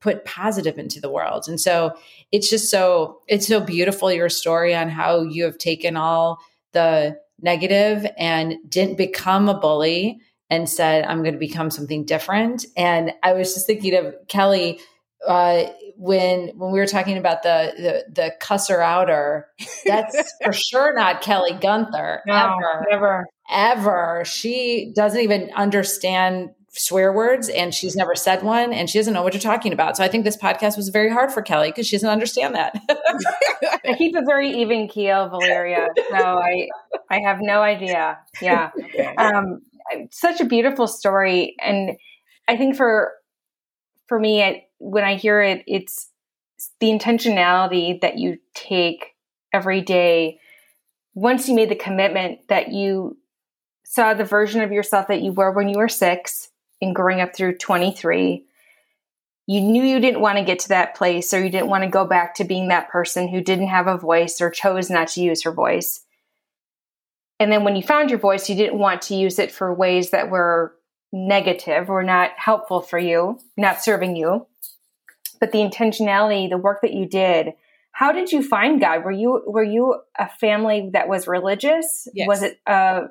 put 0.00 0.24
positive 0.24 0.78
into 0.78 1.00
the 1.00 1.10
world. 1.10 1.44
And 1.48 1.60
so 1.60 1.96
it's 2.30 2.48
just 2.48 2.70
so 2.70 3.20
it's 3.26 3.46
so 3.46 3.60
beautiful 3.60 4.12
your 4.12 4.28
story 4.28 4.74
on 4.74 4.88
how 4.88 5.22
you 5.22 5.44
have 5.44 5.58
taken 5.58 5.96
all 5.96 6.38
the 6.72 7.18
negative 7.40 8.06
and 8.16 8.56
didn't 8.68 8.98
become 8.98 9.48
a 9.48 9.58
bully 9.58 10.20
and 10.50 10.68
said 10.68 11.04
I'm 11.04 11.22
going 11.22 11.34
to 11.34 11.38
become 11.38 11.70
something 11.70 12.04
different. 12.04 12.66
And 12.76 13.12
I 13.22 13.32
was 13.32 13.54
just 13.54 13.66
thinking 13.66 13.94
of 13.94 14.14
Kelly 14.28 14.80
uh, 15.26 15.64
when 15.96 16.48
when 16.56 16.72
we 16.72 16.78
were 16.78 16.86
talking 16.86 17.18
about 17.18 17.42
the 17.42 17.72
the, 17.76 18.12
the 18.12 18.34
cusser 18.40 18.82
outer. 18.82 19.48
That's 19.84 20.32
for 20.44 20.52
sure 20.52 20.94
not 20.94 21.22
Kelly 21.22 21.52
Guenther 21.52 22.20
no, 22.26 22.34
ever, 22.34 22.86
never, 22.90 23.26
ever. 23.50 24.22
She 24.24 24.92
doesn't 24.94 25.20
even 25.20 25.50
understand 25.54 26.50
swear 26.70 27.12
words 27.12 27.48
and 27.48 27.74
she's 27.74 27.96
never 27.96 28.14
said 28.14 28.42
one 28.42 28.72
and 28.72 28.88
she 28.88 28.98
doesn't 28.98 29.14
know 29.14 29.22
what 29.22 29.34
you're 29.34 29.40
talking 29.40 29.72
about. 29.72 29.96
So 29.96 30.04
I 30.04 30.08
think 30.08 30.24
this 30.24 30.36
podcast 30.36 30.76
was 30.76 30.90
very 30.90 31.10
hard 31.10 31.32
for 31.32 31.42
Kelly 31.42 31.70
because 31.70 31.86
she 31.86 31.96
doesn't 31.96 32.08
understand 32.08 32.54
that. 32.54 32.80
I 33.84 33.94
keep 33.96 34.14
a 34.14 34.22
very 34.22 34.50
even 34.60 34.86
keel, 34.86 35.28
Valeria. 35.28 35.88
So 36.10 36.16
I 36.16 36.68
I 37.10 37.20
have 37.20 37.38
no 37.40 37.62
idea. 37.62 38.18
Yeah. 38.40 38.70
Um, 39.16 39.62
such 40.10 40.40
a 40.40 40.44
beautiful 40.44 40.86
story. 40.86 41.54
And 41.60 41.96
I 42.48 42.56
think 42.56 42.76
for 42.76 43.12
for 44.06 44.18
me, 44.18 44.66
when 44.78 45.04
I 45.04 45.16
hear 45.16 45.40
it, 45.42 45.64
it's 45.66 46.10
the 46.80 46.88
intentionality 46.88 48.00
that 48.00 48.18
you 48.18 48.38
take 48.54 49.14
every 49.52 49.80
day. 49.80 50.40
Once 51.14 51.48
you 51.48 51.54
made 51.54 51.68
the 51.68 51.76
commitment 51.76 52.40
that 52.48 52.72
you 52.72 53.18
saw 53.84 54.14
the 54.14 54.24
version 54.24 54.60
of 54.62 54.72
yourself 54.72 55.08
that 55.08 55.22
you 55.22 55.32
were 55.32 55.50
when 55.50 55.68
you 55.68 55.78
were 55.78 55.88
six 55.88 56.50
and 56.80 56.94
growing 56.94 57.20
up 57.20 57.34
through 57.34 57.56
23 57.56 58.44
you 59.46 59.62
knew 59.62 59.82
you 59.82 59.98
didn't 59.98 60.20
want 60.20 60.36
to 60.36 60.44
get 60.44 60.58
to 60.58 60.68
that 60.68 60.94
place 60.94 61.32
or 61.32 61.42
you 61.42 61.48
didn't 61.48 61.70
want 61.70 61.82
to 61.82 61.88
go 61.88 62.04
back 62.04 62.34
to 62.34 62.44
being 62.44 62.68
that 62.68 62.90
person 62.90 63.26
who 63.26 63.40
didn't 63.40 63.68
have 63.68 63.86
a 63.86 63.96
voice 63.96 64.42
or 64.42 64.50
chose 64.50 64.90
not 64.90 65.08
to 65.08 65.22
use 65.22 65.42
her 65.42 65.50
voice 65.50 66.04
and 67.40 67.52
then 67.52 67.64
when 67.64 67.76
you 67.76 67.82
found 67.82 68.10
your 68.10 68.18
voice 68.18 68.48
you 68.48 68.54
didn't 68.54 68.78
want 68.78 69.02
to 69.02 69.14
use 69.14 69.38
it 69.38 69.50
for 69.50 69.72
ways 69.72 70.10
that 70.10 70.30
were 70.30 70.74
negative 71.12 71.88
or 71.88 72.02
not 72.02 72.30
helpful 72.36 72.80
for 72.80 72.98
you 72.98 73.38
not 73.56 73.82
serving 73.82 74.16
you 74.16 74.46
but 75.40 75.52
the 75.52 75.58
intentionality 75.58 76.48
the 76.48 76.58
work 76.58 76.80
that 76.82 76.92
you 76.92 77.06
did 77.06 77.52
how 77.92 78.12
did 78.12 78.30
you 78.30 78.42
find 78.42 78.80
god 78.80 79.04
were 79.04 79.12
you 79.12 79.42
were 79.46 79.62
you 79.62 80.00
a 80.18 80.28
family 80.28 80.90
that 80.92 81.08
was 81.08 81.26
religious 81.26 82.06
yes. 82.14 82.28
was 82.28 82.42
it 82.42 82.60
uh 82.66 83.02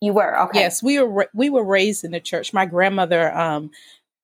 you 0.00 0.14
were 0.14 0.40
okay. 0.44 0.60
Yes, 0.60 0.82
we 0.82 0.98
were 1.00 1.28
we 1.34 1.50
were 1.50 1.64
raised 1.64 2.04
in 2.04 2.10
the 2.10 2.20
church. 2.20 2.52
My 2.52 2.66
grandmother 2.66 3.32
um 3.36 3.70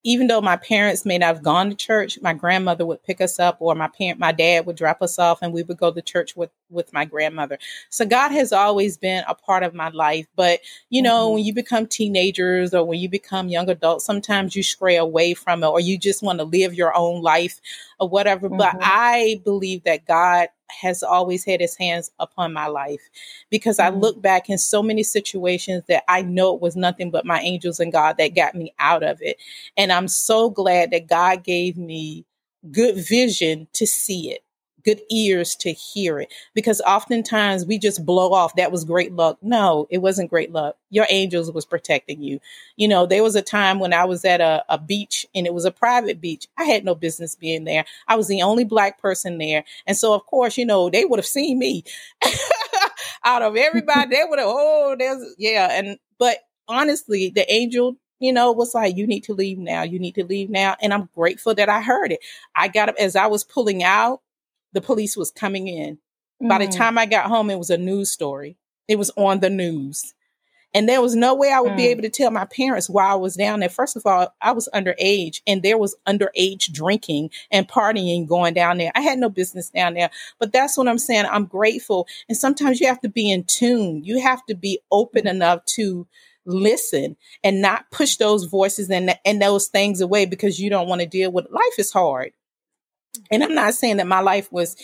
even 0.07 0.29
though 0.29 0.41
my 0.41 0.57
parents 0.57 1.05
may 1.05 1.19
not 1.19 1.27
have 1.27 1.43
gone 1.43 1.69
to 1.69 1.75
church, 1.75 2.17
my 2.23 2.33
grandmother 2.33 2.87
would 2.87 3.03
pick 3.03 3.21
us 3.21 3.41
up 3.41 3.57
or 3.59 3.75
my 3.75 3.89
parent 3.89 4.21
my 4.21 4.31
dad 4.31 4.65
would 4.65 4.77
drop 4.77 5.03
us 5.03 5.19
off 5.19 5.41
and 5.43 5.53
we 5.53 5.65
would 5.65 5.77
go 5.77 5.91
to 5.91 6.01
church 6.01 6.37
with 6.37 6.51
with 6.71 6.93
my 6.93 7.05
grandmother. 7.05 7.59
So 7.91 8.07
God 8.07 8.31
has 8.31 8.53
always 8.53 8.97
been 8.97 9.25
a 9.27 9.35
part 9.35 9.65
of 9.65 9.75
my 9.75 9.89
life, 9.89 10.27
but 10.37 10.61
you 10.91 11.03
know, 11.03 11.27
mm-hmm. 11.27 11.35
when 11.35 11.45
you 11.45 11.53
become 11.53 11.89
teenagers 11.89 12.73
or 12.73 12.85
when 12.85 13.01
you 13.01 13.09
become 13.09 13.49
young 13.49 13.69
adults, 13.69 14.05
sometimes 14.05 14.55
you 14.55 14.63
stray 14.63 14.95
away 14.95 15.35
from 15.35 15.65
it 15.65 15.67
or 15.67 15.81
you 15.81 15.99
just 15.99 16.23
want 16.23 16.39
to 16.39 16.45
live 16.45 16.73
your 16.73 16.97
own 16.97 17.21
life 17.21 17.61
or 17.99 18.09
whatever. 18.09 18.49
Mm-hmm. 18.49 18.59
But 18.59 18.77
I 18.81 19.41
believe 19.45 19.83
that 19.83 20.07
God 20.07 20.51
has 20.71 21.03
always 21.03 21.45
had 21.45 21.61
his 21.61 21.77
hands 21.77 22.11
upon 22.19 22.53
my 22.53 22.67
life 22.67 23.09
because 23.51 23.79
mm-hmm. 23.79 23.95
I 23.95 23.99
look 23.99 24.21
back 24.21 24.49
in 24.49 24.59
so 24.59 24.83
many 24.83 25.03
situations 25.03 25.85
that 25.89 26.05
I 26.09 26.23
know 26.23 26.55
it 26.55 26.61
was 26.61 26.77
nothing 26.77 27.11
but 27.11 27.27
my 27.27 27.41
angels 27.41 27.81
and 27.81 27.93
God 27.93 28.17
that 28.19 28.35
got 28.35 28.55
me 28.55 28.75
out 28.79 29.03
of 29.03 29.19
it. 29.21 29.39
And 29.77 29.93
I'm 29.93 30.09
so 30.09 30.51
glad 30.51 30.91
that 30.91 31.07
God 31.07 31.45
gave 31.45 31.77
me 31.77 32.25
good 32.71 32.97
vision 32.97 33.69
to 33.75 33.87
see 33.87 34.31
it 34.31 34.46
good 34.87 35.03
ears 35.11 35.57
to 35.57 35.73
hear 35.73 36.21
it. 36.21 36.33
Because 36.55 36.81
oftentimes 36.83 37.67
we 37.67 37.77
just 37.77 38.07
blow 38.07 38.33
off 38.33 38.55
that 38.55 38.71
was 38.71 38.85
great 38.85 39.13
luck. 39.13 39.37
No 39.43 39.89
it 39.91 39.99
wasn't 39.99 40.31
great 40.31 40.53
luck. 40.53 40.77
Your 40.91 41.07
angels 41.11 41.51
was 41.51 41.67
protecting 41.67 42.23
you. 42.23 42.41
You 42.77 42.87
know 42.87 43.05
there 43.05 43.23
was 43.23 43.35
a 43.35 43.43
time 43.43 43.81
when 43.81 43.93
i 43.93 44.05
was 44.05 44.25
at 44.25 44.41
a, 44.41 44.65
a 44.69 44.79
beach 44.79 45.27
and 45.35 45.47
it 45.47 45.53
was 45.53 45.65
a 45.65 45.71
private 45.71 46.21
beach. 46.21 46.47
I 46.57 46.65
had 46.65 46.85
no 46.85 46.95
business 46.95 47.35
being 47.35 47.65
there. 47.65 47.85
I 48.07 48.15
was 48.17 48.29
the 48.29 48.43
only 48.43 48.65
black 48.65 49.03
person 49.03 49.39
there. 49.39 49.65
And 49.87 49.97
so 49.97 50.15
of 50.15 50.25
course 50.25 50.57
you 50.57 50.65
know 50.65 50.89
they 50.89 51.05
would 51.05 51.19
have 51.19 51.27
seen 51.27 51.59
me 51.59 51.83
out 53.25 53.43
of 53.43 53.57
everybody. 53.57 54.15
They 54.15 54.25
would 54.25 54.39
have 54.39 54.49
oh 54.49 54.95
there's 54.97 55.35
yeah 55.37 55.69
and 55.73 55.99
but 56.19 56.39
honestly 56.69 57.31
the 57.35 57.53
angel 57.53 57.97
you 58.19 58.33
know, 58.33 58.53
was 58.53 58.75
like, 58.75 58.97
you 58.97 59.07
need 59.07 59.25
to 59.25 59.35
leave 59.35 59.59
now. 59.59 59.83
You 59.83 59.99
need 59.99 60.15
to 60.15 60.25
leave 60.25 60.49
now. 60.49 60.77
And 60.81 60.95
I'm 60.95 61.09
grateful 61.15 61.55
that 61.55 61.69
I 61.69 61.83
heard 61.83 62.13
it. 62.13 62.21
I 62.55 62.69
got 62.69 62.89
up 62.89 62.95
as 62.99 63.15
I 63.15 63.27
was 63.27 63.45
pulling 63.45 63.83
out, 63.83 64.23
the 64.77 64.81
police 64.83 65.17
was 65.17 65.31
coming 65.31 65.69
in. 65.69 65.99
Mm. 66.43 66.49
By 66.51 66.59
the 66.59 66.67
mm. 66.67 66.77
time 66.77 66.99
I 66.99 67.07
got 67.07 67.27
home, 67.27 67.49
it 67.49 67.59
was 67.59 67.71
a 67.71 67.79
news 67.79 68.11
story. 68.11 68.59
It 68.87 68.99
was 68.99 69.11
on 69.17 69.41
the 69.41 69.49
news. 69.49 70.13
And 70.75 70.87
there 70.87 71.01
was 71.01 71.17
no 71.17 71.35
way 71.35 71.51
I 71.51 71.61
would 71.61 71.73
mm. 71.73 71.79
be 71.79 71.87
able 71.87 72.03
to 72.03 72.11
tell 72.11 72.31
my 72.31 72.45
parents 72.45 72.91
why 72.91 73.07
I 73.07 73.15
was 73.15 73.37
down 73.37 73.61
there. 73.61 73.71
First 73.71 73.97
of 73.97 74.05
all, 74.05 74.35
I 74.43 74.53
was 74.53 74.69
underage 74.75 75.41
and 75.47 75.63
there 75.63 75.79
was 75.79 75.97
underage 76.07 76.71
drinking 76.71 77.31
and 77.51 77.67
partying 77.67 78.29
going 78.29 78.53
down 78.53 78.77
there. 78.77 78.93
I 78.95 79.01
had 79.01 79.19
no 79.19 79.31
business 79.31 79.71
down 79.71 79.95
there. 79.95 80.11
But 80.39 80.53
that's 80.53 80.77
what 80.77 80.89
I'm 80.89 80.99
saying. 80.99 81.25
I'm 81.25 81.47
grateful. 81.47 82.07
And 82.29 82.37
sometimes 82.37 82.79
you 82.79 82.87
have 82.89 83.01
to 83.01 83.09
be 83.09 83.33
in 83.33 83.45
tune. 83.45 84.05
You 84.05 84.21
have 84.21 84.45
to 84.47 84.55
be 84.55 84.81
open 84.93 85.27
enough 85.27 85.65
to 85.77 86.07
listen 86.45 87.17
and 87.43 87.63
not 87.63 87.91
push 87.91 88.17
those 88.17 88.45
voices 88.45 88.91
and, 88.91 89.17
and 89.25 89.41
those 89.41 89.69
things 89.69 90.03
away 90.03 90.27
because 90.27 90.61
you 90.61 90.69
don't 90.69 90.89
want 90.89 91.01
to 91.01 91.07
deal 91.07 91.33
with 91.33 91.51
life 91.51 91.79
is 91.79 91.91
hard. 91.91 92.33
And 93.31 93.43
I'm 93.43 93.55
not 93.55 93.75
saying 93.75 93.99
that 93.99 94.07
my 94.07 94.21
life 94.21 94.51
was 94.53 94.77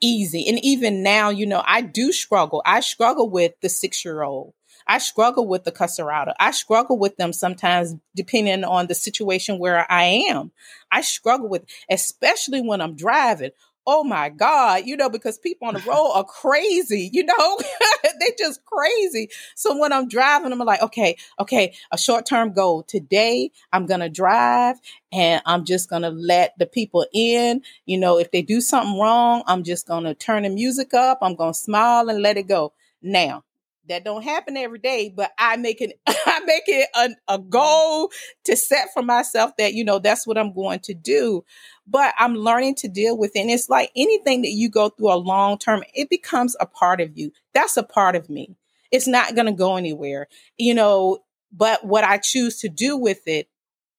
easy. 0.00 0.46
And 0.48 0.58
even 0.64 1.02
now, 1.02 1.30
you 1.30 1.46
know, 1.46 1.62
I 1.66 1.80
do 1.80 2.12
struggle. 2.12 2.62
I 2.64 2.80
struggle 2.80 3.28
with 3.30 3.52
the 3.60 3.68
six 3.68 4.04
year 4.04 4.22
old. 4.22 4.54
I 4.86 4.98
struggle 4.98 5.46
with 5.46 5.64
the 5.64 5.72
cusser 5.72 6.10
outer. 6.12 6.32
I 6.40 6.50
struggle 6.52 6.98
with 6.98 7.16
them 7.18 7.32
sometimes 7.34 7.94
depending 8.16 8.64
on 8.64 8.86
the 8.86 8.94
situation 8.94 9.58
where 9.58 9.90
I 9.90 10.24
am. 10.30 10.50
I 10.90 11.02
struggle 11.02 11.48
with, 11.48 11.64
especially 11.90 12.62
when 12.62 12.80
I'm 12.80 12.96
driving. 12.96 13.50
Oh 13.90 14.04
my 14.04 14.28
God, 14.28 14.82
you 14.84 14.98
know, 14.98 15.08
because 15.08 15.38
people 15.38 15.66
on 15.66 15.72
the 15.72 15.80
road 15.88 16.12
are 16.12 16.24
crazy, 16.24 17.08
you 17.10 17.24
know, 17.24 17.58
they 18.20 18.34
just 18.38 18.62
crazy. 18.66 19.30
So 19.54 19.78
when 19.78 19.94
I'm 19.94 20.08
driving, 20.08 20.52
I'm 20.52 20.58
like, 20.58 20.82
okay, 20.82 21.16
okay, 21.40 21.74
a 21.90 21.96
short 21.96 22.26
term 22.26 22.52
goal. 22.52 22.82
Today, 22.82 23.50
I'm 23.72 23.86
going 23.86 24.00
to 24.00 24.10
drive 24.10 24.76
and 25.10 25.40
I'm 25.46 25.64
just 25.64 25.88
going 25.88 26.02
to 26.02 26.10
let 26.10 26.52
the 26.58 26.66
people 26.66 27.06
in. 27.14 27.62
You 27.86 27.98
know, 27.98 28.18
if 28.18 28.30
they 28.30 28.42
do 28.42 28.60
something 28.60 29.00
wrong, 29.00 29.42
I'm 29.46 29.64
just 29.64 29.86
going 29.86 30.04
to 30.04 30.14
turn 30.14 30.42
the 30.42 30.50
music 30.50 30.92
up. 30.92 31.20
I'm 31.22 31.34
going 31.34 31.54
to 31.54 31.58
smile 31.58 32.10
and 32.10 32.20
let 32.20 32.36
it 32.36 32.46
go. 32.46 32.74
Now, 33.00 33.44
that 33.88 34.04
don't 34.04 34.22
happen 34.22 34.56
every 34.56 34.78
day, 34.78 35.12
but 35.14 35.32
I 35.38 35.56
make 35.56 35.80
it 35.80 35.98
I 36.06 36.40
make 36.44 36.64
it 36.66 36.88
a, 36.94 37.34
a 37.34 37.38
goal 37.38 38.10
to 38.44 38.56
set 38.56 38.92
for 38.92 39.02
myself 39.02 39.52
that 39.58 39.74
you 39.74 39.84
know 39.84 39.98
that's 39.98 40.26
what 40.26 40.38
I'm 40.38 40.52
going 40.52 40.80
to 40.80 40.94
do. 40.94 41.44
But 41.90 42.14
I'm 42.18 42.34
learning 42.34 42.74
to 42.76 42.88
deal 42.88 43.16
with 43.16 43.34
it. 43.34 43.40
And 43.40 43.50
it's 43.50 43.68
like 43.68 43.90
anything 43.96 44.42
that 44.42 44.50
you 44.50 44.68
go 44.68 44.90
through 44.90 45.12
a 45.12 45.16
long 45.16 45.58
term, 45.58 45.82
it 45.94 46.10
becomes 46.10 46.56
a 46.60 46.66
part 46.66 47.00
of 47.00 47.16
you. 47.16 47.32
That's 47.54 47.76
a 47.76 47.82
part 47.82 48.14
of 48.14 48.28
me. 48.28 48.56
It's 48.90 49.06
not 49.06 49.34
going 49.34 49.46
to 49.46 49.52
go 49.52 49.76
anywhere, 49.76 50.28
you 50.56 50.74
know. 50.74 51.20
But 51.50 51.84
what 51.84 52.04
I 52.04 52.18
choose 52.18 52.60
to 52.60 52.68
do 52.68 52.96
with 52.96 53.26
it 53.26 53.48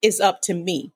is 0.02 0.20
up 0.20 0.42
to 0.44 0.54
me. 0.54 0.94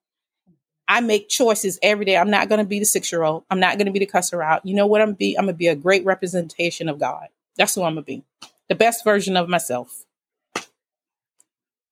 I 0.88 1.00
make 1.02 1.30
choices 1.30 1.80
every 1.82 2.06
day. 2.06 2.18
I'm 2.18 2.30
not 2.30 2.50
going 2.50 2.60
to 2.60 2.66
be 2.66 2.80
the 2.80 2.86
six 2.86 3.12
year 3.12 3.24
old. 3.24 3.46
I'm 3.50 3.60
not 3.60 3.78
going 3.78 3.88
to 3.88 3.92
be 3.92 4.00
the 4.00 4.06
cusser 4.06 4.44
out. 4.46 4.66
You 4.66 4.76
know 4.76 4.86
what 4.86 5.02
I'm 5.02 5.14
be? 5.14 5.36
I'm 5.36 5.46
going 5.46 5.56
to 5.56 5.58
be 5.58 5.68
a 5.68 5.76
great 5.76 6.06
representation 6.06 6.90
of 6.90 7.00
God. 7.00 7.28
That's 7.58 7.74
who 7.74 7.84
I'm 7.84 7.96
going 7.96 8.04
to 8.04 8.08
be 8.08 8.24
the 8.70 8.76
best 8.76 9.04
version 9.04 9.38
of 9.38 9.50
myself. 9.50 10.03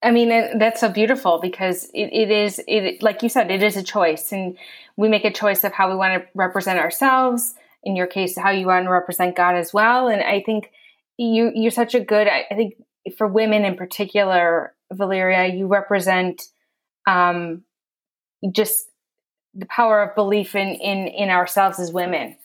I 0.02 0.10
mean, 0.10 0.58
that's 0.58 0.80
so 0.80 0.88
beautiful 0.88 1.38
because 1.40 1.84
it, 1.94 2.10
it 2.12 2.30
is, 2.30 2.60
it, 2.66 3.02
like 3.02 3.22
you 3.22 3.28
said, 3.28 3.50
it 3.50 3.62
is 3.62 3.76
a 3.76 3.82
choice. 3.82 4.32
And 4.32 4.58
we 4.96 5.08
make 5.08 5.24
a 5.24 5.32
choice 5.32 5.62
of 5.64 5.72
how 5.72 5.88
we 5.88 5.96
want 5.96 6.20
to 6.20 6.28
represent 6.34 6.78
ourselves. 6.78 7.54
In 7.84 7.96
your 7.96 8.06
case, 8.06 8.36
how 8.36 8.50
you 8.50 8.66
want 8.66 8.84
to 8.84 8.90
represent 8.90 9.36
God 9.36 9.54
as 9.54 9.72
well. 9.72 10.08
And 10.08 10.22
I 10.22 10.42
think 10.44 10.70
you, 11.18 11.50
you're 11.54 11.70
such 11.70 11.94
a 11.94 12.00
good, 12.00 12.28
I 12.28 12.46
think 12.54 12.74
for 13.16 13.26
women 13.26 13.64
in 13.64 13.76
particular, 13.76 14.74
Valeria, 14.92 15.52
you 15.52 15.66
represent 15.66 16.42
um, 17.06 17.62
just 18.52 18.88
the 19.54 19.66
power 19.66 20.02
of 20.02 20.14
belief 20.14 20.54
in, 20.54 20.68
in, 20.68 21.08
in 21.08 21.28
ourselves 21.28 21.78
as 21.78 21.92
women. 21.92 22.36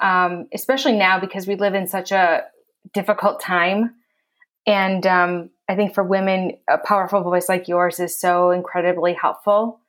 Um, 0.00 0.48
especially 0.52 0.96
now 0.96 1.20
because 1.20 1.46
we 1.46 1.56
live 1.56 1.74
in 1.74 1.86
such 1.86 2.10
a 2.10 2.44
difficult 2.92 3.40
time. 3.40 3.94
And 4.66 5.06
um, 5.06 5.50
I 5.68 5.76
think 5.76 5.94
for 5.94 6.04
women, 6.04 6.58
a 6.68 6.78
powerful 6.78 7.22
voice 7.22 7.48
like 7.48 7.68
yours 7.68 7.98
is 7.98 8.18
so 8.18 8.50
incredibly 8.50 9.14
helpful. 9.14 9.80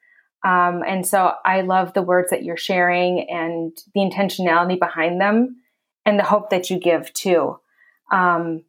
Um, 0.44 0.84
and 0.88 1.06
so 1.06 1.34
I 1.44 1.62
love 1.62 1.94
the 1.94 2.04
words 2.04 2.30
that 2.30 2.44
you're 2.44 2.56
sharing 2.56 3.30
and 3.30 3.76
the 3.94 4.02
intentionality 4.02 4.80
behind 4.80 5.20
them 5.20 5.58
and 6.06 6.20
the 6.20 6.24
hope 6.24 6.52
that 6.52 6.70
you 6.70 6.80
give 6.80 7.12
too. 7.14 7.60
Um, 8.12 8.64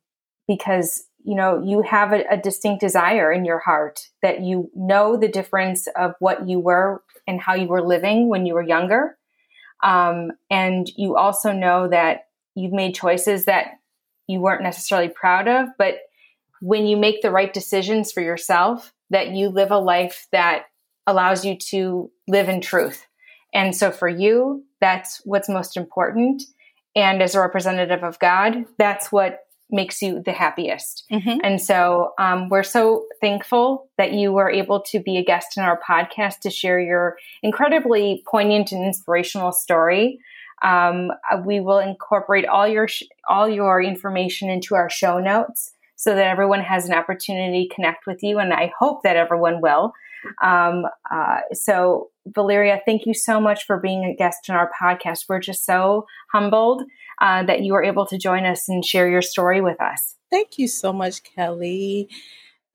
because, 0.48 1.04
you 1.22 1.34
know, 1.34 1.62
you 1.62 1.82
have 1.82 2.12
a, 2.12 2.24
a 2.30 2.36
distinct 2.36 2.80
desire 2.80 3.30
in 3.30 3.44
your 3.44 3.58
heart 3.58 4.00
that 4.22 4.40
you 4.40 4.70
know 4.74 5.16
the 5.16 5.28
difference 5.28 5.86
of 5.96 6.14
what 6.18 6.48
you 6.48 6.58
were 6.58 7.02
and 7.26 7.40
how 7.40 7.54
you 7.54 7.68
were 7.68 7.86
living 7.86 8.28
when 8.28 8.46
you 8.46 8.54
were 8.54 8.62
younger. 8.62 9.18
Um, 9.82 10.32
and 10.50 10.88
you 10.96 11.16
also 11.16 11.52
know 11.52 11.88
that 11.88 12.28
you've 12.54 12.72
made 12.72 12.94
choices 12.94 13.44
that 13.44 13.66
you 14.26 14.40
weren't 14.40 14.62
necessarily 14.62 15.08
proud 15.08 15.46
of, 15.46 15.68
but 15.78 15.96
when 16.60 16.86
you 16.86 16.96
make 16.96 17.22
the 17.22 17.30
right 17.30 17.52
decisions 17.52 18.12
for 18.12 18.22
yourself, 18.22 18.92
that 19.10 19.30
you 19.30 19.48
live 19.48 19.70
a 19.70 19.78
life 19.78 20.26
that 20.32 20.64
allows 21.06 21.44
you 21.44 21.56
to 21.56 22.10
live 22.26 22.48
in 22.48 22.60
truth. 22.60 23.06
And 23.54 23.74
so 23.74 23.90
for 23.90 24.08
you, 24.08 24.64
that's 24.80 25.20
what's 25.24 25.48
most 25.48 25.76
important. 25.76 26.42
And 26.94 27.22
as 27.22 27.34
a 27.34 27.40
representative 27.40 28.02
of 28.02 28.18
God, 28.18 28.64
that's 28.78 29.12
what 29.12 29.40
makes 29.70 30.00
you 30.00 30.22
the 30.24 30.32
happiest. 30.32 31.04
Mm-hmm. 31.10 31.38
And 31.42 31.60
so 31.60 32.12
um, 32.18 32.48
we're 32.48 32.62
so 32.62 33.06
thankful 33.20 33.88
that 33.98 34.12
you 34.12 34.32
were 34.32 34.50
able 34.50 34.80
to 34.90 35.00
be 35.00 35.16
a 35.16 35.24
guest 35.24 35.56
in 35.56 35.64
our 35.64 35.80
podcast 35.80 36.40
to 36.40 36.50
share 36.50 36.78
your 36.78 37.16
incredibly 37.42 38.22
poignant 38.28 38.72
and 38.72 38.84
inspirational 38.84 39.52
story. 39.52 40.20
Um, 40.62 41.10
uh, 41.30 41.42
we 41.44 41.60
will 41.60 41.78
incorporate 41.78 42.46
all 42.46 42.66
your 42.66 42.88
sh- 42.88 43.02
all 43.28 43.48
your 43.48 43.82
information 43.82 44.48
into 44.48 44.74
our 44.74 44.88
show 44.88 45.18
notes 45.18 45.72
so 45.96 46.14
that 46.14 46.26
everyone 46.26 46.60
has 46.60 46.88
an 46.88 46.94
opportunity 46.94 47.68
to 47.68 47.74
connect 47.74 48.06
with 48.06 48.22
you, 48.22 48.38
and 48.38 48.52
I 48.52 48.72
hope 48.78 49.02
that 49.02 49.16
everyone 49.16 49.60
will. 49.60 49.92
Um, 50.42 50.84
uh, 51.10 51.40
so, 51.52 52.10
Valeria, 52.26 52.80
thank 52.84 53.06
you 53.06 53.14
so 53.14 53.40
much 53.40 53.64
for 53.64 53.78
being 53.78 54.04
a 54.04 54.14
guest 54.14 54.48
on 54.48 54.56
our 54.56 54.70
podcast. 54.80 55.24
We're 55.28 55.40
just 55.40 55.64
so 55.64 56.06
humbled 56.32 56.82
uh, 57.20 57.44
that 57.44 57.62
you 57.62 57.72
were 57.72 57.82
able 57.82 58.06
to 58.06 58.18
join 58.18 58.44
us 58.44 58.68
and 58.68 58.84
share 58.84 59.08
your 59.08 59.22
story 59.22 59.60
with 59.60 59.80
us. 59.80 60.16
Thank 60.30 60.58
you 60.58 60.68
so 60.68 60.92
much, 60.92 61.22
Kelly. 61.22 62.08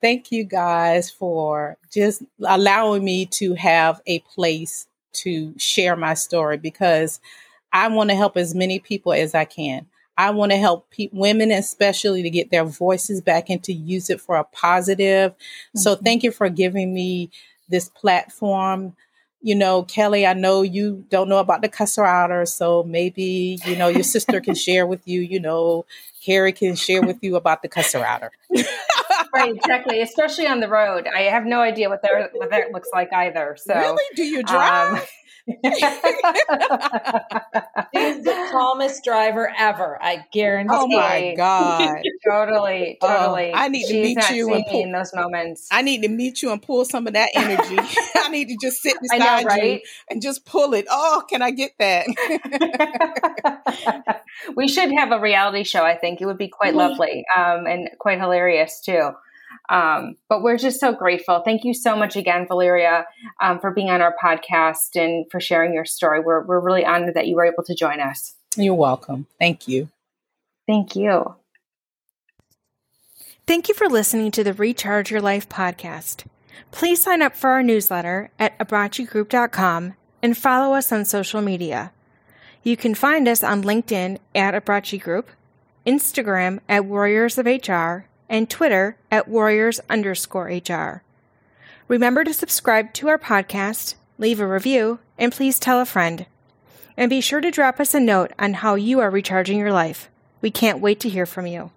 Thank 0.02 0.32
you 0.32 0.44
guys 0.44 1.12
for 1.12 1.78
just 1.92 2.24
allowing 2.44 3.04
me 3.04 3.28
to 3.28 3.54
have 3.54 4.02
a 4.08 4.20
place 4.20 4.88
to 5.14 5.54
share 5.58 5.96
my 5.96 6.16
story 6.16 6.58
because 6.58 7.20
I 7.74 7.88
want 7.90 8.10
to 8.10 8.16
help 8.16 8.36
as 8.36 8.56
many 8.56 8.80
people 8.80 9.14
as 9.14 9.36
I 9.36 9.46
can. 9.46 9.86
I 10.18 10.32
want 10.32 10.52
to 10.52 10.58
help 10.58 10.90
pe- 10.92 11.10
women, 11.12 11.52
especially, 11.52 12.24
to 12.24 12.30
get 12.30 12.52
their 12.52 12.66
voices 12.66 13.22
back 13.22 13.50
and 13.50 13.64
to 13.64 13.74
use 13.74 14.10
it 14.10 14.22
for 14.22 14.36
a 14.36 14.44
positive. 14.44 15.32
Mm-hmm. 15.32 15.80
So, 15.80 15.96
thank 15.96 16.24
you 16.24 16.32
for 16.32 16.50
giving 16.50 16.94
me 16.94 17.32
this 17.70 17.90
platform. 17.90 18.96
You 19.42 19.56
know, 19.56 19.84
Kelly, 19.84 20.28
I 20.28 20.34
know 20.34 20.62
you 20.62 21.06
don't 21.10 21.28
know 21.28 21.40
about 21.40 21.62
the 21.62 21.70
cusser 21.70 22.06
outer, 22.06 22.46
so 22.46 22.84
maybe 22.84 23.58
you 23.66 23.76
know 23.76 23.88
your 23.88 24.04
sister 24.04 24.40
can 24.40 24.56
share 24.68 24.86
with 24.86 25.02
you. 25.08 25.22
You 25.22 25.40
know, 25.40 25.86
Harry 26.26 26.52
can 26.52 26.76
share 26.76 27.02
with 27.02 27.18
you 27.22 27.36
about 27.36 27.64
the 27.64 27.70
cusser 27.70 28.04
outer. 28.04 28.32
right, 29.34 29.56
exactly. 29.56 30.02
Especially 30.02 30.46
on 30.46 30.60
the 30.60 30.68
road, 30.68 31.08
I 31.08 31.22
have 31.22 31.46
no 31.46 31.62
idea 31.62 31.90
what 31.90 32.02
that 32.04 32.30
what 32.34 32.52
that 32.52 32.72
looks 32.72 32.90
like 32.94 33.12
either. 33.14 33.58
So, 33.60 33.74
really, 33.74 34.04
do 34.16 34.24
you 34.24 34.44
drive? 34.44 35.00
Um, 35.00 35.06
He's 37.94 38.24
the 38.24 38.48
calmest 38.52 39.04
driver 39.04 39.52
ever. 39.58 39.98
I 40.02 40.24
guarantee. 40.32 40.76
Oh 40.78 40.88
my 40.88 41.34
god! 41.36 42.02
totally, 42.28 42.98
oh, 43.02 43.08
totally. 43.08 43.52
Uh, 43.52 43.58
I 43.58 43.68
need 43.70 43.88
to 43.88 43.94
meet 43.94 44.30
you 44.30 44.54
and 44.54 44.64
pull 44.70 44.84
in 44.84 44.92
those 44.92 45.14
moments. 45.14 45.68
I 45.72 45.82
need 45.82 46.04
to 46.04 46.10
meet 46.10 46.42
you 46.44 46.52
and 46.52 46.62
pull 46.62 46.86
some 46.86 47.08
of 47.08 47.14
that 47.14 47.30
energy. 47.34 47.78
I 48.16 48.30
need 48.30 48.50
to 48.50 48.58
just 48.62 48.82
sit 48.82 48.98
beside 49.02 49.20
know, 49.20 49.44
right? 49.44 49.64
you 49.64 49.80
and 50.10 50.22
just 50.22 50.46
pull 50.46 50.74
it. 50.74 50.86
Oh, 50.90 51.24
can 51.28 51.42
I 51.42 51.52
get 51.52 51.72
that? 51.80 52.06
we 54.56 54.68
should 54.68 54.92
have 54.92 55.12
a 55.12 55.20
reality 55.20 55.64
show. 55.64 55.84
I 55.84 55.96
think 55.98 56.22
it 56.22 56.26
would 56.26 56.38
be 56.38 56.50
quite 56.50 56.76
lovely 56.76 57.26
um, 57.36 57.66
and 57.66 57.90
quite 58.00 58.20
hilarious 58.20 58.80
too. 58.82 59.12
Um, 59.72 60.16
but 60.28 60.44
we're 60.44 60.58
just 60.58 60.82
so 60.82 60.94
grateful. 60.94 61.42
Thank 61.46 61.64
you 61.64 61.74
so 61.74 61.96
much 61.96 62.18
again, 62.18 62.46
Valeria, 62.46 63.06
um, 63.42 63.60
for 63.60 63.72
being 63.72 63.90
on 63.90 64.02
our 64.02 64.14
podcast 64.22 64.96
and 64.96 65.26
for 65.32 65.40
sharing 65.40 65.74
your 65.74 65.86
story. 65.86 66.20
We're, 66.20 66.46
we're 66.46 66.60
really 66.60 66.86
honored 66.86 67.14
that 67.14 67.28
you 67.28 67.38
were 67.38 67.46
able 67.46 67.64
to 67.64 67.74
join 67.74 68.02
us. 68.02 68.36
You're 68.58 68.76
welcome. 68.76 69.28
Thank 69.40 69.70
you. 69.70 69.90
Thank 70.68 70.98
you. 70.98 71.36
Thank 73.48 73.70
you 73.70 73.74
for 73.74 73.88
listening 73.88 74.32
to 74.32 74.44
the 74.44 74.54
Recharge 74.54 75.10
Your 75.10 75.22
Life 75.22 75.48
podcast. 75.48 76.26
Please 76.72 77.02
sign 77.02 77.22
up 77.22 77.36
for 77.36 77.50
our 77.52 77.64
newsletter 77.64 78.30
at 78.38 78.58
abbraccigroup.com 78.60 79.94
and 80.22 80.38
follow 80.38 80.74
us 80.76 80.92
on 80.92 81.06
social 81.06 81.42
media. 81.42 81.92
You 82.64 82.78
can 82.78 82.94
find 82.94 83.28
us 83.28 83.42
on 83.42 83.64
LinkedIn 83.64 84.20
at 84.36 84.54
Abbracci 84.54 85.02
Group, 85.02 85.30
Instagram 85.88 86.60
at 86.70 86.86
Warriors 86.86 87.38
of 87.38 87.46
HR, 87.46 88.06
and 88.32 88.50
Twitter 88.50 88.96
at 89.12 89.28
warriors 89.28 89.82
underscore 89.90 90.46
HR. 90.46 91.04
Remember 91.90 92.24
to 92.24 92.34
subscribe 92.34 92.94
to 92.94 93.10
our 93.10 93.20
podcast, 93.20 93.96
leave 94.18 94.40
a 94.40 94.48
review, 94.48 95.00
and 95.18 95.34
please 95.34 95.60
tell 95.60 95.82
a 95.82 95.86
friend. 95.86 96.26
And 96.96 97.10
be 97.10 97.20
sure 97.20 97.42
to 97.42 97.52
drop 97.52 97.80
us 97.82 97.94
a 97.94 98.00
note 98.00 98.32
on 98.40 98.54
how 98.54 98.76
you 98.76 99.02
are 99.02 99.10
recharging 99.10 99.60
your 99.60 99.74
life. 99.74 100.10
We 100.40 100.50
can't 100.50 100.80
wait 100.80 101.02
to 101.02 101.10
hear 101.10 101.26
from 101.26 101.46
you. 101.46 101.72